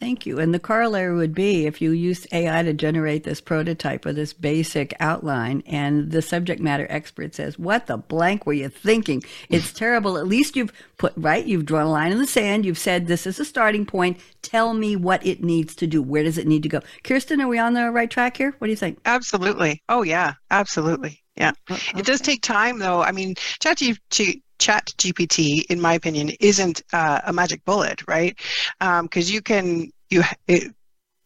Thank 0.00 0.26
you. 0.26 0.38
And 0.40 0.52
the 0.52 0.58
corollary 0.58 1.14
would 1.14 1.34
be 1.34 1.66
if 1.66 1.80
you 1.80 1.92
use 1.92 2.26
AI 2.32 2.62
to 2.64 2.72
generate 2.72 3.24
this 3.24 3.40
prototype 3.40 4.04
or 4.04 4.12
this 4.12 4.32
basic 4.32 4.92
outline, 4.98 5.62
and 5.66 6.10
the 6.10 6.20
subject 6.20 6.60
matter 6.60 6.86
expert 6.90 7.34
says, 7.34 7.58
What 7.58 7.86
the 7.86 7.96
blank 7.96 8.44
were 8.44 8.52
you 8.52 8.68
thinking? 8.68 9.22
It's 9.48 9.72
terrible. 9.74 10.18
At 10.18 10.26
least 10.26 10.56
you've 10.56 10.72
put, 10.98 11.12
right? 11.16 11.44
You've 11.46 11.64
drawn 11.64 11.86
a 11.86 11.90
line 11.90 12.12
in 12.12 12.18
the 12.18 12.26
sand. 12.26 12.66
You've 12.66 12.76
said, 12.76 13.06
This 13.06 13.26
is 13.26 13.38
a 13.38 13.44
starting 13.44 13.86
point. 13.86 14.18
Tell 14.42 14.74
me 14.74 14.96
what 14.96 15.24
it 15.24 15.44
needs 15.44 15.74
to 15.76 15.86
do. 15.86 16.02
Where 16.02 16.24
does 16.24 16.38
it 16.38 16.46
need 16.46 16.64
to 16.64 16.68
go? 16.68 16.80
Kirsten, 17.04 17.40
are 17.40 17.48
we 17.48 17.58
on 17.58 17.74
the 17.74 17.90
right 17.90 18.10
track 18.10 18.36
here? 18.36 18.54
What 18.58 18.66
do 18.66 18.72
you 18.72 18.76
think? 18.76 18.98
Absolutely. 19.04 19.82
Oh, 19.88 20.02
yeah. 20.02 20.34
Absolutely. 20.50 21.22
Yeah. 21.36 21.52
Okay. 21.70 21.98
It 21.98 22.04
does 22.04 22.20
take 22.20 22.42
time, 22.42 22.78
though. 22.78 23.00
I 23.00 23.12
mean, 23.12 23.34
ChatGPT 23.34 24.42
chat 24.64 24.92
gpt 25.02 25.64
in 25.72 25.78
my 25.80 25.94
opinion 25.94 26.30
isn't 26.40 26.82
uh, 26.92 27.20
a 27.26 27.32
magic 27.32 27.64
bullet 27.64 28.02
right 28.08 28.34
because 28.78 29.28
um, 29.28 29.34
you 29.34 29.40
can 29.40 29.90
you 30.10 30.22
it, 30.48 30.74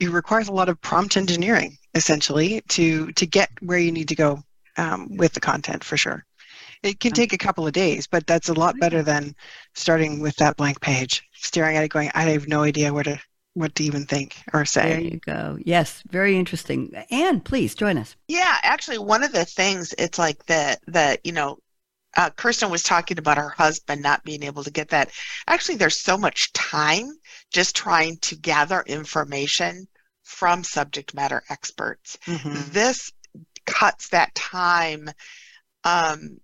it 0.01 0.11
requires 0.11 0.49
a 0.49 0.53
lot 0.53 0.69
of 0.69 0.81
prompt 0.81 1.17
engineering 1.17 1.77
essentially 1.95 2.61
to 2.69 3.13
to 3.13 3.27
get 3.27 3.49
where 3.61 3.79
you 3.79 3.93
need 3.93 4.09
to 4.09 4.15
go 4.15 4.43
um, 4.77 5.17
with 5.17 5.33
the 5.35 5.41
content 5.41 5.83
for 5.85 5.97
sure 5.97 6.25
It 6.83 7.01
can 7.01 7.13
take 7.13 7.33
a 7.33 7.45
couple 7.47 7.67
of 7.67 7.73
days, 7.73 8.07
but 8.07 8.27
that's 8.27 8.49
a 8.49 8.55
lot 8.55 8.79
better 8.79 9.03
than 9.03 9.35
starting 9.75 10.21
with 10.21 10.37
that 10.37 10.57
blank 10.57 10.81
page, 10.81 11.23
staring 11.33 11.77
at 11.77 11.85
it, 11.85 11.91
going, 11.91 12.11
I 12.15 12.23
have 12.31 12.47
no 12.47 12.63
idea 12.63 12.93
where 12.93 13.05
to 13.05 13.19
what 13.55 13.75
to 13.75 13.83
even 13.83 14.07
think 14.07 14.37
or 14.53 14.65
say. 14.65 14.89
There 14.89 15.01
you 15.01 15.21
go. 15.27 15.59
Yes, 15.65 16.03
very 16.09 16.39
interesting. 16.39 16.93
And 17.11 17.45
please 17.45 17.75
join 17.75 17.99
us. 17.99 18.15
Yeah, 18.29 18.57
actually, 18.63 18.99
one 18.99 19.25
of 19.25 19.33
the 19.33 19.45
things 19.45 19.95
it's 19.99 20.19
like 20.19 20.47
that 20.47 20.79
that 20.87 21.21
you 21.25 21.33
know, 21.33 21.59
uh, 22.19 22.31
Kirsten 22.31 22.69
was 22.69 22.83
talking 22.83 23.17
about 23.19 23.37
her 23.37 23.51
husband 23.51 24.03
not 24.03 24.25
being 24.25 24.43
able 24.43 24.65
to 24.65 24.73
get 24.73 24.89
that. 24.89 25.13
Actually, 25.47 25.77
there's 25.77 26.03
so 26.03 26.19
much 26.19 26.53
time 26.53 27.17
just 27.53 27.77
trying 27.77 28.17
to 28.19 28.35
gather 28.35 28.83
information 28.83 29.87
from 30.25 30.65
subject 30.65 31.15
matter 31.15 31.45
experts. 31.49 32.19
Mm-hmm. 32.27 32.73
This 32.73 33.13
cuts 33.67 34.09
that 34.09 34.35
time. 34.35 35.09
Um, 35.85 36.39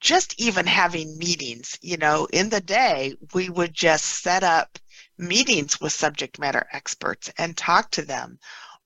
just 0.00 0.40
even 0.40 0.66
having 0.66 1.18
meetings, 1.18 1.76
you 1.82 1.96
know, 1.96 2.28
in 2.32 2.48
the 2.48 2.60
day, 2.60 3.16
we 3.34 3.48
would 3.48 3.74
just 3.74 4.04
set 4.22 4.44
up 4.44 4.78
meetings 5.16 5.80
with 5.80 5.92
subject 5.92 6.38
matter 6.38 6.68
experts 6.72 7.32
and 7.36 7.56
talk 7.56 7.90
to 7.90 8.02
them 8.02 8.38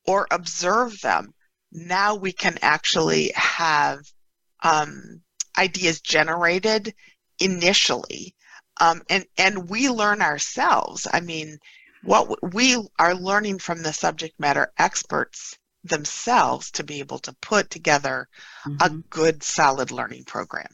or 0.06 0.26
observe 0.30 0.98
them. 1.02 1.34
Now 1.70 2.14
we 2.14 2.32
can 2.32 2.56
actually 2.62 3.32
have 3.34 4.00
um, 4.62 5.20
ideas 5.56 6.00
generated 6.00 6.94
initially. 7.38 8.34
Um, 8.80 9.02
and, 9.08 9.26
and 9.36 9.68
we 9.68 9.88
learn 9.88 10.22
ourselves. 10.22 11.06
I 11.10 11.20
mean, 11.20 11.58
what 12.02 12.52
we 12.52 12.76
are 12.98 13.14
learning 13.14 13.58
from 13.58 13.82
the 13.82 13.92
subject 13.92 14.38
matter 14.40 14.72
experts 14.78 15.56
themselves 15.84 16.70
to 16.72 16.84
be 16.84 17.00
able 17.00 17.18
to 17.20 17.32
put 17.34 17.70
together 17.70 18.28
mm-hmm. 18.66 18.76
a 18.80 19.02
good, 19.08 19.42
solid 19.42 19.90
learning 19.90 20.24
program. 20.24 20.68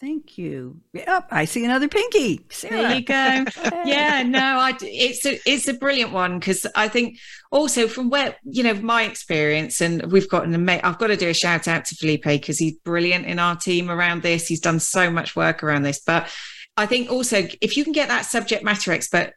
Thank 0.00 0.38
you. 0.38 0.80
Yep, 0.94 1.28
I 1.30 1.44
see 1.44 1.62
another 1.62 1.86
pinky. 1.86 2.40
Sarah. 2.48 2.82
There 2.82 2.94
you 2.94 3.04
go. 3.04 3.44
yeah, 3.84 4.22
no, 4.22 4.40
I 4.40 4.74
it's 4.80 5.26
a 5.26 5.38
it's 5.44 5.68
a 5.68 5.74
brilliant 5.74 6.12
one 6.12 6.38
because 6.38 6.66
I 6.74 6.88
think 6.88 7.18
also 7.50 7.86
from 7.86 8.08
where 8.08 8.34
you 8.44 8.62
know 8.62 8.72
my 8.74 9.02
experience 9.02 9.82
and 9.82 10.10
we've 10.10 10.28
got 10.28 10.46
an 10.46 10.54
amazing. 10.54 10.84
I've 10.84 10.96
got 10.96 11.08
to 11.08 11.18
do 11.18 11.28
a 11.28 11.34
shout 11.34 11.68
out 11.68 11.84
to 11.84 11.94
Felipe 11.96 12.24
because 12.24 12.58
he's 12.58 12.76
brilliant 12.78 13.26
in 13.26 13.38
our 13.38 13.56
team 13.56 13.90
around 13.90 14.22
this. 14.22 14.46
He's 14.46 14.60
done 14.60 14.80
so 14.80 15.10
much 15.10 15.36
work 15.36 15.62
around 15.62 15.82
this, 15.82 16.00
but 16.00 16.34
I 16.78 16.86
think 16.86 17.10
also 17.10 17.46
if 17.60 17.76
you 17.76 17.84
can 17.84 17.92
get 17.92 18.08
that 18.08 18.24
subject 18.24 18.64
matter 18.64 18.92
expert 18.92 19.34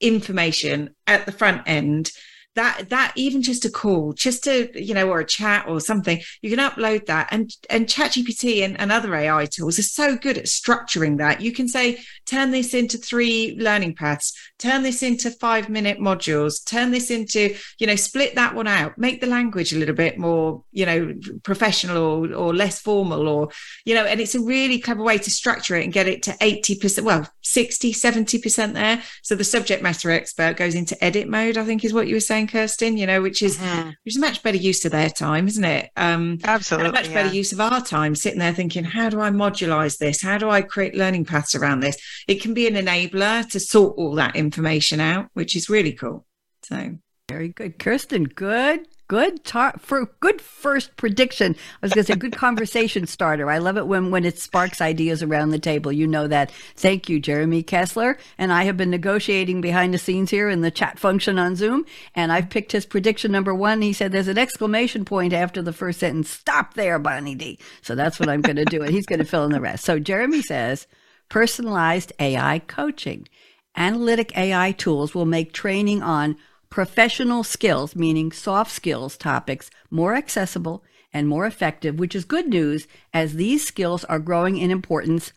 information 0.00 0.94
at 1.06 1.26
the 1.26 1.32
front 1.32 1.62
end 1.66 2.10
that 2.56 2.88
that 2.90 3.12
even 3.14 3.42
just 3.42 3.64
a 3.64 3.70
call 3.70 4.12
just 4.12 4.44
to 4.44 4.68
you 4.74 4.94
know 4.94 5.08
or 5.08 5.20
a 5.20 5.24
chat 5.24 5.66
or 5.68 5.80
something 5.80 6.20
you 6.42 6.54
can 6.54 6.58
upload 6.58 7.06
that. 7.06 7.28
And 7.30 7.50
and 7.70 7.86
ChatGPT 7.86 8.64
and, 8.64 8.78
and 8.80 8.90
other 8.90 9.14
ai 9.14 9.46
tools 9.46 9.78
are 9.78 9.82
so 9.82 10.16
good 10.16 10.36
at 10.36 10.46
structuring 10.46 11.18
that. 11.18 11.40
You 11.40 11.52
can 11.52 11.68
say 11.68 12.00
turn 12.26 12.50
this 12.50 12.74
into 12.74 12.98
three 12.98 13.56
learning 13.58 13.94
paths 13.94 14.32
turn 14.58 14.82
this 14.82 15.02
into 15.02 15.30
five 15.30 15.68
minute 15.68 15.98
modules 15.98 16.64
turn 16.64 16.90
this 16.90 17.10
into 17.10 17.54
you 17.78 17.86
know 17.86 17.96
split 17.96 18.34
that 18.34 18.54
one 18.54 18.66
out 18.66 18.96
make 18.96 19.20
the 19.20 19.26
language 19.26 19.72
a 19.72 19.78
little 19.78 19.94
bit 19.94 20.18
more 20.18 20.62
you 20.72 20.86
know 20.86 21.14
professional 21.42 21.98
or, 21.98 22.32
or 22.34 22.54
less 22.54 22.80
formal 22.80 23.28
or 23.28 23.48
you 23.84 23.94
know 23.94 24.04
and 24.04 24.20
it's 24.20 24.34
a 24.34 24.40
really 24.40 24.78
clever 24.78 25.02
way 25.02 25.18
to 25.18 25.30
structure 25.30 25.76
it 25.76 25.84
and 25.84 25.92
get 25.92 26.08
it 26.08 26.22
to 26.22 26.32
80% 26.32 27.02
well 27.02 27.28
60 27.42 27.92
70% 27.92 28.72
there. 28.72 29.02
So 29.22 29.34
the 29.34 29.44
subject 29.44 29.82
matter 29.82 30.10
expert 30.10 30.56
goes 30.56 30.74
into 30.74 31.02
edit 31.04 31.28
mode 31.28 31.58
i 31.58 31.64
think 31.64 31.84
is 31.84 31.92
what 31.92 32.08
you 32.08 32.14
were 32.14 32.20
saying 32.20 32.45
Kirsten, 32.48 32.96
you 32.96 33.06
know, 33.06 33.20
which 33.22 33.42
is 33.42 33.58
mm-hmm. 33.58 33.88
which 33.88 34.14
is 34.14 34.18
much 34.18 34.42
better 34.42 34.56
use 34.56 34.84
of 34.84 34.92
their 34.92 35.10
time, 35.10 35.48
isn't 35.48 35.64
it? 35.64 35.90
Um, 35.96 36.38
Absolutely, 36.44 36.92
much 36.92 37.08
yeah. 37.08 37.14
better 37.14 37.34
use 37.34 37.52
of 37.52 37.60
our 37.60 37.80
time, 37.80 38.14
sitting 38.14 38.38
there 38.38 38.52
thinking, 38.52 38.84
how 38.84 39.08
do 39.08 39.20
I 39.20 39.30
modularize 39.30 39.98
this? 39.98 40.22
How 40.22 40.38
do 40.38 40.50
I 40.50 40.62
create 40.62 40.94
learning 40.94 41.24
paths 41.24 41.54
around 41.54 41.80
this? 41.80 41.96
It 42.28 42.40
can 42.40 42.54
be 42.54 42.66
an 42.66 42.74
enabler 42.74 43.48
to 43.50 43.60
sort 43.60 43.96
all 43.98 44.14
that 44.16 44.36
information 44.36 45.00
out, 45.00 45.28
which 45.34 45.56
is 45.56 45.68
really 45.68 45.92
cool. 45.92 46.26
So 46.62 46.96
very 47.28 47.48
good, 47.48 47.78
Kirsten. 47.78 48.24
Good 48.24 48.86
good 49.08 49.44
talk 49.44 49.80
for 49.80 50.06
good 50.20 50.40
first 50.40 50.96
prediction. 50.96 51.54
I 51.54 51.86
was 51.86 51.92
going 51.92 52.04
to 52.04 52.12
say 52.12 52.18
good 52.18 52.32
conversation 52.36 53.06
starter. 53.06 53.50
I 53.50 53.58
love 53.58 53.76
it 53.76 53.86
when 53.86 54.10
when 54.10 54.24
it 54.24 54.38
sparks 54.38 54.80
ideas 54.80 55.22
around 55.22 55.50
the 55.50 55.58
table. 55.58 55.92
You 55.92 56.06
know 56.06 56.26
that. 56.28 56.50
Thank 56.76 57.08
you, 57.08 57.20
Jeremy 57.20 57.62
Kestler. 57.62 58.18
And 58.38 58.52
I 58.52 58.64
have 58.64 58.76
been 58.76 58.90
negotiating 58.90 59.60
behind 59.60 59.94
the 59.94 59.98
scenes 59.98 60.30
here 60.30 60.48
in 60.48 60.60
the 60.60 60.70
chat 60.70 60.98
function 60.98 61.38
on 61.38 61.56
Zoom, 61.56 61.84
and 62.14 62.32
I've 62.32 62.50
picked 62.50 62.72
his 62.72 62.86
prediction 62.86 63.32
number 63.32 63.54
one. 63.54 63.82
He 63.82 63.92
said 63.92 64.12
there's 64.12 64.28
an 64.28 64.38
exclamation 64.38 65.04
point 65.04 65.32
after 65.32 65.62
the 65.62 65.72
first 65.72 66.00
sentence. 66.00 66.30
Stop 66.30 66.74
there, 66.74 66.98
Bonnie 66.98 67.34
D. 67.34 67.58
So 67.82 67.94
that's 67.94 68.18
what 68.18 68.28
I'm 68.28 68.42
going 68.42 68.56
to 68.56 68.64
do, 68.64 68.82
and 68.82 68.92
he's 68.92 69.06
going 69.06 69.18
to 69.20 69.24
fill 69.24 69.44
in 69.44 69.52
the 69.52 69.60
rest. 69.60 69.84
So 69.84 69.98
Jeremy 69.98 70.42
says 70.42 70.86
personalized 71.28 72.12
AI 72.18 72.60
coaching. 72.60 73.28
Analytic 73.76 74.36
AI 74.38 74.72
tools 74.72 75.14
will 75.14 75.26
make 75.26 75.52
training 75.52 76.02
on 76.02 76.36
professional 76.70 77.44
skills, 77.44 77.94
meaning 77.96 78.32
soft 78.32 78.70
skills 78.70 79.16
topics, 79.16 79.70
more 79.90 80.14
accessible 80.14 80.82
and 81.12 81.28
more 81.28 81.46
effective, 81.46 81.98
which 81.98 82.14
is 82.14 82.24
good 82.24 82.48
news 82.48 82.86
as 83.14 83.34
these 83.34 83.66
skills 83.66 84.04
are 84.04 84.18
growing 84.18 84.58
in 84.58 84.70
importance. 84.70 85.32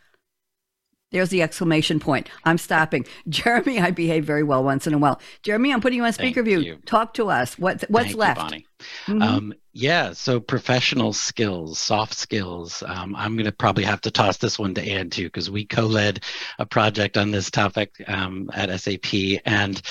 There's 1.11 1.29
the 1.29 1.41
exclamation 1.41 1.99
point. 1.99 2.29
I'm 2.43 2.57
stopping. 2.57 3.05
Jeremy, 3.29 3.79
I 3.79 3.91
behave 3.91 4.25
very 4.25 4.43
well 4.43 4.63
once 4.63 4.85
in 4.85 4.93
a 4.93 4.97
while. 4.97 5.19
Jeremy, 5.41 5.73
I'm 5.73 5.81
putting 5.81 5.97
you 5.97 6.05
on 6.05 6.13
speaker 6.13 6.43
Thank 6.43 6.47
view. 6.47 6.59
You. 6.59 6.75
Talk 6.85 7.15
to 7.15 7.29
us. 7.29 7.57
What, 7.57 7.83
what's 7.89 8.07
Thank 8.07 8.17
left? 8.17 8.39
You, 8.39 8.43
Bonnie. 8.43 8.67
Mm-hmm. 9.07 9.21
Um, 9.21 9.53
yeah, 9.73 10.13
so 10.13 10.39
professional 10.39 11.13
skills, 11.13 11.79
soft 11.79 12.13
skills. 12.13 12.83
Um, 12.85 13.15
I'm 13.15 13.35
going 13.35 13.45
to 13.45 13.51
probably 13.51 13.85
have 13.85 14.01
to 14.01 14.11
toss 14.11 14.37
this 14.37 14.59
one 14.59 14.73
to 14.75 14.81
Ann 14.81 15.09
too, 15.09 15.25
because 15.25 15.49
we 15.49 15.65
co 15.65 15.85
led 15.85 16.23
a 16.59 16.65
project 16.65 17.17
on 17.17 17.31
this 17.31 17.49
topic 17.49 17.93
um, 18.07 18.49
at 18.53 18.77
SAP. 18.79 19.41
And 19.45 19.81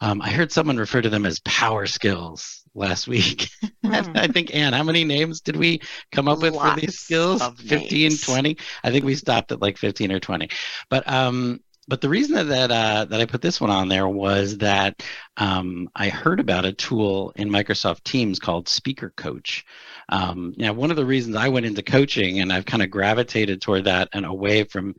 um, 0.00 0.22
I 0.22 0.30
heard 0.30 0.52
someone 0.52 0.76
refer 0.76 1.02
to 1.02 1.10
them 1.10 1.26
as 1.26 1.40
power 1.40 1.86
skills 1.86 2.64
last 2.74 3.08
week. 3.08 3.48
Mm. 3.84 4.16
I 4.16 4.26
think, 4.28 4.54
Ann, 4.54 4.72
how 4.72 4.82
many 4.82 5.04
names 5.04 5.40
did 5.40 5.56
we 5.56 5.80
come 6.12 6.28
up 6.28 6.40
with 6.40 6.54
Lots 6.54 6.74
for 6.74 6.80
these 6.80 6.98
skills? 6.98 7.42
15, 7.42 7.90
names. 7.90 8.20
20? 8.22 8.56
I 8.84 8.90
think 8.90 9.04
we 9.04 9.14
stopped 9.14 9.52
at 9.52 9.60
like 9.60 9.76
15 9.76 10.12
or 10.12 10.20
20. 10.20 10.48
But 10.88 11.08
um, 11.10 11.60
but 11.88 12.00
the 12.00 12.08
reason 12.08 12.36
that 12.36 12.44
that, 12.44 12.70
uh, 12.70 13.04
that 13.06 13.20
I 13.20 13.26
put 13.26 13.42
this 13.42 13.60
one 13.60 13.70
on 13.70 13.88
there 13.88 14.08
was 14.08 14.58
that 14.58 15.02
um, 15.36 15.90
I 15.96 16.08
heard 16.08 16.38
about 16.38 16.64
a 16.64 16.72
tool 16.72 17.32
in 17.34 17.50
Microsoft 17.50 18.04
Teams 18.04 18.38
called 18.38 18.68
Speaker 18.68 19.12
Coach. 19.16 19.66
Um, 20.08 20.54
now, 20.56 20.72
one 20.72 20.90
of 20.90 20.96
the 20.96 21.04
reasons 21.04 21.34
I 21.34 21.48
went 21.48 21.66
into 21.66 21.82
coaching 21.82 22.38
and 22.40 22.52
I've 22.52 22.64
kind 22.64 22.82
of 22.82 22.90
gravitated 22.90 23.60
toward 23.60 23.84
that 23.84 24.08
and 24.12 24.24
away 24.24 24.64
from 24.64 24.94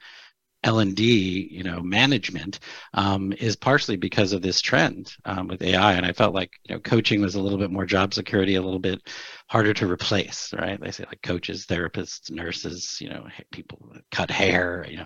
L&D, 0.63 1.49
you 1.51 1.63
know, 1.63 1.81
management 1.81 2.59
um, 2.93 3.33
is 3.33 3.55
partially 3.55 3.97
because 3.97 4.31
of 4.31 4.41
this 4.41 4.61
trend 4.61 5.13
um, 5.25 5.47
with 5.47 5.61
AI. 5.61 5.93
And 5.93 6.05
I 6.05 6.13
felt 6.13 6.35
like, 6.35 6.51
you 6.65 6.75
know, 6.75 6.81
coaching 6.81 7.21
was 7.21 7.35
a 7.35 7.41
little 7.41 7.57
bit 7.57 7.71
more 7.71 7.85
job 7.85 8.13
security, 8.13 8.55
a 8.55 8.61
little 8.61 8.79
bit 8.79 9.01
harder 9.47 9.73
to 9.73 9.91
replace, 9.91 10.53
right? 10.53 10.79
They 10.79 10.91
say 10.91 11.05
like 11.07 11.21
coaches, 11.23 11.65
therapists, 11.65 12.29
nurses, 12.29 12.99
you 13.01 13.09
know, 13.09 13.25
people 13.51 13.95
cut 14.11 14.29
hair, 14.29 14.85
you 14.87 14.97
know, 14.97 15.05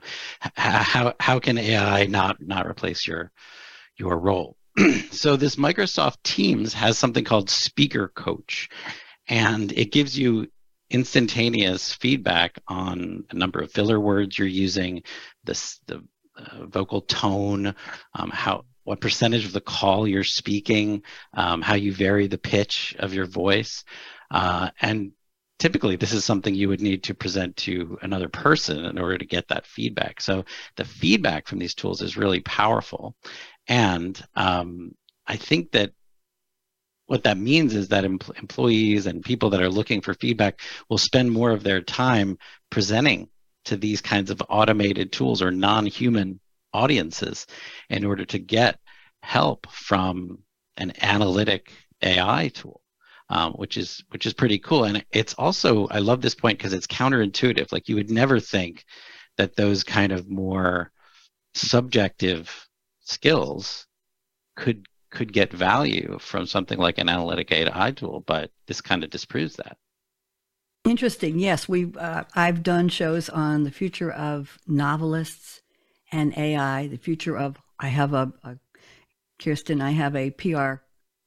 how, 0.55 1.13
how 1.19 1.39
can 1.39 1.57
AI 1.57 2.05
not, 2.05 2.37
not 2.41 2.67
replace 2.67 3.07
your, 3.07 3.31
your 3.97 4.19
role? 4.19 4.57
so 5.11 5.37
this 5.37 5.55
Microsoft 5.55 6.17
Teams 6.23 6.73
has 6.73 6.97
something 6.97 7.23
called 7.23 7.49
Speaker 7.49 8.09
Coach, 8.09 8.69
and 9.27 9.71
it 9.71 9.91
gives 9.91 10.19
you 10.19 10.47
instantaneous 10.89 11.93
feedback 11.93 12.59
on 12.67 13.23
a 13.29 13.35
number 13.35 13.59
of 13.59 13.71
filler 13.71 13.99
words 13.99 14.37
you're 14.37 14.47
using, 14.47 15.03
this, 15.43 15.79
the 15.87 16.03
uh, 16.37 16.65
vocal 16.65 17.01
tone, 17.01 17.75
um, 18.13 18.29
how 18.29 18.65
what 18.83 19.01
percentage 19.01 19.45
of 19.45 19.51
the 19.51 19.61
call 19.61 20.07
you're 20.07 20.23
speaking, 20.23 21.01
um, 21.33 21.61
how 21.61 21.73
you 21.73 21.91
vary 21.91 22.27
the 22.27 22.37
pitch 22.37 22.95
of 22.99 23.13
your 23.13 23.25
voice, 23.25 23.83
uh, 24.31 24.69
and 24.79 25.11
typically 25.57 25.95
this 25.95 26.13
is 26.13 26.23
something 26.23 26.53
you 26.53 26.69
would 26.69 26.81
need 26.81 27.03
to 27.03 27.15
present 27.15 27.55
to 27.57 27.97
another 28.03 28.29
person 28.29 28.85
in 28.85 28.99
order 28.99 29.17
to 29.17 29.25
get 29.25 29.47
that 29.47 29.65
feedback. 29.65 30.21
So 30.21 30.45
the 30.75 30.85
feedback 30.85 31.47
from 31.47 31.59
these 31.59 31.73
tools 31.73 32.01
is 32.01 32.17
really 32.17 32.41
powerful, 32.41 33.15
and 33.67 34.21
um, 34.35 34.91
I 35.25 35.37
think 35.37 35.71
that 35.71 35.91
what 37.07 37.23
that 37.23 37.37
means 37.37 37.75
is 37.75 37.89
that 37.89 38.05
em- 38.05 38.19
employees 38.39 39.05
and 39.05 39.23
people 39.23 39.51
that 39.51 39.61
are 39.61 39.69
looking 39.69 40.01
for 40.01 40.13
feedback 40.13 40.61
will 40.89 40.97
spend 40.97 41.31
more 41.31 41.51
of 41.51 41.63
their 41.63 41.81
time 41.81 42.37
presenting 42.69 43.29
to 43.65 43.77
these 43.77 44.01
kinds 44.01 44.31
of 44.31 44.41
automated 44.49 45.11
tools 45.11 45.41
or 45.41 45.51
non-human 45.51 46.39
audiences 46.73 47.47
in 47.89 48.05
order 48.05 48.25
to 48.25 48.39
get 48.39 48.79
help 49.21 49.67
from 49.69 50.39
an 50.77 50.93
analytic 51.01 51.71
AI 52.01 52.49
tool, 52.49 52.81
um, 53.29 53.53
which 53.53 53.77
is 53.77 54.03
which 54.09 54.25
is 54.25 54.33
pretty 54.33 54.59
cool. 54.59 54.83
And 54.83 55.03
it's 55.11 55.33
also 55.35 55.87
I 55.87 55.99
love 55.99 56.21
this 56.21 56.35
point 56.35 56.57
because 56.57 56.73
it's 56.73 56.87
counterintuitive. 56.87 57.71
Like 57.71 57.87
you 57.87 57.95
would 57.95 58.11
never 58.11 58.39
think 58.39 58.83
that 59.37 59.55
those 59.55 59.83
kind 59.83 60.11
of 60.11 60.29
more 60.29 60.91
subjective 61.53 62.67
skills 63.01 63.87
could 64.55 64.85
could 65.15 65.33
get 65.33 65.51
value 65.51 66.17
from 66.19 66.45
something 66.45 66.77
like 66.77 66.99
an 66.99 67.09
analytic 67.09 67.51
AI 67.51 67.91
tool, 67.91 68.23
but 68.27 68.51
this 68.67 68.81
kind 68.81 69.03
of 69.03 69.09
disproves 69.09 69.55
that. 69.55 69.77
Interesting. 70.83 71.39
Yes, 71.39 71.67
we. 71.67 71.91
Uh, 71.97 72.25
I've 72.35 72.61
done 72.61 72.89
shows 72.89 73.27
on 73.29 73.63
the 73.63 73.71
future 73.71 74.11
of 74.11 74.59
novelists 74.67 75.61
and 76.11 76.37
AI. 76.37 76.87
The 76.87 76.97
future 76.97 77.35
of. 77.35 77.57
I 77.79 77.87
have 77.87 78.13
a, 78.13 78.31
a 78.43 78.57
Kirsten. 79.39 79.81
I 79.81 79.91
have 79.91 80.15
a 80.15 80.29
PR 80.29 80.84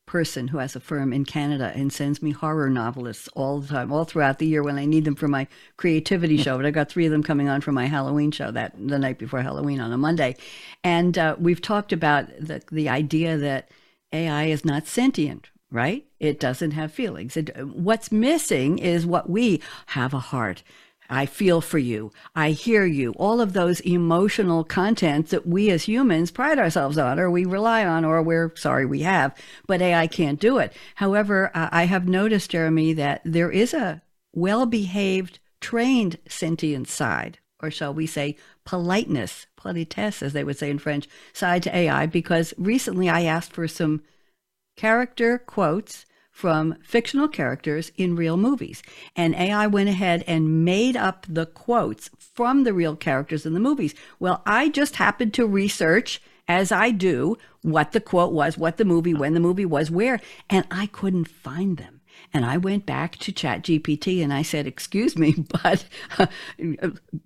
person 0.09 0.49
who 0.49 0.59
has 0.59 0.75
a 0.75 0.81
firm 0.81 1.13
in 1.13 1.27
Canada 1.27 1.71
and 1.77 1.93
sends 1.93 2.23
me 2.23 2.31
horror 2.31 2.71
novelists 2.71 3.29
all 3.35 3.61
the 3.61 3.69
time, 3.69 3.93
all 3.93 4.05
throughout 4.05 4.39
the 4.39 4.47
year 4.47 4.63
when 4.63 4.79
I 4.79 4.87
need 4.87 5.05
them 5.05 5.15
for 5.15 5.29
my 5.29 5.47
creativity 5.77 6.39
show. 6.39 6.57
But 6.57 6.65
I 6.65 6.71
got 6.71 6.89
three 6.89 7.05
of 7.05 7.13
them 7.13 7.23
coming 7.23 7.49
on 7.49 7.61
for 7.61 7.73
my 7.73 7.87
Halloween 7.87 8.31
show 8.31 8.51
that 8.51 8.73
the 8.79 8.99
night 8.99 9.19
before 9.19 9.43
Halloween 9.43 9.81
on 9.81 9.93
a 9.93 9.99
Monday, 9.99 10.37
and 10.83 11.19
uh, 11.19 11.37
we've 11.39 11.61
talked 11.61 11.93
about 11.93 12.27
the 12.41 12.63
the 12.73 12.89
idea 12.89 13.37
that 13.37 13.71
AI 14.13 14.47
is 14.47 14.65
not 14.65 14.87
sentient, 14.87 15.51
right? 15.71 16.07
It 16.19 16.41
doesn't 16.41 16.71
have 16.73 16.91
feelings. 16.91 17.37
It, 17.37 17.55
what's 17.67 18.11
missing 18.11 18.79
is 18.79 19.05
what 19.05 19.29
we 19.29 19.61
have 19.89 20.15
a 20.15 20.19
heart. 20.19 20.63
I 21.11 21.27
feel 21.27 21.61
for 21.61 21.79
you. 21.79 22.13
I 22.35 22.51
hear 22.51 22.85
you. 22.85 23.13
All 23.13 23.41
of 23.41 23.53
those 23.55 23.81
emotional 23.81 24.63
contents 24.63 25.31
that 25.31 25.47
we 25.47 25.71
as 25.71 25.85
humans 25.85 26.31
pride 26.31 26.59
ourselves 26.59 26.99
on, 26.99 27.19
or 27.19 27.31
we 27.31 27.45
rely 27.45 27.85
on, 27.85 28.05
or 28.05 28.23
we're 28.23 28.55
sorry 28.57 28.85
we 28.85 29.01
have, 29.01 29.35
but 29.67 29.81
AI 29.81 30.07
can't 30.07 30.39
do 30.39 30.59
it. 30.59 30.73
However, 30.97 31.51
I 31.55 31.85
have 31.85 32.09
noticed, 32.09 32.51
Jeremy, 32.51 32.93
that 32.95 33.23
there 33.25 33.51
is 33.51 33.73
a 33.73 34.03
well 34.35 34.67
behaved, 34.67 35.39
trained 35.61 36.19
sentient 36.29 36.89
side, 36.89 37.39
or 37.61 37.71
shall 37.71 37.95
we 37.95 38.07
say 38.07 38.37
politeness, 38.65 39.47
politesse, 39.57 40.23
as 40.23 40.35
they 40.35 40.45
would 40.45 40.59
say 40.59 40.71
in 40.71 40.79
French, 40.79 41.09
side 41.33 41.63
to 41.63 41.75
AI, 41.75 42.07
because 42.07 42.53
recently 42.59 43.09
I 43.09 43.23
asked 43.23 43.53
for 43.53 43.67
some 43.67 44.03
character 44.77 45.39
quotes 45.39 46.05
from 46.39 46.76
fictional 46.84 47.26
characters 47.26 47.91
in 47.97 48.14
real 48.14 48.36
movies. 48.36 48.80
And 49.16 49.34
AI 49.34 49.66
went 49.66 49.89
ahead 49.89 50.22
and 50.28 50.64
made 50.64 50.97
up 50.97 51.26
the 51.28 51.47
quotes 51.47 52.11
from 52.16 52.62
the 52.62 52.72
real 52.72 52.95
characters 52.95 53.45
in 53.45 53.55
the 53.55 53.61
movies. 53.61 53.93
Well, 54.20 54.41
I 54.47 54.68
just 54.68 54.95
happened 54.95 55.34
to 55.34 55.49
research, 55.49 56.22
as 56.47 56.70
I 56.70 56.93
do, 56.93 57.36
what 57.62 57.91
the 57.91 58.01
quote 58.01 58.32
was, 58.32 58.57
what 58.57 58.76
the 58.76 58.84
movie, 58.84 59.14
when 59.14 59.34
the 59.34 59.41
movie 59.41 59.64
was, 59.64 59.91
where, 59.91 60.20
and 60.49 60.64
I 60.70 60.86
couldn't 60.86 61.26
find 61.26 61.76
them. 61.76 62.03
And 62.32 62.45
I 62.45 62.57
went 62.57 62.86
back 62.86 63.16
to 63.16 63.32
ChatGPT 63.32 64.22
and 64.22 64.32
I 64.32 64.43
said, 64.43 64.66
"Excuse 64.66 65.16
me, 65.16 65.34
but 65.62 65.86
uh, 66.18 66.26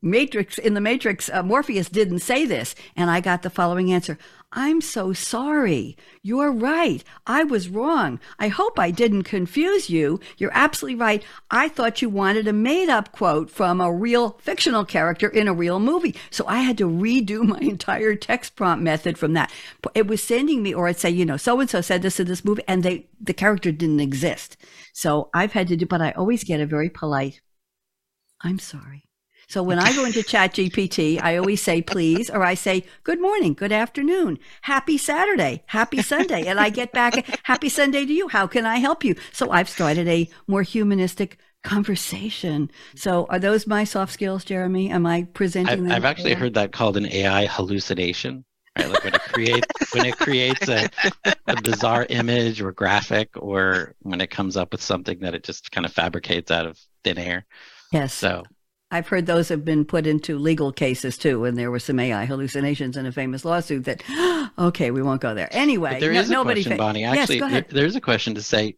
Matrix 0.00 0.56
in 0.58 0.72
the 0.74 0.80
Matrix, 0.80 1.28
uh, 1.28 1.42
Morpheus 1.42 1.88
didn't 1.88 2.20
say 2.20 2.46
this." 2.46 2.74
And 2.96 3.10
I 3.10 3.20
got 3.20 3.42
the 3.42 3.50
following 3.50 3.92
answer: 3.92 4.16
I'm 4.54 4.82
so 4.82 5.14
sorry. 5.14 5.96
You're 6.22 6.52
right. 6.52 7.02
I 7.26 7.42
was 7.42 7.70
wrong. 7.70 8.20
I 8.38 8.48
hope 8.48 8.78
I 8.78 8.90
didn't 8.90 9.22
confuse 9.22 9.88
you. 9.88 10.20
You're 10.36 10.50
absolutely 10.52 11.00
right. 11.00 11.24
I 11.50 11.68
thought 11.68 12.02
you 12.02 12.10
wanted 12.10 12.46
a 12.46 12.52
made 12.52 12.90
up 12.90 13.12
quote 13.12 13.50
from 13.50 13.80
a 13.80 13.90
real 13.90 14.36
fictional 14.42 14.84
character 14.84 15.26
in 15.26 15.48
a 15.48 15.54
real 15.54 15.80
movie. 15.80 16.14
So 16.30 16.46
I 16.46 16.58
had 16.58 16.76
to 16.78 16.88
redo 16.88 17.42
my 17.46 17.60
entire 17.60 18.14
text 18.14 18.54
prompt 18.54 18.84
method 18.84 19.16
from 19.16 19.32
that. 19.32 19.50
It 19.94 20.06
was 20.06 20.22
sending 20.22 20.62
me, 20.62 20.74
or 20.74 20.86
I'd 20.86 20.98
say, 20.98 21.08
you 21.08 21.24
know, 21.24 21.38
so 21.38 21.58
and 21.58 21.70
so 21.70 21.80
said 21.80 22.02
this 22.02 22.20
in 22.20 22.26
this 22.26 22.44
movie, 22.44 22.62
and 22.68 22.82
they, 22.82 23.06
the 23.18 23.32
character 23.32 23.72
didn't 23.72 24.00
exist. 24.00 24.58
So 24.92 25.30
I've 25.32 25.52
had 25.52 25.68
to 25.68 25.76
do, 25.76 25.86
but 25.86 26.02
I 26.02 26.10
always 26.10 26.44
get 26.44 26.60
a 26.60 26.66
very 26.66 26.90
polite, 26.90 27.40
I'm 28.42 28.58
sorry. 28.58 29.08
So 29.52 29.62
when 29.62 29.78
I 29.78 29.94
go 29.94 30.06
into 30.06 30.20
ChatGPT, 30.20 31.22
I 31.22 31.36
always 31.36 31.60
say 31.60 31.82
please, 31.82 32.30
or 32.30 32.42
I 32.42 32.54
say 32.54 32.84
good 33.04 33.20
morning, 33.20 33.52
good 33.52 33.70
afternoon, 33.70 34.38
happy 34.62 34.96
Saturday, 34.96 35.62
happy 35.66 36.00
Sunday. 36.00 36.46
And 36.46 36.58
I 36.58 36.70
get 36.70 36.90
back, 36.92 37.22
happy 37.42 37.68
Sunday 37.68 38.06
to 38.06 38.12
you. 38.14 38.28
How 38.28 38.46
can 38.46 38.64
I 38.64 38.78
help 38.78 39.04
you? 39.04 39.14
So 39.30 39.50
I've 39.50 39.68
started 39.68 40.08
a 40.08 40.26
more 40.46 40.62
humanistic 40.62 41.36
conversation. 41.64 42.70
So 42.94 43.26
are 43.28 43.38
those 43.38 43.66
my 43.66 43.84
soft 43.84 44.14
skills, 44.14 44.42
Jeremy? 44.42 44.88
Am 44.88 45.04
I 45.04 45.24
presenting 45.34 45.84
I've, 45.84 45.96
I've 45.96 46.04
actually 46.06 46.32
heard 46.32 46.54
that 46.54 46.72
called 46.72 46.96
an 46.96 47.04
AI 47.12 47.44
hallucination. 47.44 48.46
Right, 48.78 48.88
like 48.88 49.04
when 49.04 49.14
it 49.14 49.20
creates 49.20 49.94
when 49.94 50.06
it 50.06 50.16
creates 50.16 50.66
a, 50.66 50.88
a 51.46 51.60
bizarre 51.60 52.06
image 52.08 52.62
or 52.62 52.72
graphic, 52.72 53.28
or 53.36 53.96
when 53.98 54.22
it 54.22 54.30
comes 54.30 54.56
up 54.56 54.72
with 54.72 54.80
something 54.80 55.18
that 55.18 55.34
it 55.34 55.44
just 55.44 55.70
kind 55.70 55.84
of 55.84 55.92
fabricates 55.92 56.50
out 56.50 56.64
of 56.64 56.80
thin 57.04 57.18
air. 57.18 57.44
Yes. 57.92 58.14
So 58.14 58.44
I've 58.92 59.08
heard 59.08 59.24
those 59.24 59.48
have 59.48 59.64
been 59.64 59.86
put 59.86 60.06
into 60.06 60.38
legal 60.38 60.70
cases 60.70 61.16
too, 61.16 61.46
and 61.46 61.56
there 61.56 61.70
were 61.70 61.78
some 61.78 61.98
AI 61.98 62.26
hallucinations 62.26 62.98
in 62.98 63.06
a 63.06 63.10
famous 63.10 63.42
lawsuit 63.42 63.86
that, 63.86 64.02
okay, 64.58 64.90
we 64.90 65.00
won't 65.02 65.22
go 65.22 65.34
there. 65.34 65.48
Anyway, 65.50 65.92
but 65.92 66.00
there 66.00 66.12
is 66.12 66.28
no, 66.28 66.42
a 66.42 66.44
question, 66.44 66.72
fa- 66.72 66.78
Bonnie. 66.78 67.04
Actually, 67.04 67.38
yes, 67.38 67.50
there, 67.50 67.66
there's 67.70 67.96
a 67.96 68.02
question 68.02 68.34
to 68.34 68.42
say, 68.42 68.76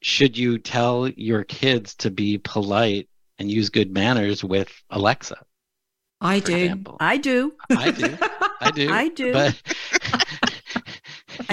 should 0.00 0.38
you 0.38 0.58
tell 0.58 1.08
your 1.08 1.44
kids 1.44 1.94
to 1.96 2.10
be 2.10 2.38
polite 2.38 3.10
and 3.38 3.50
use 3.50 3.68
good 3.68 3.92
manners 3.92 4.42
with 4.42 4.72
Alexa? 4.88 5.36
I 6.22 6.40
do. 6.40 6.56
Example? 6.56 6.96
I 6.98 7.18
do. 7.18 7.52
I 7.70 7.90
do. 7.90 8.16
I 8.60 8.70
do. 8.70 8.90
I 8.92 9.08
do. 9.08 9.32
But 9.34 9.62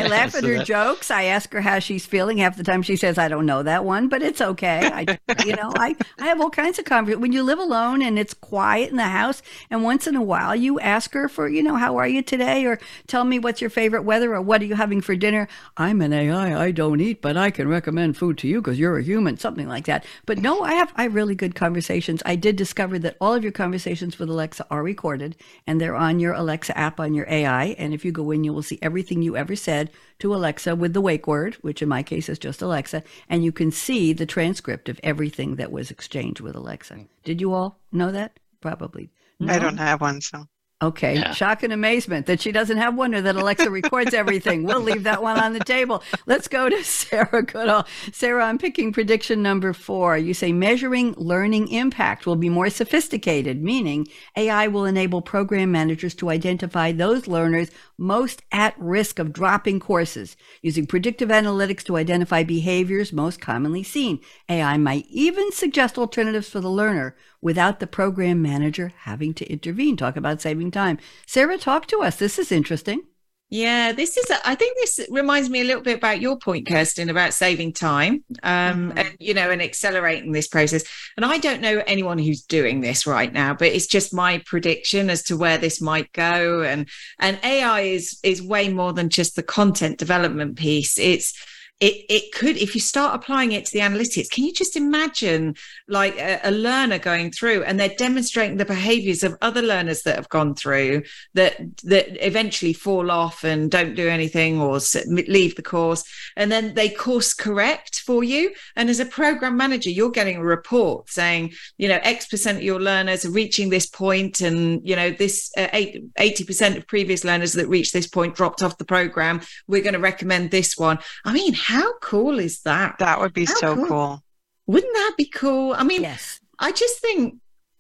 I 0.14 0.18
laugh 0.18 0.36
at 0.36 0.44
her 0.44 0.58
that- 0.58 0.66
jokes. 0.66 1.12
I 1.12 1.24
ask 1.26 1.52
her 1.54 1.62
how 1.62 1.80
she's 1.80 2.06
feeling. 2.06 2.38
Half 2.38 2.58
the 2.58 2.64
time 2.64 2.82
she 2.82 2.96
says, 2.96 3.18
I 3.18 3.28
don't 3.28 3.46
know 3.46 3.64
that 3.64 3.86
one, 3.86 4.08
but 4.10 4.22
it's 4.22 4.42
okay. 4.42 4.90
I, 4.94 5.18
you 5.46 5.56
know, 5.56 5.72
I, 5.76 5.96
I 6.20 6.26
have 6.26 6.40
all 6.42 6.50
kinds 6.50 6.80
of 6.80 6.86
conversations. 6.86 7.22
When 7.22 7.32
you 7.34 7.44
live 7.44 7.60
alone 7.60 8.02
and 8.02 8.18
it's 8.20 8.34
quiet 8.34 8.90
in 8.90 8.98
the 8.98 9.04
house, 9.04 9.42
and 9.70 9.84
once 9.84 10.08
in 10.08 10.16
a 10.16 10.22
while 10.24 10.56
you 10.56 10.80
ask 10.80 11.14
her 11.14 11.28
for, 11.30 11.48
you 11.48 11.64
know, 11.64 11.76
how 11.76 11.98
are 11.98 12.08
you 12.08 12.22
today? 12.22 12.66
Or 12.66 12.80
tell 13.08 13.24
me 13.24 13.40
what's 13.40 13.62
your 13.62 13.70
favorite 13.70 14.04
weather 14.04 14.34
or 14.36 14.42
what 14.42 14.62
are 14.62 14.66
you 14.66 14.76
having 14.76 15.02
for 15.02 15.16
dinner? 15.16 15.48
I'm 15.78 16.02
an 16.02 16.14
AI. 16.14 16.60
I 16.66 16.72
don't 16.72 17.02
eat, 17.02 17.22
but 17.22 17.38
I 17.38 17.52
can 17.52 17.68
recommend 17.68 18.18
food 18.18 18.38
to 18.40 18.48
you 18.48 18.62
because 18.62 18.80
you're 18.80 18.98
a 18.98 19.04
human, 19.04 19.38
something 19.38 19.68
like 19.68 19.86
that. 19.86 20.06
But 20.26 20.38
no, 20.40 20.62
I 20.62 20.74
have, 20.74 20.92
I 20.96 21.04
have 21.04 21.16
really 21.16 21.36
good 21.36 21.56
conversations. 21.56 22.22
I 22.26 22.36
did 22.36 22.56
discover 22.56 23.00
that 23.00 23.18
all 23.22 23.34
of 23.34 23.44
your 23.44 23.52
conversations 23.52 24.18
with 24.20 24.30
Alexa 24.30 24.66
are 24.70 24.84
recorded 24.84 25.36
and 25.68 25.80
they're 25.80 25.96
on 25.96 26.20
your 26.20 26.34
Alexa 26.34 26.78
app 26.78 27.00
on 27.00 27.14
your 27.14 27.28
AI. 27.30 27.76
And 27.78 27.94
if 27.94 28.04
you 28.06 28.12
go 28.12 28.32
in, 28.32 28.44
you 28.44 28.54
will 28.54 28.64
see 28.64 28.80
everything 28.82 29.22
you 29.22 29.36
ever 29.38 29.56
said 29.56 29.90
to 30.20 30.34
Alexa 30.34 30.76
with 30.76 30.94
the 30.94 31.02
wake 31.02 31.28
word, 31.28 31.56
which 31.56 31.82
in 31.82 31.90
my 31.90 32.04
case 32.04 32.30
is 32.30 32.40
just 32.40 32.62
Alexa, 32.62 33.04
and 33.30 33.44
you 33.44 33.52
can 33.52 33.72
see 33.72 34.14
the 34.14 34.26
transcript 34.26 34.90
of 34.90 35.00
everything 35.04 35.56
that 35.56 35.72
was 35.72 35.92
exchanged 35.92 36.42
with 36.42 36.56
Alexa. 36.56 37.06
Did 37.24 37.42
you 37.42 37.54
all 37.54 37.80
know 37.92 38.12
that? 38.12 38.40
Probably. 38.62 39.12
I 39.48 39.60
don't 39.60 39.78
have 39.78 40.02
one, 40.02 40.22
so. 40.22 40.48
Okay. 40.82 41.16
Yeah. 41.16 41.32
Shock 41.32 41.64
and 41.64 41.72
amazement 41.72 42.26
that 42.26 42.42
she 42.42 42.52
doesn't 42.52 42.78
have 42.78 42.96
one 42.96 43.16
or 43.16 43.22
that 43.22 43.38
Alexa 43.38 43.70
records 43.70 44.14
everything. 44.14 44.64
We'll 44.64 44.82
leave 44.82 45.04
that 45.04 45.24
one 45.24 45.40
on 45.40 45.54
the 45.54 45.62
table. 45.62 46.04
Let's 46.26 46.50
go 46.50 46.68
to 46.68 46.84
Sarah 46.84 47.44
Goodall. 47.44 47.88
Sarah, 48.12 48.46
I'm 48.46 48.58
picking 48.58 48.92
prediction 48.92 49.42
number 49.42 49.72
four. 49.72 50.18
You 50.18 50.34
say 50.34 50.52
measuring 50.52 51.14
learning 51.14 51.70
impact 51.70 52.26
will 52.26 52.36
be 52.36 52.50
more 52.50 52.70
sophisticated, 52.70 53.64
meaning 53.64 54.08
AI 54.36 54.68
will 54.68 54.84
enable 54.84 55.22
program 55.22 55.72
managers 55.72 56.14
to 56.16 56.30
identify 56.30 56.92
those 56.92 57.26
learners 57.26 57.72
most 57.98 58.44
at 58.52 58.80
risk 58.80 59.20
of 59.20 59.34
dropping 59.34 59.80
courses 59.80 60.36
using 60.62 60.86
predictive 60.86 61.30
analytics 61.30 61.84
to 61.84 61.98
identify 61.98 62.44
behaviors 62.44 63.14
most 63.14 63.40
commonly 63.40 63.84
seen. 63.84 64.20
AI 64.50 64.78
might 64.78 65.06
even 65.10 65.52
suggest 65.52 65.98
alternatives 65.98 66.50
for 66.50 66.60
the 66.60 66.70
learner 66.70 67.16
without 67.42 67.80
the 67.80 67.88
program 67.88 68.42
manager 68.42 68.92
having 69.04 69.34
to 69.34 69.52
intervene. 69.52 69.98
Talk 69.98 70.18
about 70.18 70.42
saving 70.42 70.72
time. 70.72 70.98
Sarah, 71.26 71.58
talk 71.58 71.88
to 71.88 72.02
us. 72.02 72.18
This 72.18 72.38
is 72.38 72.52
interesting. 72.52 73.04
Yeah, 73.50 73.92
this 73.92 74.18
is. 74.18 74.30
A, 74.32 74.50
I 74.50 74.56
think 74.56 74.76
this 74.78 75.00
reminds 75.10 75.52
me 75.52 75.62
a 75.62 75.64
little 75.64 75.84
bit 75.84 75.98
about 75.98 76.20
your 76.20 76.38
point, 76.38 76.68
Kirsten, 76.68 77.12
about 77.12 77.34
saving 77.34 77.74
time, 77.74 78.24
um, 78.42 78.92
Mhm. 78.92 78.98
and 79.00 79.16
you 79.20 79.36
know, 79.36 79.52
and 79.52 79.62
accelerating 79.62 80.32
this 80.32 80.48
process. 80.48 80.84
And 81.16 81.24
I 81.24 81.38
don't 81.38 81.62
know 81.62 81.84
anyone 81.86 82.18
who's 82.18 82.42
doing 82.42 82.82
this 82.82 83.06
right 83.06 83.32
now, 83.32 83.54
but 83.54 83.68
it's 83.68 83.86
just 83.86 84.14
my 84.14 84.42
prediction 84.48 85.12
as 85.12 85.22
to 85.26 85.38
where 85.38 85.60
this 85.60 85.80
might 85.80 86.12
go. 86.12 86.64
And 86.64 86.90
and 87.20 87.38
AI 87.44 87.82
is 87.82 88.18
is 88.24 88.42
way 88.42 88.70
more 88.70 88.94
than 88.94 89.10
just 89.10 89.36
the 89.36 89.44
content 89.44 90.00
development 90.00 90.58
piece. 90.58 90.98
It's 90.98 91.34
it 91.82 92.06
it 92.10 92.34
could 92.34 92.56
if 92.56 92.74
you 92.74 92.80
start 92.80 93.14
applying 93.14 93.52
it 93.52 93.66
to 93.66 93.74
the 93.74 93.80
analytics 93.80 94.30
can 94.30 94.46
you 94.46 94.54
just 94.54 94.78
imagine 94.78 95.54
like 95.90 96.18
a, 96.18 96.40
a 96.46 96.52
learner 96.52 96.98
going 96.98 97.30
through 97.30 97.64
and 97.64 97.78
they're 97.78 97.90
demonstrating 97.98 98.56
the 98.56 98.64
behaviors 98.64 99.24
of 99.24 99.38
other 99.42 99.62
learners 99.62 100.02
that 100.04 100.16
have 100.16 100.30
gone 100.30 100.56
through 100.56 101.04
that 101.34 101.58
that 101.84 102.26
eventually 102.26 102.72
fall 102.72 103.12
off 103.12 103.44
and 103.44 103.72
don't 103.72 103.94
do 103.94 104.08
anything 104.08 104.62
or 104.62 104.80
leave 105.28 105.56
the 105.58 105.62
course 105.62 106.06
and 106.38 106.50
then 106.50 106.74
they 106.76 106.90
course 106.90 107.34
correct 107.34 108.00
for 108.06 108.24
you? 108.24 108.54
And 108.76 108.90
as 108.90 109.02
a 109.02 109.06
program 109.06 109.58
manager 109.58 109.90
you're 109.90 110.12
getting 110.12 110.38
a 110.38 110.44
report 110.44 111.10
saying 111.10 111.54
you 111.78 111.90
know 111.90 112.00
x 112.04 112.28
percent 112.28 112.60
of 112.60 112.64
your 112.64 112.80
learners 112.80 113.26
are 113.26 113.32
reaching 113.32 113.70
this 113.70 113.86
point 113.86 114.40
and 114.40 114.82
you 114.88 114.96
know 114.96 115.12
this 115.12 115.52
uh, 115.58 115.68
80% 115.68 116.78
of 116.78 116.88
previous 116.88 117.26
learners 117.26 117.52
that 117.54 117.68
reached 117.68 117.92
this 117.92 118.08
point 118.08 118.36
dropped 118.36 118.64
off 118.64 118.78
the 118.78 118.86
program. 118.86 119.42
We're 119.68 119.84
going 119.84 119.94
to 119.94 120.00
recommend 120.00 120.52
this 120.52 120.78
one. 120.78 121.00
I 121.26 121.34
mean 121.34 121.54
how 121.74 121.88
cool 122.00 122.38
is 122.40 122.56
that 122.62 122.96
That 123.00 123.20
would 123.22 123.34
be 123.34 123.46
How 123.46 123.56
so 123.56 123.76
cool. 123.76 123.86
cool. 123.88 124.24
wouldn't 124.68 124.94
that 125.02 125.14
be 125.18 125.26
cool 125.42 125.74
i 125.74 125.84
mean 125.84 126.02
Yes. 126.12 126.40
I 126.60 126.72
just 126.72 126.98
think 127.06 127.24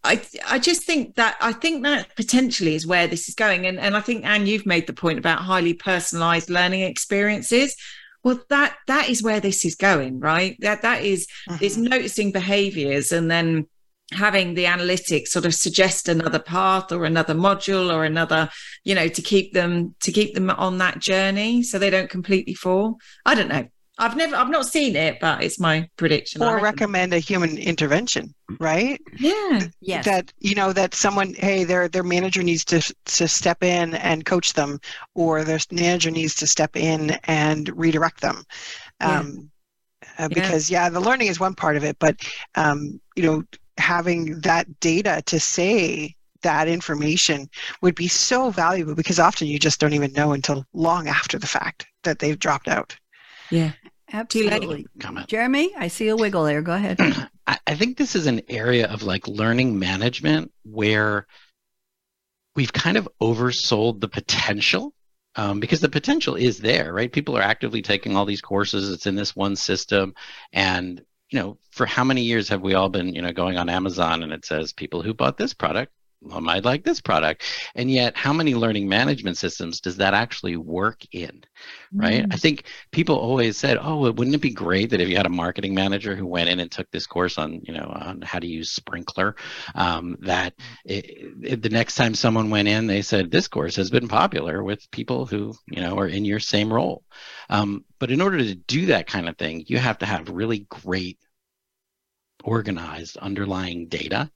I 0.03 0.15
I 0.55 0.57
just 0.69 0.83
think 0.89 1.15
that 1.15 1.33
I 1.49 1.51
think 1.63 1.75
that 1.83 2.15
potentially 2.15 2.75
is 2.79 2.85
where 2.85 3.07
this 3.07 3.23
is 3.29 3.35
going. 3.35 3.65
And 3.67 3.77
and 3.85 3.93
I 3.99 4.01
think 4.07 4.19
Ann, 4.25 4.45
you've 4.49 4.65
made 4.73 4.85
the 4.87 4.93
point 5.03 5.17
about 5.17 5.39
highly 5.51 5.73
personalized 5.73 6.49
learning 6.57 6.81
experiences. 6.81 7.69
well 8.23 8.39
that 8.55 8.71
that 8.87 9.05
is 9.13 9.19
where 9.27 9.39
this 9.47 9.59
is 9.69 9.75
going 9.89 10.13
right 10.31 10.53
that 10.67 10.79
that 10.87 10.99
is, 11.13 11.21
Mhm. 11.49 11.61
is 11.67 11.75
noticing 11.77 12.29
behaviors 12.41 13.07
and 13.17 13.25
then 13.33 13.47
having 14.23 14.47
the 14.55 14.65
analytics 14.75 15.29
sort 15.35 15.45
of 15.49 15.53
suggest 15.65 16.01
another 16.15 16.39
path 16.55 16.87
or 16.95 17.01
another 17.05 17.35
module 17.47 17.87
or 17.95 18.01
another 18.13 18.41
you 18.83 18.93
know 18.97 19.07
to 19.17 19.21
keep 19.31 19.47
them 19.59 19.71
to 20.05 20.11
keep 20.17 20.31
them 20.37 20.49
on 20.67 20.73
that 20.83 20.97
journey 21.11 21.51
so 21.63 21.73
they 21.79 21.89
don't 21.95 22.11
completely 22.17 22.53
fall 22.63 22.87
i 23.25 23.33
don't 23.37 23.51
know 23.55 23.65
i've 23.97 24.15
never 24.15 24.35
i've 24.35 24.49
not 24.49 24.65
seen 24.65 24.95
it 24.95 25.19
but 25.19 25.41
it's 25.43 25.59
my 25.59 25.89
prediction 25.97 26.41
or 26.43 26.59
recommend 26.59 27.13
a 27.13 27.19
human 27.19 27.57
intervention, 27.57 28.33
right? 28.59 28.99
yeah 29.17 29.61
Yes. 29.85 30.05
That 30.05 30.33
you 30.39 30.55
know 30.55 30.73
that 30.73 30.95
someone, 30.95 31.35
hey, 31.35 31.63
their 31.63 31.87
their 31.87 32.03
manager 32.03 32.41
needs 32.41 32.65
to 32.65 32.81
to 33.05 33.27
step 33.27 33.63
in 33.63 33.93
and 33.95 34.25
coach 34.25 34.53
them, 34.53 34.79
or 35.13 35.43
their 35.43 35.59
manager 35.71 36.09
needs 36.09 36.35
to 36.35 36.47
step 36.47 36.75
in 36.75 37.11
and 37.25 37.69
redirect 37.77 38.21
them. 38.21 38.43
Yeah. 38.99 39.19
Um, 39.19 39.51
uh, 40.17 40.27
because 40.29 40.69
yeah, 40.69 40.89
the 40.89 40.99
learning 40.99 41.27
is 41.27 41.39
one 41.39 41.55
part 41.55 41.77
of 41.77 41.83
it, 41.83 41.97
but 41.99 42.17
um, 42.55 42.99
you 43.15 43.23
know, 43.23 43.43
having 43.77 44.39
that 44.41 44.79
data 44.79 45.21
to 45.27 45.39
say 45.39 46.15
that 46.41 46.67
information 46.67 47.47
would 47.81 47.95
be 47.95 48.07
so 48.07 48.49
valuable 48.49 48.95
because 48.95 49.19
often 49.19 49.47
you 49.47 49.59
just 49.59 49.79
don't 49.79 49.93
even 49.93 50.11
know 50.13 50.31
until 50.31 50.65
long 50.73 51.07
after 51.07 51.37
the 51.39 51.47
fact 51.47 51.85
that 52.03 52.19
they've 52.19 52.39
dropped 52.39 52.67
out. 52.67 52.95
yeah. 53.51 53.71
Absolutely. 54.11 54.85
Comment. 54.99 55.27
Jeremy, 55.27 55.71
I 55.77 55.87
see 55.87 56.07
a 56.09 56.15
wiggle 56.15 56.43
there. 56.43 56.61
Go 56.61 56.73
ahead. 56.73 56.97
I, 57.47 57.57
I 57.65 57.75
think 57.75 57.97
this 57.97 58.15
is 58.15 58.27
an 58.27 58.41
area 58.49 58.87
of 58.87 59.03
like 59.03 59.27
learning 59.27 59.77
management 59.79 60.51
where 60.63 61.27
we've 62.55 62.73
kind 62.73 62.97
of 62.97 63.09
oversold 63.21 63.99
the 63.99 64.07
potential 64.07 64.93
um, 65.35 65.59
because 65.59 65.81
the 65.81 65.89
potential 65.89 66.35
is 66.35 66.59
there, 66.59 66.93
right? 66.93 67.11
People 67.11 67.37
are 67.37 67.41
actively 67.41 67.81
taking 67.81 68.15
all 68.15 68.25
these 68.25 68.41
courses. 68.41 68.89
It's 68.89 69.05
in 69.05 69.15
this 69.15 69.35
one 69.35 69.55
system, 69.55 70.13
and 70.53 71.01
you 71.29 71.39
know, 71.39 71.57
for 71.71 71.85
how 71.85 72.03
many 72.03 72.21
years 72.21 72.47
have 72.49 72.61
we 72.61 72.75
all 72.75 72.89
been, 72.89 73.13
you 73.13 73.21
know, 73.21 73.33
going 73.33 73.57
on 73.57 73.67
Amazon 73.67 74.23
and 74.23 74.31
it 74.31 74.45
says 74.45 74.71
people 74.71 75.01
who 75.01 75.13
bought 75.13 75.37
this 75.37 75.53
product 75.53 75.91
well, 76.21 76.37
I 76.37 76.39
might 76.39 76.65
like 76.65 76.83
this 76.83 77.01
product, 77.01 77.43
and 77.75 77.89
yet 77.91 78.17
how 78.17 78.33
many 78.33 78.55
learning 78.55 78.89
management 78.89 79.37
systems 79.37 79.79
does 79.81 79.97
that 79.97 80.13
actually 80.13 80.57
work 80.57 81.01
in? 81.11 81.43
right? 81.97 82.25
I 82.31 82.35
think 82.37 82.65
people 82.91 83.15
always 83.15 83.57
said, 83.57 83.77
"Oh, 83.81 84.11
wouldn't 84.11 84.35
it 84.35 84.41
be 84.41 84.51
great 84.51 84.89
that 84.91 85.01
if 85.01 85.07
you 85.09 85.17
had 85.17 85.25
a 85.25 85.29
marketing 85.29 85.73
manager 85.73 86.15
who 86.15 86.25
went 86.27 86.49
in 86.49 86.59
and 86.59 86.71
took 86.71 86.89
this 86.91 87.07
course 87.07 87.37
on, 87.37 87.61
you 87.63 87.73
know, 87.73 87.91
on 87.95 88.21
how 88.21 88.39
to 88.39 88.47
use 88.47 88.75
Sprinklr, 88.75 89.33
um, 89.75 90.17
that 90.21 90.53
it, 90.85 91.05
it- 91.43 91.61
the 91.61 91.69
next 91.69 91.95
time 91.95 92.13
someone 92.15 92.49
went 92.49 92.67
in, 92.67 92.87
they 92.87 93.01
said 93.01 93.31
this 93.31 93.47
course 93.47 93.75
has 93.77 93.89
been 93.89 94.07
popular 94.07 94.63
with 94.63 94.89
people 94.91 95.25
who, 95.25 95.53
you 95.67 95.81
know, 95.81 95.97
are 95.99 96.07
in 96.07 96.25
your 96.25 96.39
same 96.39 96.71
role." 96.71 97.03
Um, 97.49 97.85
but 97.99 98.11
in 98.11 98.21
order 98.21 98.37
to 98.39 98.55
do 98.55 98.87
that 98.87 99.07
kind 99.07 99.27
of 99.29 99.37
thing, 99.37 99.63
you 99.67 99.77
have 99.77 99.99
to 99.99 100.05
have 100.05 100.29
really 100.29 100.59
great 100.69 101.17
organized 102.45 103.17
underlying 103.17 103.87
data 103.87 104.31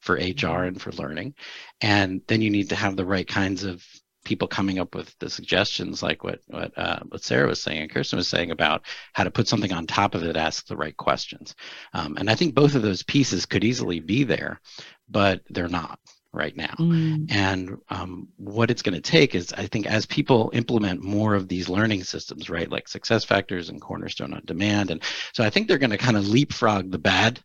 for 0.00 0.14
HR 0.14 0.64
and 0.64 0.80
for 0.80 0.92
learning. 0.92 1.34
And 1.80 2.20
then 2.28 2.42
you 2.42 2.50
need 2.50 2.68
to 2.68 2.76
have 2.76 2.96
the 2.96 3.06
right 3.06 3.26
kinds 3.26 3.64
of 3.64 3.84
people 4.24 4.48
coming 4.48 4.78
up 4.78 4.94
with 4.94 5.14
the 5.18 5.28
suggestions 5.28 6.02
like 6.02 6.24
what 6.24 6.40
what 6.46 6.72
uh, 6.78 7.00
what 7.08 7.22
Sarah 7.22 7.46
was 7.46 7.62
saying 7.62 7.82
and 7.82 7.90
Kirsten 7.90 8.16
was 8.16 8.28
saying 8.28 8.50
about 8.50 8.82
how 9.12 9.24
to 9.24 9.30
put 9.30 9.48
something 9.48 9.72
on 9.72 9.86
top 9.86 10.14
of 10.14 10.22
it, 10.22 10.36
ask 10.36 10.66
the 10.66 10.76
right 10.76 10.96
questions. 10.96 11.54
Um, 11.92 12.16
and 12.16 12.30
I 12.30 12.34
think 12.34 12.54
both 12.54 12.74
of 12.74 12.82
those 12.82 13.02
pieces 13.02 13.46
could 13.46 13.64
easily 13.64 14.00
be 14.00 14.24
there, 14.24 14.60
but 15.08 15.42
they're 15.50 15.68
not 15.68 15.98
right 16.32 16.56
now. 16.56 16.74
Mm. 16.78 17.30
And 17.30 17.78
um, 17.88 18.28
what 18.36 18.70
it's 18.70 18.82
going 18.82 18.94
to 18.94 19.00
take 19.00 19.34
is, 19.34 19.52
I 19.52 19.66
think, 19.66 19.86
as 19.86 20.04
people 20.04 20.50
implement 20.52 21.02
more 21.02 21.34
of 21.34 21.48
these 21.48 21.68
learning 21.68 22.02
systems, 22.02 22.50
right, 22.50 22.70
like 22.70 22.86
SuccessFactors 22.86 23.68
and 23.68 23.80
Cornerstone 23.80 24.32
OnDemand, 24.32 24.90
and 24.90 25.02
so 25.32 25.44
I 25.44 25.50
think 25.50 25.68
they're 25.68 25.78
going 25.78 25.90
to 25.90 25.98
kind 25.98 26.16
of 26.16 26.26
leapfrog 26.26 26.90
the 26.90 26.98
bad 26.98 27.40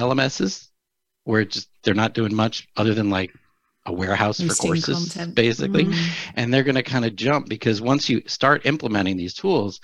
LMSs, 0.00 0.68
where 1.24 1.44
just 1.44 1.68
they're 1.82 1.94
not 1.94 2.14
doing 2.14 2.34
much 2.34 2.68
other 2.76 2.94
than 2.94 3.10
like 3.10 3.32
a 3.86 3.92
warehouse 3.92 4.40
for 4.40 4.54
courses, 4.54 5.12
content. 5.12 5.34
basically. 5.34 5.84
Mm. 5.84 6.08
And 6.36 6.54
they're 6.54 6.64
going 6.64 6.74
to 6.74 6.82
kind 6.82 7.04
of 7.04 7.16
jump 7.16 7.48
because 7.48 7.80
once 7.80 8.08
you 8.08 8.22
start 8.26 8.66
implementing 8.66 9.16
these 9.16 9.34
tools, 9.34 9.80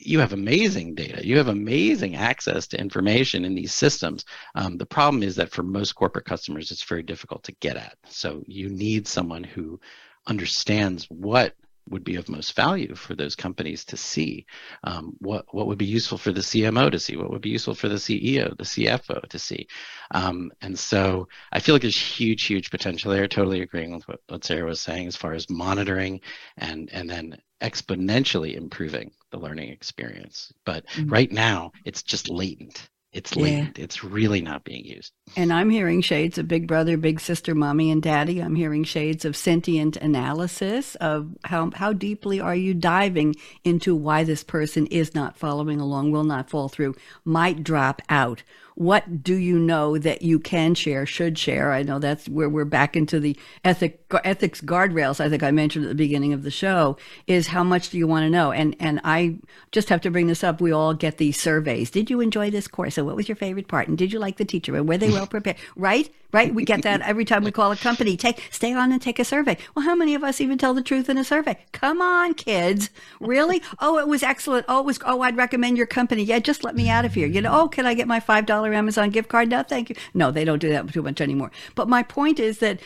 you 0.00 0.20
have 0.20 0.32
amazing 0.32 0.94
data. 0.94 1.26
You 1.26 1.38
have 1.38 1.48
amazing 1.48 2.16
access 2.16 2.66
to 2.68 2.80
information 2.80 3.44
in 3.44 3.54
these 3.54 3.74
systems. 3.74 4.24
Um, 4.54 4.76
the 4.76 4.86
problem 4.86 5.22
is 5.22 5.36
that 5.36 5.50
for 5.50 5.62
most 5.62 5.92
corporate 5.92 6.24
customers, 6.24 6.70
it's 6.70 6.84
very 6.84 7.02
difficult 7.02 7.42
to 7.44 7.52
get 7.60 7.76
at. 7.76 7.96
So 8.06 8.42
you 8.46 8.68
need 8.68 9.08
someone 9.08 9.44
who 9.44 9.80
understands 10.26 11.06
what 11.10 11.54
would 11.90 12.04
be 12.04 12.16
of 12.16 12.28
most 12.28 12.54
value 12.54 12.94
for 12.94 13.14
those 13.14 13.34
companies 13.36 13.84
to 13.86 13.96
see. 13.96 14.46
Um, 14.84 15.14
what 15.20 15.46
what 15.54 15.66
would 15.66 15.78
be 15.78 15.86
useful 15.86 16.18
for 16.18 16.32
the 16.32 16.40
CMO 16.40 16.90
to 16.90 16.98
see? 16.98 17.16
What 17.16 17.30
would 17.30 17.42
be 17.42 17.50
useful 17.50 17.74
for 17.74 17.88
the 17.88 17.96
CEO, 17.96 18.56
the 18.56 18.64
CFO 18.64 19.28
to 19.28 19.38
see? 19.38 19.66
Um, 20.10 20.50
and 20.60 20.78
so 20.78 21.28
I 21.52 21.60
feel 21.60 21.74
like 21.74 21.82
there's 21.82 21.96
huge, 22.00 22.44
huge 22.44 22.70
potential 22.70 23.10
there. 23.12 23.28
Totally 23.28 23.62
agreeing 23.62 23.94
with 23.94 24.06
what, 24.08 24.20
what 24.28 24.44
Sarah 24.44 24.66
was 24.66 24.80
saying 24.80 25.06
as 25.06 25.16
far 25.16 25.32
as 25.34 25.48
monitoring 25.50 26.20
and 26.56 26.88
and 26.92 27.08
then 27.08 27.36
exponentially 27.60 28.54
improving 28.56 29.10
the 29.30 29.38
learning 29.38 29.70
experience. 29.70 30.52
But 30.64 30.86
Mhm. 30.96 31.10
right 31.10 31.30
now, 31.32 31.72
it's 31.84 32.02
just 32.02 32.28
latent. 32.28 32.88
It's 33.18 33.34
Yeah. 33.34 33.68
It's 33.74 34.04
really 34.04 34.40
not 34.40 34.62
being 34.62 34.84
used. 34.84 35.12
And 35.36 35.52
I'm 35.52 35.70
hearing 35.70 36.00
shades 36.02 36.38
of 36.38 36.46
big 36.46 36.68
brother, 36.68 36.96
big 36.96 37.18
sister, 37.18 37.52
mommy, 37.52 37.90
and 37.90 38.00
daddy. 38.00 38.40
I'm 38.40 38.54
hearing 38.54 38.84
shades 38.84 39.24
of 39.24 39.36
sentient 39.36 39.96
analysis 39.96 40.94
of 40.96 41.36
how, 41.44 41.72
how 41.74 41.92
deeply 41.92 42.38
are 42.38 42.54
you 42.54 42.74
diving 42.74 43.34
into 43.64 43.94
why 43.94 44.22
this 44.22 44.44
person 44.44 44.86
is 44.86 45.16
not 45.16 45.36
following 45.36 45.80
along, 45.80 46.12
will 46.12 46.22
not 46.22 46.48
fall 46.48 46.68
through, 46.68 46.94
might 47.24 47.64
drop 47.64 48.00
out. 48.08 48.44
What 48.78 49.24
do 49.24 49.34
you 49.34 49.58
know 49.58 49.98
that 49.98 50.22
you 50.22 50.38
can 50.38 50.76
share, 50.76 51.04
should 51.04 51.36
share? 51.36 51.72
I 51.72 51.82
know 51.82 51.98
that's 51.98 52.28
where 52.28 52.48
we're 52.48 52.64
back 52.64 52.94
into 52.94 53.18
the 53.18 53.36
ethic, 53.64 54.04
ethics 54.22 54.60
guardrails. 54.60 55.18
I 55.18 55.28
think 55.28 55.42
I 55.42 55.50
mentioned 55.50 55.86
at 55.86 55.88
the 55.88 55.96
beginning 55.96 56.32
of 56.32 56.44
the 56.44 56.50
show 56.52 56.96
is 57.26 57.48
how 57.48 57.64
much 57.64 57.90
do 57.90 57.98
you 57.98 58.06
want 58.06 58.22
to 58.22 58.30
know? 58.30 58.52
And 58.52 58.76
and 58.78 59.00
I 59.02 59.38
just 59.72 59.88
have 59.88 60.00
to 60.02 60.12
bring 60.12 60.28
this 60.28 60.44
up. 60.44 60.60
We 60.60 60.70
all 60.70 60.94
get 60.94 61.18
these 61.18 61.40
surveys. 61.40 61.90
Did 61.90 62.08
you 62.08 62.20
enjoy 62.20 62.52
this 62.52 62.68
course? 62.68 62.96
And 62.96 63.04
what 63.04 63.16
was 63.16 63.28
your 63.28 63.34
favorite 63.34 63.66
part? 63.66 63.88
And 63.88 63.98
did 63.98 64.12
you 64.12 64.20
like 64.20 64.36
the 64.36 64.44
teacher? 64.44 64.76
And 64.76 64.88
were 64.88 64.96
they 64.96 65.10
well 65.10 65.26
prepared? 65.26 65.56
Right? 65.74 66.08
Right? 66.30 66.54
We 66.54 66.64
get 66.64 66.82
that 66.82 67.00
every 67.02 67.24
time 67.24 67.44
we 67.44 67.50
call 67.50 67.72
a 67.72 67.76
company. 67.76 68.16
Take 68.16 68.42
stay 68.50 68.72
on 68.72 68.92
and 68.92 69.00
take 69.00 69.18
a 69.18 69.24
survey. 69.24 69.56
Well, 69.74 69.84
how 69.84 69.94
many 69.94 70.14
of 70.14 70.22
us 70.22 70.40
even 70.40 70.58
tell 70.58 70.74
the 70.74 70.82
truth 70.82 71.08
in 71.08 71.18
a 71.18 71.24
survey? 71.24 71.58
Come 71.72 72.00
on, 72.02 72.34
kids. 72.34 72.90
Really? 73.20 73.62
Oh, 73.80 73.98
it 73.98 74.08
was 74.08 74.22
excellent. 74.24 74.66
Oh, 74.68 74.80
it 74.80 74.86
was 74.86 74.98
oh, 75.04 75.20
I'd 75.20 75.36
recommend 75.36 75.76
your 75.76 75.86
company. 75.86 76.22
Yeah, 76.24 76.40
just 76.40 76.64
let 76.64 76.74
me 76.74 76.88
out 76.88 77.04
of 77.04 77.14
here. 77.14 77.26
You 77.28 77.40
know, 77.40 77.60
oh, 77.60 77.68
can 77.68 77.86
I 77.86 77.94
get 77.94 78.08
my 78.08 78.18
five 78.18 78.44
dollar 78.44 78.74
Amazon 78.74 79.10
gift 79.10 79.28
card? 79.28 79.48
No, 79.48 79.62
thank 79.62 79.88
you. 79.88 79.96
No, 80.14 80.30
they 80.32 80.44
don't 80.44 80.58
do 80.58 80.68
that 80.70 80.92
too 80.92 81.02
much 81.02 81.20
anymore. 81.20 81.52
But 81.74 81.88
my 81.88 82.02
point 82.02 82.40
is 82.40 82.58
that 82.58 82.80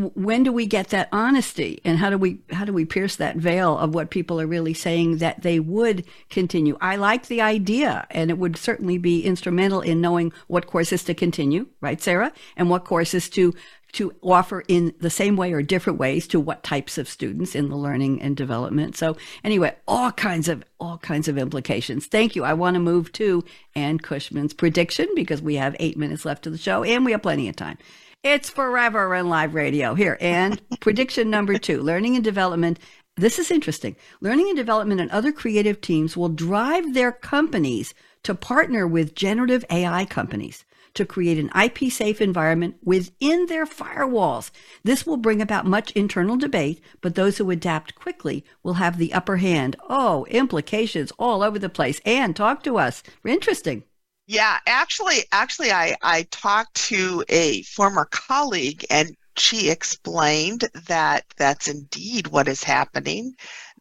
when 0.00 0.42
do 0.42 0.52
we 0.52 0.66
get 0.66 0.88
that 0.88 1.08
honesty? 1.12 1.80
And 1.84 1.98
how 1.98 2.10
do 2.10 2.18
we 2.18 2.40
how 2.50 2.64
do 2.64 2.72
we 2.72 2.84
pierce 2.84 3.16
that 3.16 3.36
veil 3.36 3.78
of 3.78 3.94
what 3.94 4.10
people 4.10 4.40
are 4.40 4.46
really 4.46 4.74
saying 4.74 5.18
that 5.18 5.42
they 5.42 5.60
would 5.60 6.04
continue? 6.28 6.76
I 6.80 6.96
like 6.96 7.26
the 7.26 7.40
idea 7.40 8.06
and 8.10 8.30
it 8.30 8.38
would 8.38 8.56
certainly 8.56 8.98
be 8.98 9.22
instrumental 9.22 9.80
in 9.80 10.00
knowing 10.00 10.32
what 10.46 10.66
courses 10.66 11.04
to 11.04 11.14
continue 11.14 11.66
right 11.80 12.00
sarah? 12.00 12.32
And 12.56 12.70
what 12.70 12.84
courses 12.84 13.28
to 13.30 13.54
to 13.92 14.14
offer 14.22 14.62
in 14.68 14.94
the 15.00 15.10
same 15.10 15.36
way 15.36 15.52
or 15.52 15.62
different 15.62 15.98
ways 15.98 16.28
to 16.28 16.38
what 16.38 16.62
types 16.62 16.96
of 16.96 17.08
students 17.08 17.56
in 17.56 17.68
the 17.68 17.76
learning 17.76 18.22
and 18.22 18.36
development. 18.36 18.96
So 18.96 19.16
anyway 19.42 19.74
all 19.88 20.12
kinds 20.12 20.48
of 20.48 20.64
all 20.78 20.98
kinds 20.98 21.28
of 21.28 21.36
implications. 21.36 22.06
Thank 22.06 22.36
you. 22.36 22.44
I 22.44 22.54
want 22.54 22.74
to 22.74 22.80
move 22.80 23.12
to 23.12 23.44
ann 23.74 23.98
cushman's 23.98 24.54
prediction 24.54 25.08
because 25.14 25.42
we 25.42 25.56
have 25.56 25.76
eight 25.80 25.96
minutes 25.96 26.24
left 26.24 26.46
of 26.46 26.52
the 26.52 26.58
show 26.58 26.84
and 26.84 27.04
we 27.04 27.12
have 27.12 27.22
plenty 27.22 27.48
of 27.48 27.56
time 27.56 27.78
it's 28.22 28.50
forever 28.50 29.14
in 29.14 29.28
live 29.28 29.54
radio. 29.54 29.94
Here, 29.94 30.18
Ann 30.20 30.58
prediction 30.80 31.30
number 31.30 31.56
two 31.58 31.80
learning 31.80 32.16
and 32.16 32.24
development. 32.24 32.78
This 33.16 33.38
is 33.38 33.50
interesting. 33.50 33.96
Learning 34.20 34.48
and 34.48 34.56
development 34.56 35.00
and 35.00 35.10
other 35.10 35.32
creative 35.32 35.80
teams 35.80 36.16
will 36.16 36.28
drive 36.28 36.94
their 36.94 37.12
companies 37.12 37.94
to 38.22 38.34
partner 38.34 38.86
with 38.86 39.14
generative 39.14 39.64
AI 39.70 40.04
companies 40.04 40.64
to 40.94 41.06
create 41.06 41.38
an 41.38 41.50
IP 41.58 41.90
safe 41.90 42.20
environment 42.20 42.76
within 42.82 43.46
their 43.46 43.64
firewalls. 43.64 44.50
This 44.84 45.06
will 45.06 45.16
bring 45.16 45.40
about 45.40 45.66
much 45.66 45.92
internal 45.92 46.36
debate, 46.36 46.80
but 47.00 47.14
those 47.14 47.38
who 47.38 47.50
adapt 47.50 47.94
quickly 47.94 48.44
will 48.62 48.74
have 48.74 48.98
the 48.98 49.14
upper 49.14 49.36
hand. 49.36 49.76
Oh, 49.88 50.26
implications 50.26 51.12
all 51.18 51.42
over 51.42 51.58
the 51.58 51.68
place. 51.68 52.00
Ann 52.04 52.34
talk 52.34 52.62
to 52.64 52.76
us. 52.76 53.02
Interesting. 53.24 53.84
Yeah, 54.32 54.60
actually, 54.64 55.24
actually, 55.32 55.72
I 55.72 55.96
I 56.02 56.22
talked 56.30 56.74
to 56.88 57.24
a 57.28 57.62
former 57.64 58.04
colleague, 58.12 58.86
and 58.88 59.16
she 59.36 59.70
explained 59.70 60.68
that 60.86 61.24
that's 61.36 61.66
indeed 61.66 62.28
what 62.28 62.46
is 62.46 62.62
happening. 62.62 63.34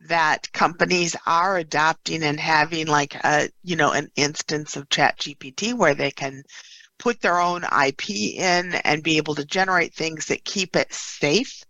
That 0.08 0.52
companies 0.52 1.16
are 1.28 1.58
adopting 1.58 2.24
and 2.24 2.40
having 2.40 2.88
like 2.88 3.14
a 3.24 3.52
you 3.64 3.76
know 3.76 3.92
an 3.92 4.10
instance 4.16 4.76
of 4.76 4.90
ChatGPT 4.90 5.76
where 5.76 5.94
they 5.94 6.10
can 6.10 6.42
put 6.98 7.22
their 7.22 7.40
own 7.40 7.64
IP 7.66 8.10
in 8.10 8.74
and 8.84 9.04
be 9.04 9.18
able 9.18 9.36
to 9.36 9.46
generate 9.46 9.94
things 9.94 10.26
that 10.28 10.46
keep 10.46 10.76
it 10.76 10.92
safe. 10.92 11.64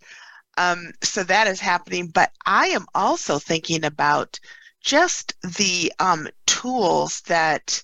Um, 0.57 0.93
so 1.03 1.23
that 1.25 1.47
is 1.47 1.59
happening. 1.59 2.07
But 2.07 2.31
I 2.45 2.67
am 2.67 2.85
also 2.95 3.39
thinking 3.39 3.83
about 3.85 4.39
just 4.81 5.33
the 5.57 5.91
um, 5.99 6.29
tools 6.47 7.21
that 7.27 7.83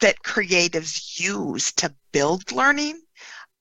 that 0.00 0.22
creatives 0.22 1.18
use 1.18 1.72
to 1.72 1.94
build 2.12 2.52
learning 2.52 3.00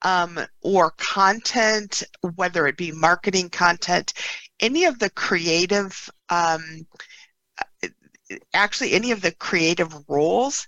um, 0.01 0.39
or 0.61 0.91
content, 0.97 2.03
whether 2.35 2.67
it 2.67 2.77
be 2.77 2.91
marketing 2.91 3.49
content, 3.49 4.13
any 4.59 4.85
of 4.85 4.99
the 4.99 5.09
creative, 5.09 6.09
um, 6.29 6.85
actually, 8.53 8.93
any 8.93 9.11
of 9.11 9.21
the 9.21 9.31
creative 9.31 9.93
roles, 10.07 10.67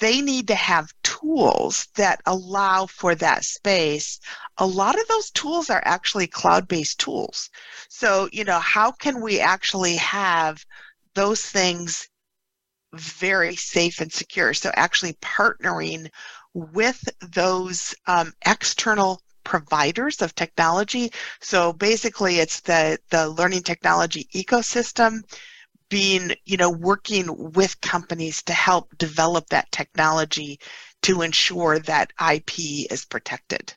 they 0.00 0.20
need 0.20 0.48
to 0.48 0.54
have 0.54 0.92
tools 1.02 1.88
that 1.94 2.20
allow 2.26 2.86
for 2.86 3.14
that 3.14 3.44
space. 3.44 4.18
A 4.58 4.66
lot 4.66 5.00
of 5.00 5.06
those 5.08 5.30
tools 5.30 5.70
are 5.70 5.82
actually 5.84 6.26
cloud 6.26 6.66
based 6.66 6.98
tools. 6.98 7.50
So, 7.88 8.28
you 8.32 8.44
know, 8.44 8.58
how 8.58 8.90
can 8.90 9.20
we 9.20 9.40
actually 9.40 9.96
have 9.96 10.64
those 11.14 11.42
things 11.42 12.08
very 12.94 13.56
safe 13.56 14.00
and 14.00 14.12
secure? 14.12 14.54
So, 14.54 14.70
actually 14.74 15.14
partnering 15.14 16.10
with 16.54 17.08
those 17.20 17.94
um, 18.06 18.32
external 18.46 19.22
providers 19.44 20.22
of 20.22 20.34
technology. 20.34 21.12
So 21.40 21.72
basically, 21.72 22.38
it's 22.38 22.60
the 22.60 22.98
the 23.10 23.28
learning 23.28 23.62
technology 23.62 24.28
ecosystem 24.34 25.22
being, 25.88 26.32
you 26.44 26.56
know, 26.56 26.70
working 26.70 27.52
with 27.52 27.80
companies 27.80 28.42
to 28.44 28.52
help 28.54 28.96
develop 28.96 29.46
that 29.48 29.70
technology 29.72 30.58
to 31.02 31.22
ensure 31.22 31.78
that 31.80 32.12
IP 32.32 32.90
is 32.90 33.04
protected. 33.04 33.74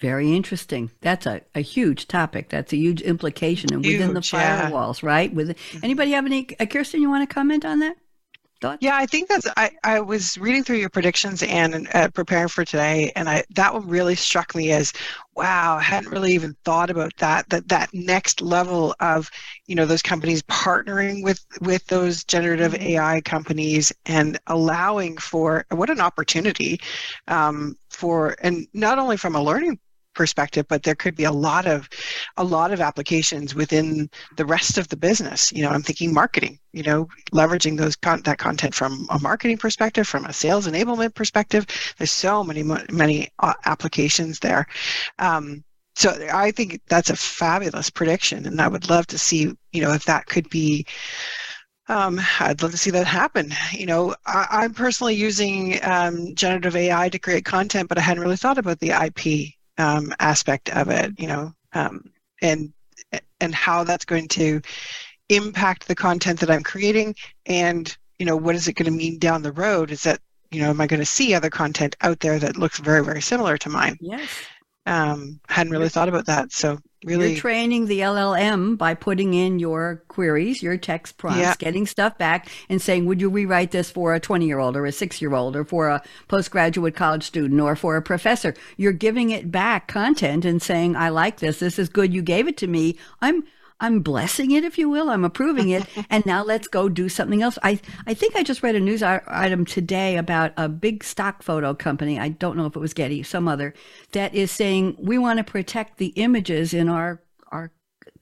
Very 0.00 0.34
interesting. 0.34 0.90
That's 1.00 1.26
a, 1.26 1.42
a 1.54 1.60
huge 1.60 2.08
topic. 2.08 2.50
That's 2.50 2.72
a 2.72 2.76
huge 2.76 3.02
implication 3.02 3.72
and 3.72 3.84
Huge, 3.84 3.98
within 4.00 4.14
the 4.14 4.28
yeah. 4.32 4.70
firewalls, 4.70 5.02
right? 5.02 5.32
With 5.32 5.56
anybody 5.82 6.12
have 6.12 6.26
any 6.26 6.48
uh, 6.60 6.66
Kirsten, 6.66 7.00
you 7.00 7.08
want 7.08 7.28
to 7.28 7.32
comment 7.32 7.64
on 7.64 7.80
that? 7.80 7.96
Thoughts? 8.60 8.78
Yeah, 8.80 8.96
I 8.96 9.04
think 9.04 9.28
that's. 9.28 9.46
I, 9.58 9.70
I 9.84 10.00
was 10.00 10.38
reading 10.38 10.64
through 10.64 10.78
your 10.78 10.88
predictions 10.88 11.42
and 11.42 11.86
uh, 11.92 12.08
preparing 12.08 12.48
for 12.48 12.64
today, 12.64 13.12
and 13.14 13.28
I 13.28 13.44
that 13.54 13.74
one 13.74 13.86
really 13.86 14.14
struck 14.14 14.54
me 14.54 14.72
as, 14.72 14.94
wow, 15.34 15.76
I 15.76 15.82
hadn't 15.82 16.10
really 16.10 16.32
even 16.32 16.56
thought 16.64 16.88
about 16.88 17.14
that. 17.18 17.46
That 17.50 17.68
that 17.68 17.90
next 17.92 18.40
level 18.40 18.94
of, 18.98 19.30
you 19.66 19.74
know, 19.74 19.84
those 19.84 20.00
companies 20.00 20.42
partnering 20.44 21.22
with 21.22 21.44
with 21.60 21.86
those 21.88 22.24
generative 22.24 22.74
AI 22.74 23.20
companies 23.20 23.92
and 24.06 24.38
allowing 24.46 25.18
for 25.18 25.66
what 25.70 25.90
an 25.90 26.00
opportunity 26.00 26.80
um, 27.28 27.76
for, 27.90 28.36
and 28.42 28.66
not 28.72 28.98
only 28.98 29.18
from 29.18 29.36
a 29.36 29.42
learning 29.42 29.78
perspective 30.16 30.66
but 30.68 30.82
there 30.82 30.94
could 30.94 31.14
be 31.14 31.24
a 31.24 31.32
lot 31.32 31.66
of 31.66 31.88
a 32.38 32.44
lot 32.44 32.72
of 32.72 32.80
applications 32.80 33.54
within 33.54 34.10
the 34.36 34.44
rest 34.44 34.78
of 34.78 34.88
the 34.88 34.96
business. 34.96 35.52
You 35.52 35.62
know 35.62 35.70
i'm 35.70 35.82
thinking 35.82 36.12
marketing 36.12 36.58
you 36.72 36.82
know 36.82 37.08
leveraging 37.32 37.76
those 37.78 37.96
con- 37.96 38.22
that 38.22 38.38
content 38.38 38.74
from 38.74 39.06
a 39.10 39.18
marketing 39.20 39.58
perspective 39.58 40.08
from 40.08 40.24
a 40.24 40.32
sales 40.32 40.66
enablement 40.66 41.14
perspective. 41.14 41.66
There's 41.98 42.12
so 42.12 42.42
many 42.42 42.62
many 42.62 43.28
uh, 43.38 43.54
applications 43.66 44.40
there. 44.40 44.66
Um, 45.18 45.62
so 45.94 46.10
i 46.32 46.50
think 46.50 46.80
that's 46.88 47.08
a 47.08 47.16
fabulous 47.16 47.88
prediction 47.88 48.46
and 48.46 48.60
i 48.60 48.68
would 48.68 48.90
love 48.90 49.06
to 49.06 49.16
see 49.16 49.50
you 49.72 49.80
know 49.80 49.92
if 49.94 50.04
that 50.04 50.26
could 50.26 50.48
be 50.50 50.84
um, 51.88 52.20
I'd 52.40 52.62
love 52.62 52.72
to 52.72 52.76
see 52.76 52.90
that 52.90 53.06
happen. 53.06 53.54
You 53.72 53.86
know, 53.86 54.14
I, 54.26 54.46
I'm 54.50 54.74
personally 54.74 55.14
using 55.14 55.78
um, 55.84 56.34
generative 56.34 56.74
AI 56.74 57.08
to 57.08 57.18
create 57.18 57.44
content, 57.44 57.88
but 57.88 57.98
I 57.98 58.00
hadn't 58.00 58.22
really 58.22 58.36
thought 58.36 58.58
about 58.58 58.80
the 58.80 58.90
IP 58.90 59.54
um, 59.78 60.12
aspect 60.20 60.70
of 60.70 60.88
it, 60.88 61.12
you 61.18 61.26
know, 61.26 61.52
um, 61.72 62.10
and 62.42 62.72
and 63.40 63.54
how 63.54 63.84
that's 63.84 64.04
going 64.04 64.28
to 64.28 64.60
impact 65.28 65.88
the 65.88 65.94
content 65.94 66.40
that 66.40 66.50
I'm 66.50 66.62
creating, 66.62 67.14
and 67.46 67.96
you 68.18 68.26
know, 68.26 68.36
what 68.36 68.54
is 68.54 68.68
it 68.68 68.74
going 68.74 68.90
to 68.90 68.96
mean 68.96 69.18
down 69.18 69.42
the 69.42 69.52
road? 69.52 69.90
Is 69.90 70.02
that 70.04 70.20
you 70.50 70.60
know, 70.60 70.70
am 70.70 70.80
I 70.80 70.86
going 70.86 71.00
to 71.00 71.06
see 71.06 71.34
other 71.34 71.50
content 71.50 71.96
out 72.02 72.20
there 72.20 72.38
that 72.38 72.56
looks 72.56 72.78
very 72.78 73.04
very 73.04 73.22
similar 73.22 73.56
to 73.58 73.68
mine? 73.68 73.98
Yes. 74.00 74.28
Um, 74.86 75.40
hadn't 75.48 75.72
really 75.72 75.88
thought 75.88 76.08
about 76.08 76.26
that, 76.26 76.52
so 76.52 76.78
really, 77.04 77.32
You're 77.32 77.40
training 77.40 77.86
the 77.86 78.00
LLM 78.00 78.76
by 78.78 78.94
putting 78.94 79.34
in 79.34 79.58
your 79.58 80.02
queries, 80.08 80.62
your 80.62 80.76
text 80.76 81.18
prompts, 81.18 81.40
Yeah. 81.40 81.54
getting 81.58 81.86
stuff 81.86 82.16
back 82.18 82.48
and 82.68 82.80
saying, 82.80 83.06
would 83.06 83.20
you 83.20 83.28
rewrite 83.28 83.72
this 83.72 83.90
for 83.90 84.14
a 84.14 84.20
20 84.20 84.46
year 84.46 84.58
old 84.60 84.76
or 84.76 84.86
a 84.86 84.92
six 84.92 85.20
year 85.20 85.34
old 85.34 85.56
or 85.56 85.64
for 85.64 85.88
a 85.88 86.02
postgraduate 86.28 86.94
college 86.94 87.24
student 87.24 87.60
or 87.60 87.74
for 87.76 87.96
a 87.96 88.02
professor? 88.02 88.54
You're 88.76 88.92
giving 88.92 89.30
it 89.30 89.50
back 89.50 89.88
content 89.88 90.44
and 90.44 90.62
saying, 90.62 90.94
I 90.96 91.08
like 91.08 91.38
this. 91.40 91.58
This 91.58 91.78
is 91.78 91.88
good. 91.88 92.14
You 92.14 92.22
gave 92.22 92.46
it 92.48 92.56
to 92.58 92.66
me. 92.66 92.96
I'm, 93.20 93.44
I'm 93.78 94.00
blessing 94.00 94.52
it, 94.52 94.64
if 94.64 94.78
you 94.78 94.88
will. 94.88 95.10
I'm 95.10 95.24
approving 95.24 95.68
it. 95.68 95.86
and 96.10 96.24
now 96.24 96.42
let's 96.42 96.68
go 96.68 96.88
do 96.88 97.08
something 97.08 97.42
else. 97.42 97.58
I, 97.62 97.80
I 98.06 98.14
think 98.14 98.36
I 98.36 98.42
just 98.42 98.62
read 98.62 98.74
a 98.74 98.80
news 98.80 99.02
item 99.02 99.64
today 99.64 100.16
about 100.16 100.52
a 100.56 100.68
big 100.68 101.04
stock 101.04 101.42
photo 101.42 101.74
company. 101.74 102.18
I 102.18 102.30
don't 102.30 102.56
know 102.56 102.66
if 102.66 102.76
it 102.76 102.80
was 102.80 102.94
Getty, 102.94 103.22
some 103.22 103.48
other, 103.48 103.74
that 104.12 104.34
is 104.34 104.50
saying 104.50 104.96
we 104.98 105.18
want 105.18 105.38
to 105.38 105.44
protect 105.44 105.98
the 105.98 106.08
images 106.16 106.72
in 106.72 106.88
our, 106.88 107.22
our 107.52 107.70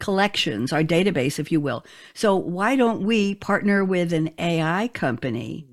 collections, 0.00 0.72
our 0.72 0.82
database, 0.82 1.38
if 1.38 1.52
you 1.52 1.60
will. 1.60 1.84
So 2.14 2.34
why 2.34 2.74
don't 2.74 3.04
we 3.04 3.36
partner 3.36 3.84
with 3.84 4.12
an 4.12 4.30
AI 4.38 4.88
company 4.88 5.66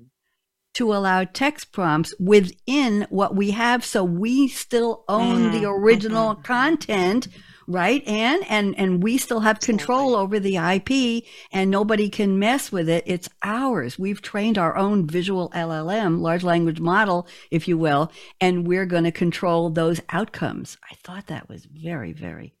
to 0.74 0.94
allow 0.94 1.24
text 1.24 1.72
prompts 1.72 2.14
within 2.18 3.06
what 3.10 3.36
we 3.36 3.50
have 3.50 3.84
so 3.84 4.02
we 4.02 4.48
still 4.48 5.04
own 5.08 5.50
the 5.52 5.58
mm-hmm. 5.58 5.84
original 5.84 6.34
content 6.34 7.28
right? 7.66 8.02
And 8.06 8.44
and 8.48 8.78
and 8.78 9.02
we 9.02 9.18
still 9.18 9.40
have 9.40 9.60
control 9.60 10.14
over 10.14 10.38
the 10.40 10.56
ip 10.56 11.24
and 11.52 11.70
nobody 11.70 12.08
can 12.08 12.38
mess 12.38 12.72
with 12.72 12.88
it. 12.88 13.04
It's 13.06 13.28
ours. 13.42 13.98
We've 13.98 14.20
trained 14.22 14.58
our 14.58 14.76
own 14.76 15.06
visual 15.06 15.50
llm 15.50 16.20
large 16.20 16.44
language 16.44 16.80
model 16.80 17.26
if 17.50 17.68
you 17.68 17.78
will 17.78 18.10
and 18.40 18.66
we're 18.66 18.86
going 18.86 19.04
to 19.04 19.12
control 19.12 19.70
those 19.70 20.00
outcomes. 20.10 20.76
I 20.90 20.94
thought 20.96 21.26
that 21.28 21.48
was 21.48 21.64
very 21.66 22.12
very 22.12 22.54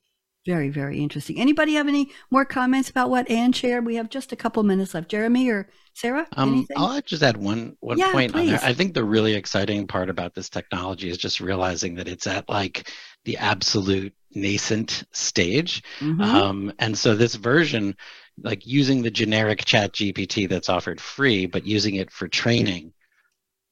very 0.44 0.70
very 0.70 0.98
interesting. 1.00 1.38
Anybody 1.38 1.74
have 1.74 1.86
any 1.88 2.10
more 2.30 2.44
comments 2.44 2.90
about 2.90 3.10
what 3.10 3.30
ann 3.30 3.52
shared? 3.52 3.86
We 3.86 3.94
have 3.96 4.10
just 4.10 4.32
a 4.32 4.36
couple 4.36 4.62
minutes 4.64 4.94
left. 4.94 5.08
Jeremy 5.08 5.48
or 5.48 5.68
sarah 5.94 6.26
Um, 6.36 6.48
anything? 6.54 6.76
I'll 6.76 7.00
just 7.02 7.22
add 7.22 7.36
one 7.36 7.76
one 7.80 7.98
Yeah, 7.98 8.10
point 8.12 8.34
on 8.34 8.46
there. 8.46 8.58
please. 8.58 8.64
I 8.64 8.72
think 8.72 8.94
the 8.94 9.04
really 9.04 9.34
exciting 9.34 9.86
part 9.86 10.10
about 10.10 10.34
this 10.34 10.48
technology 10.48 11.10
is 11.10 11.18
just 11.18 11.40
realizing 11.40 11.94
that 11.96 12.08
it's 12.08 12.26
at 12.26 12.48
like 12.48 12.90
the 13.24 13.36
absolute 13.36 14.12
nascent 14.34 15.04
stage. 15.12 15.82
Mhm. 16.00 16.22
Um, 16.22 16.72
and 16.78 16.96
so 16.96 17.14
this 17.14 17.34
version, 17.34 17.96
like 18.42 18.66
using 18.66 19.02
the 19.02 19.10
generic 19.10 19.64
ChatGPT 19.64 20.48
that's 20.48 20.68
offered 20.68 21.00
free, 21.00 21.46
but 21.46 21.66
using 21.66 21.96
it 21.96 22.10
for 22.10 22.28
training, 22.28 22.92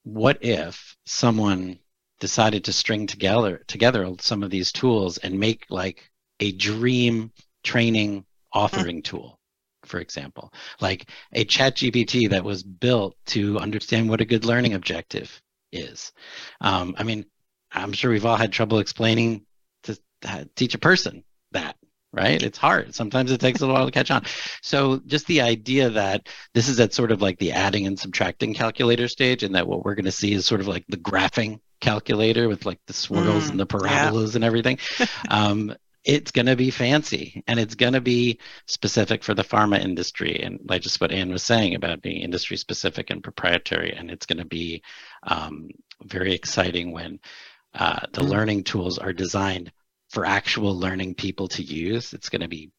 what 0.05 0.39
if 0.45 0.97
someone 1.07 1.79
decided 2.21 2.65
to 2.65 2.73
string 2.73 3.07
together 3.07 3.63
together 3.67 4.15
some 4.21 4.43
of 4.43 4.51
these 4.51 4.73
tools 4.73 5.19
and 5.19 5.39
make 5.39 5.65
like 5.71 6.11
a 6.41 6.53
dream 6.53 7.33
training 7.65 8.25
authoring 8.55 9.03
tool, 9.05 9.39
for 9.85 10.01
example, 10.01 10.53
like 10.81 11.09
a 11.33 11.45
ChatGPT 11.45 12.31
that 12.31 12.45
was 12.45 12.63
built 12.63 13.17
to 13.27 13.59
understand 13.59 14.09
what 14.09 14.21
a 14.21 14.27
good 14.27 14.45
learning 14.45 14.75
objective 14.75 15.41
is. 15.73 16.13
Um, 16.61 16.95
I 16.99 17.05
mean, 17.05 17.25
I'm 17.73 17.93
sure 17.93 18.11
we've 18.11 18.27
all 18.27 18.37
had 18.37 18.53
trouble 18.53 18.79
explaining 18.79 19.47
teach 20.57 20.75
a 20.75 20.79
person 20.79 21.25
that, 21.53 21.77
right? 22.13 22.43
It's 22.43 22.59
hard. 22.59 22.95
Sometimes 22.95 23.31
it 23.33 23.41
takes 23.41 23.61
a 23.61 23.63
little 23.65 23.75
while 23.77 23.87
to 23.87 23.93
catch 23.93 24.11
on. 24.11 24.25
So 24.63 25.01
just 25.07 25.27
the 25.27 25.41
idea 25.43 25.91
that 25.91 26.29
this 26.55 26.69
is 26.69 26.81
at 26.81 26.93
sort 26.95 27.13
of 27.13 27.23
like 27.23 27.39
the 27.39 27.53
adding 27.53 27.87
and 27.87 27.99
subtracting 27.99 28.55
calculator 28.55 29.09
stage, 29.09 29.43
and 29.43 29.55
that 29.55 29.67
what 29.67 29.85
we're 29.85 29.95
going 29.95 30.05
to 30.07 30.13
see 30.13 30.33
is 30.33 30.47
sort 30.47 30.61
of 30.61 30.69
like 30.69 30.85
the 30.89 30.97
graphing 30.97 31.61
calculator 31.81 32.49
with 32.49 32.67
like 32.67 32.81
the 32.87 32.93
swirls 32.93 33.47
Mm, 33.47 33.51
and 33.51 33.61
the 33.61 33.67
yeah. 33.85 34.11
parabolas 34.11 34.35
and 34.35 34.45
everything. 34.45 34.79
um, 35.29 35.75
it's 36.05 36.31
going 36.31 36.47
to 36.47 36.57
be 36.57 36.71
fancy 36.71 37.45
and 37.47 37.61
it's 37.61 37.75
going 37.75 37.93
to 37.93 38.01
be 38.01 38.39
specific 38.67 39.23
for 39.23 39.35
the 39.35 39.45
pharma 39.45 39.79
industry 39.79 40.41
and 40.43 40.59
like 40.67 40.81
just 40.81 40.99
what 41.01 41.13
ann 41.13 41.31
was 41.31 41.43
saying 41.43 41.75
about 41.75 42.01
being 42.01 42.23
industry 42.23 42.57
specific 42.57 43.11
and 43.11 43.23
proprietary 43.23 43.93
and 43.95 44.11
it's 44.11 44.25
going 44.25 44.39
to 44.39 44.47
be 44.47 44.83
um, 45.25 45.69
very 46.05 46.33
exciting 46.35 46.93
when 46.93 47.21
uh, 47.75 48.01
the 48.15 48.23
Mm. 48.23 48.29
learning 48.31 48.65
tools 48.65 48.99
are 48.99 49.13
designed 49.13 49.71
for 50.11 50.27
actual 50.27 50.77
learning 50.77 51.15
people 51.15 51.49
to 51.49 51.63
use 51.63 52.13
it's 52.13 52.29
going 52.29 52.43
to 52.43 52.49
be 52.49 52.71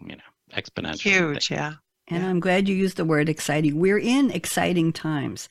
you 0.00 0.16
know 0.16 0.22
exponential 0.54 1.00
huge, 1.00 1.50
yeah. 1.50 1.74
And 2.08 2.22
Yeah. 2.22 2.30
I'm 2.30 2.38
glad 2.38 2.68
you 2.68 2.76
used 2.76 2.96
the 2.96 3.04
word 3.04 3.28
exciting. 3.28 3.80
We're 3.80 3.98
in 3.98 4.30
exciting 4.30 4.92
times. 4.92 5.48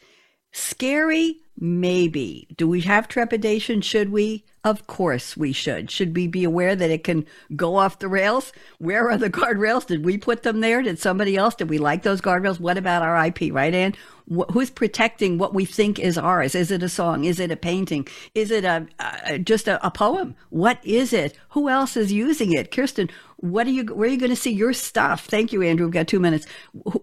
Scary, 0.54 1.42
maybe. 1.60 2.48
Do 2.56 2.66
we 2.66 2.82
have 2.82 3.10
trepidation? 3.10 3.82
Should 3.82 4.10
we? 4.10 4.46
Of 4.66 4.88
course 4.88 5.38
we 5.38 5.52
should. 5.52 5.92
Should 5.92 6.16
we 6.16 6.28
be 6.28 6.44
aware 6.44 6.76
that 6.76 6.90
it 6.90 7.04
can 7.04 7.28
go 7.56 7.76
off 7.76 8.00
the 8.00 8.08
rails? 8.08 8.52
Where 8.80 9.12
are 9.12 9.16
the 9.16 9.30
guardrails? 9.40 9.86
Did 9.86 10.04
we 10.04 10.18
put 10.18 10.42
them 10.42 10.60
there? 10.60 10.82
Did 10.82 10.98
somebody 10.98 11.38
else? 11.38 11.54
Did 11.54 11.70
we 11.70 11.78
like 11.78 12.02
those 12.02 12.20
guardrails? 12.20 12.60
What 12.60 12.76
about 12.76 13.04
our 13.04 13.28
IP, 13.28 13.54
right, 13.54 13.76
Ann? 13.76 13.94
Wh- 14.28 14.52
who's 14.52 14.72
protecting 14.72 15.38
what 15.38 15.54
we 15.54 15.66
think 15.66 16.00
is 16.00 16.18
ours? 16.18 16.56
Is 16.56 16.72
it 16.72 16.82
a 16.82 16.90
song? 16.90 17.26
Is 17.26 17.40
it 17.40 17.52
a 17.52 17.56
painting? 17.56 18.08
Is 18.34 18.50
it 18.50 18.66
a, 18.66 18.88
uh, 18.98 19.38
just 19.38 19.68
a, 19.68 19.86
a 19.86 19.92
poem? 19.92 20.36
What 20.50 20.80
is 20.84 21.14
it? 21.14 21.38
Who 21.50 21.70
else 21.70 21.96
is 21.96 22.12
using 22.12 22.52
it? 22.52 22.72
Kirsten, 22.72 23.12
what 23.38 23.68
are 23.68 23.72
you 23.72 23.84
where 23.86 24.08
are 24.08 24.12
you 24.12 24.18
going 24.18 24.30
to 24.30 24.36
see 24.36 24.52
your 24.52 24.72
stuff 24.72 25.26
thank 25.26 25.52
you 25.52 25.62
andrew 25.62 25.86
we've 25.86 25.94
got 25.94 26.08
two 26.08 26.20
minutes 26.20 26.48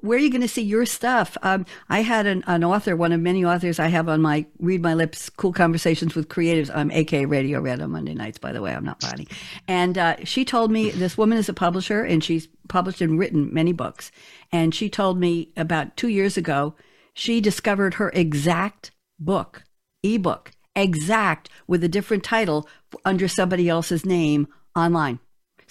where 0.01 0.17
are 0.17 0.21
you 0.21 0.31
going 0.31 0.41
to 0.41 0.49
see 0.49 0.63
your 0.63 0.87
stuff 0.87 1.37
um, 1.43 1.67
i 1.91 2.01
had 2.01 2.27
an, 2.27 2.43
an, 2.47 2.65
author 2.65 2.97
one 2.97 3.13
of 3.13 3.21
many 3.21 3.45
authors 3.45 3.79
i 3.79 3.87
have 3.87 4.09
on 4.09 4.21
my 4.21 4.45
read 4.59 4.83
my 4.83 4.95
lips 4.95 5.29
cool 5.29 5.53
conversations 5.53 6.15
with 6.15 6.29
creatives 6.29 6.71
i'm 6.75 6.91
aka 6.91 7.27
radio 7.27 7.52
red 7.61 7.81
on 7.81 7.91
monday 7.91 8.15
nights 8.15 8.39
by 8.39 8.53
the 8.53 8.63
way 8.63 8.75
i'm 8.75 8.85
not 8.85 9.03
lying 9.03 9.27
and 9.69 9.99
uh, 9.99 10.17
she 10.25 10.45
told 10.45 10.71
me 10.71 10.91
this 10.91 11.19
woman 11.19 11.39
is 11.39 11.49
a 11.49 11.55
publisher 11.55 12.03
and 12.03 12.23
she's 12.23 12.49
published 12.69 13.01
and 13.01 13.19
written 13.19 13.53
many 13.53 13.73
books 13.73 14.11
and 14.51 14.75
she 14.75 14.89
told 14.89 15.19
me 15.19 15.53
about 15.57 15.97
two 15.97 16.09
years 16.09 16.37
ago 16.37 16.75
she 17.15 17.41
discovered 17.41 17.95
her 17.95 18.11
exact 18.15 18.91
book 19.19 19.65
ebook 20.03 20.53
exact 20.75 21.49
with 21.67 21.85
a 21.85 21.89
different 21.89 22.25
title 22.25 22.69
under 23.05 23.29
somebody 23.29 23.69
else's 23.69 24.07
name 24.07 24.49
online 24.75 25.19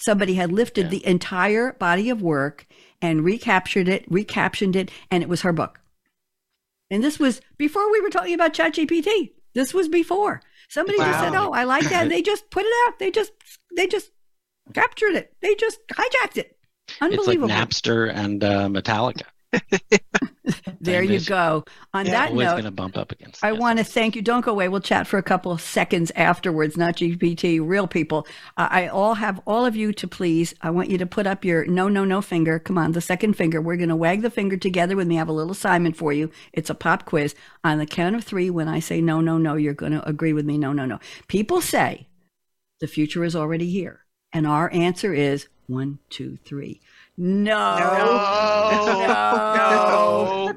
Somebody 0.02 0.34
had 0.34 0.50
lifted 0.50 0.86
yeah. 0.86 0.90
the 0.90 1.06
entire 1.06 1.74
body 1.74 2.10
of 2.10 2.20
work 2.20 2.66
and 3.00 3.24
recaptured 3.24 3.88
it, 3.88 4.08
recaptioned 4.10 4.74
it, 4.74 4.90
and 5.12 5.22
it 5.22 5.28
was 5.28 5.42
her 5.42 5.52
book. 5.52 5.80
And 6.90 7.04
this 7.04 7.20
was 7.20 7.40
before 7.56 7.90
we 7.90 8.00
were 8.00 8.10
talking 8.10 8.34
about 8.34 8.52
ChatGPT. 8.52 9.30
This 9.54 9.72
was 9.72 9.88
before. 9.88 10.42
Somebody 10.72 10.98
wow. 10.98 11.04
just 11.04 11.20
said, 11.20 11.34
"Oh, 11.34 11.52
I 11.52 11.64
like 11.64 11.82
that." 11.90 12.04
And 12.04 12.10
they 12.10 12.22
just 12.32 12.50
put 12.50 12.64
it 12.64 12.72
out. 12.88 12.98
They 12.98 13.10
just 13.10 13.32
they 13.76 13.86
just 13.86 14.10
captured 14.72 15.14
it. 15.16 15.34
They 15.42 15.54
just 15.54 15.78
hijacked 15.88 16.38
it. 16.38 16.56
Unbelievable. 16.98 17.50
It's 17.50 17.58
like 17.58 17.68
Napster 17.68 18.10
and 18.10 18.42
uh, 18.42 18.68
Metallica. 18.68 19.24
there 20.80 21.02
you 21.02 21.20
go. 21.20 21.64
On 21.94 22.06
yeah, 22.06 22.12
that 22.12 22.34
note, 22.34 22.52
going 22.52 22.64
to 22.64 22.70
bump 22.70 22.96
up 22.96 23.12
against. 23.12 23.44
I 23.44 23.52
want 23.52 23.78
to 23.78 23.84
thank 23.84 24.16
you. 24.16 24.22
Don't 24.22 24.44
go 24.44 24.52
away. 24.52 24.68
We'll 24.68 24.80
chat 24.80 25.06
for 25.06 25.18
a 25.18 25.22
couple 25.22 25.56
seconds 25.58 26.10
afterwards. 26.16 26.76
Not 26.76 26.96
GPT, 26.96 27.60
real 27.62 27.86
people. 27.86 28.26
Uh, 28.56 28.68
I 28.70 28.88
all 28.88 29.14
have 29.14 29.40
all 29.46 29.66
of 29.66 29.76
you 29.76 29.92
to 29.92 30.08
please. 30.08 30.54
I 30.62 30.70
want 30.70 30.90
you 30.90 30.98
to 30.98 31.06
put 31.06 31.26
up 31.26 31.44
your 31.44 31.66
no, 31.66 31.88
no, 31.88 32.04
no 32.04 32.22
finger. 32.22 32.58
Come 32.58 32.78
on, 32.78 32.92
the 32.92 33.00
second 33.00 33.34
finger. 33.34 33.60
We're 33.60 33.76
going 33.76 33.88
to 33.88 33.96
wag 33.96 34.22
the 34.22 34.30
finger 34.30 34.56
together 34.56 34.96
with 34.96 35.06
me. 35.06 35.16
I 35.16 35.18
have 35.18 35.28
a 35.28 35.32
little 35.32 35.52
assignment 35.52 35.96
for 35.96 36.12
you. 36.12 36.30
It's 36.52 36.70
a 36.70 36.74
pop 36.74 37.04
quiz. 37.04 37.34
On 37.64 37.78
the 37.78 37.86
count 37.86 38.16
of 38.16 38.24
three, 38.24 38.50
when 38.50 38.68
I 38.68 38.80
say 38.80 39.00
no, 39.00 39.20
no, 39.20 39.38
no, 39.38 39.54
you're 39.54 39.74
going 39.74 39.92
to 39.92 40.08
agree 40.08 40.32
with 40.32 40.46
me. 40.46 40.58
No, 40.58 40.72
no, 40.72 40.86
no. 40.86 40.98
People 41.28 41.60
say 41.60 42.08
the 42.80 42.86
future 42.86 43.24
is 43.24 43.36
already 43.36 43.70
here, 43.70 44.00
and 44.32 44.46
our 44.46 44.72
answer 44.72 45.12
is 45.12 45.48
one, 45.66 45.98
two, 46.10 46.38
three. 46.44 46.80
No. 47.24 47.78
No. 47.78 47.94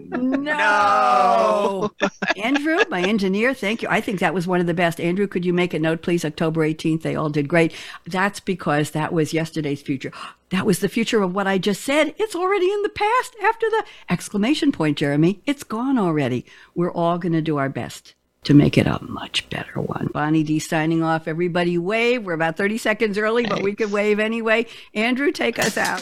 No. 0.09 0.18
No. 0.18 1.91
Andrew, 2.38 2.80
my 2.89 3.03
engineer, 3.03 3.53
thank 3.53 3.84
you. 3.84 3.88
I 3.91 4.01
think 4.01 4.20
that 4.20 4.34
was 4.34 4.47
one 4.47 4.59
of 4.59 4.66
the 4.66 4.74
best. 4.74 4.99
Andrew, 4.99 5.28
could 5.28 5.45
you 5.45 5.53
make 5.53 5.76
a 5.76 5.80
note, 5.80 6.01
please? 6.01 6.26
October 6.26 6.68
18th. 6.68 7.03
They 7.03 7.16
all 7.16 7.30
did 7.30 7.47
great. 7.47 7.72
That's 8.07 8.39
because 8.39 8.89
that 8.91 9.13
was 9.13 9.32
yesterday's 9.32 9.84
future. 9.84 10.11
That 10.49 10.66
was 10.66 10.80
the 10.80 10.89
future 10.89 11.22
of 11.22 11.36
what 11.36 11.45
I 11.45 11.59
just 11.59 11.84
said. 11.84 12.16
It's 12.18 12.36
already 12.36 12.72
in 12.72 12.82
the 12.82 12.89
past 12.89 13.36
after 13.43 13.70
the 13.70 13.84
exclamation 14.09 14.72
point, 14.72 14.97
Jeremy. 14.97 15.43
It's 15.45 15.63
gone 15.63 15.99
already. 15.99 16.47
We're 16.74 16.91
all 16.91 17.20
going 17.20 17.34
to 17.34 17.43
do 17.43 17.57
our 17.57 17.70
best 17.70 18.16
to 18.45 18.55
make 18.55 18.76
it 18.76 18.88
a 18.88 19.03
much 19.03 19.47
better 19.51 19.82
one. 19.82 20.09
Bonnie 20.13 20.41
D 20.41 20.57
signing 20.57 21.03
off. 21.03 21.28
Everybody 21.28 21.78
wave. 21.78 22.24
We're 22.24 22.34
about 22.34 22.57
30 22.57 22.80
seconds 22.80 23.20
early, 23.20 23.45
but 23.45 23.61
we 23.61 23.76
could 23.76 23.91
wave 23.91 24.20
anyway. 24.20 24.66
Andrew, 24.95 25.32
take 25.32 25.59
us 25.59 25.78
out. 25.78 26.01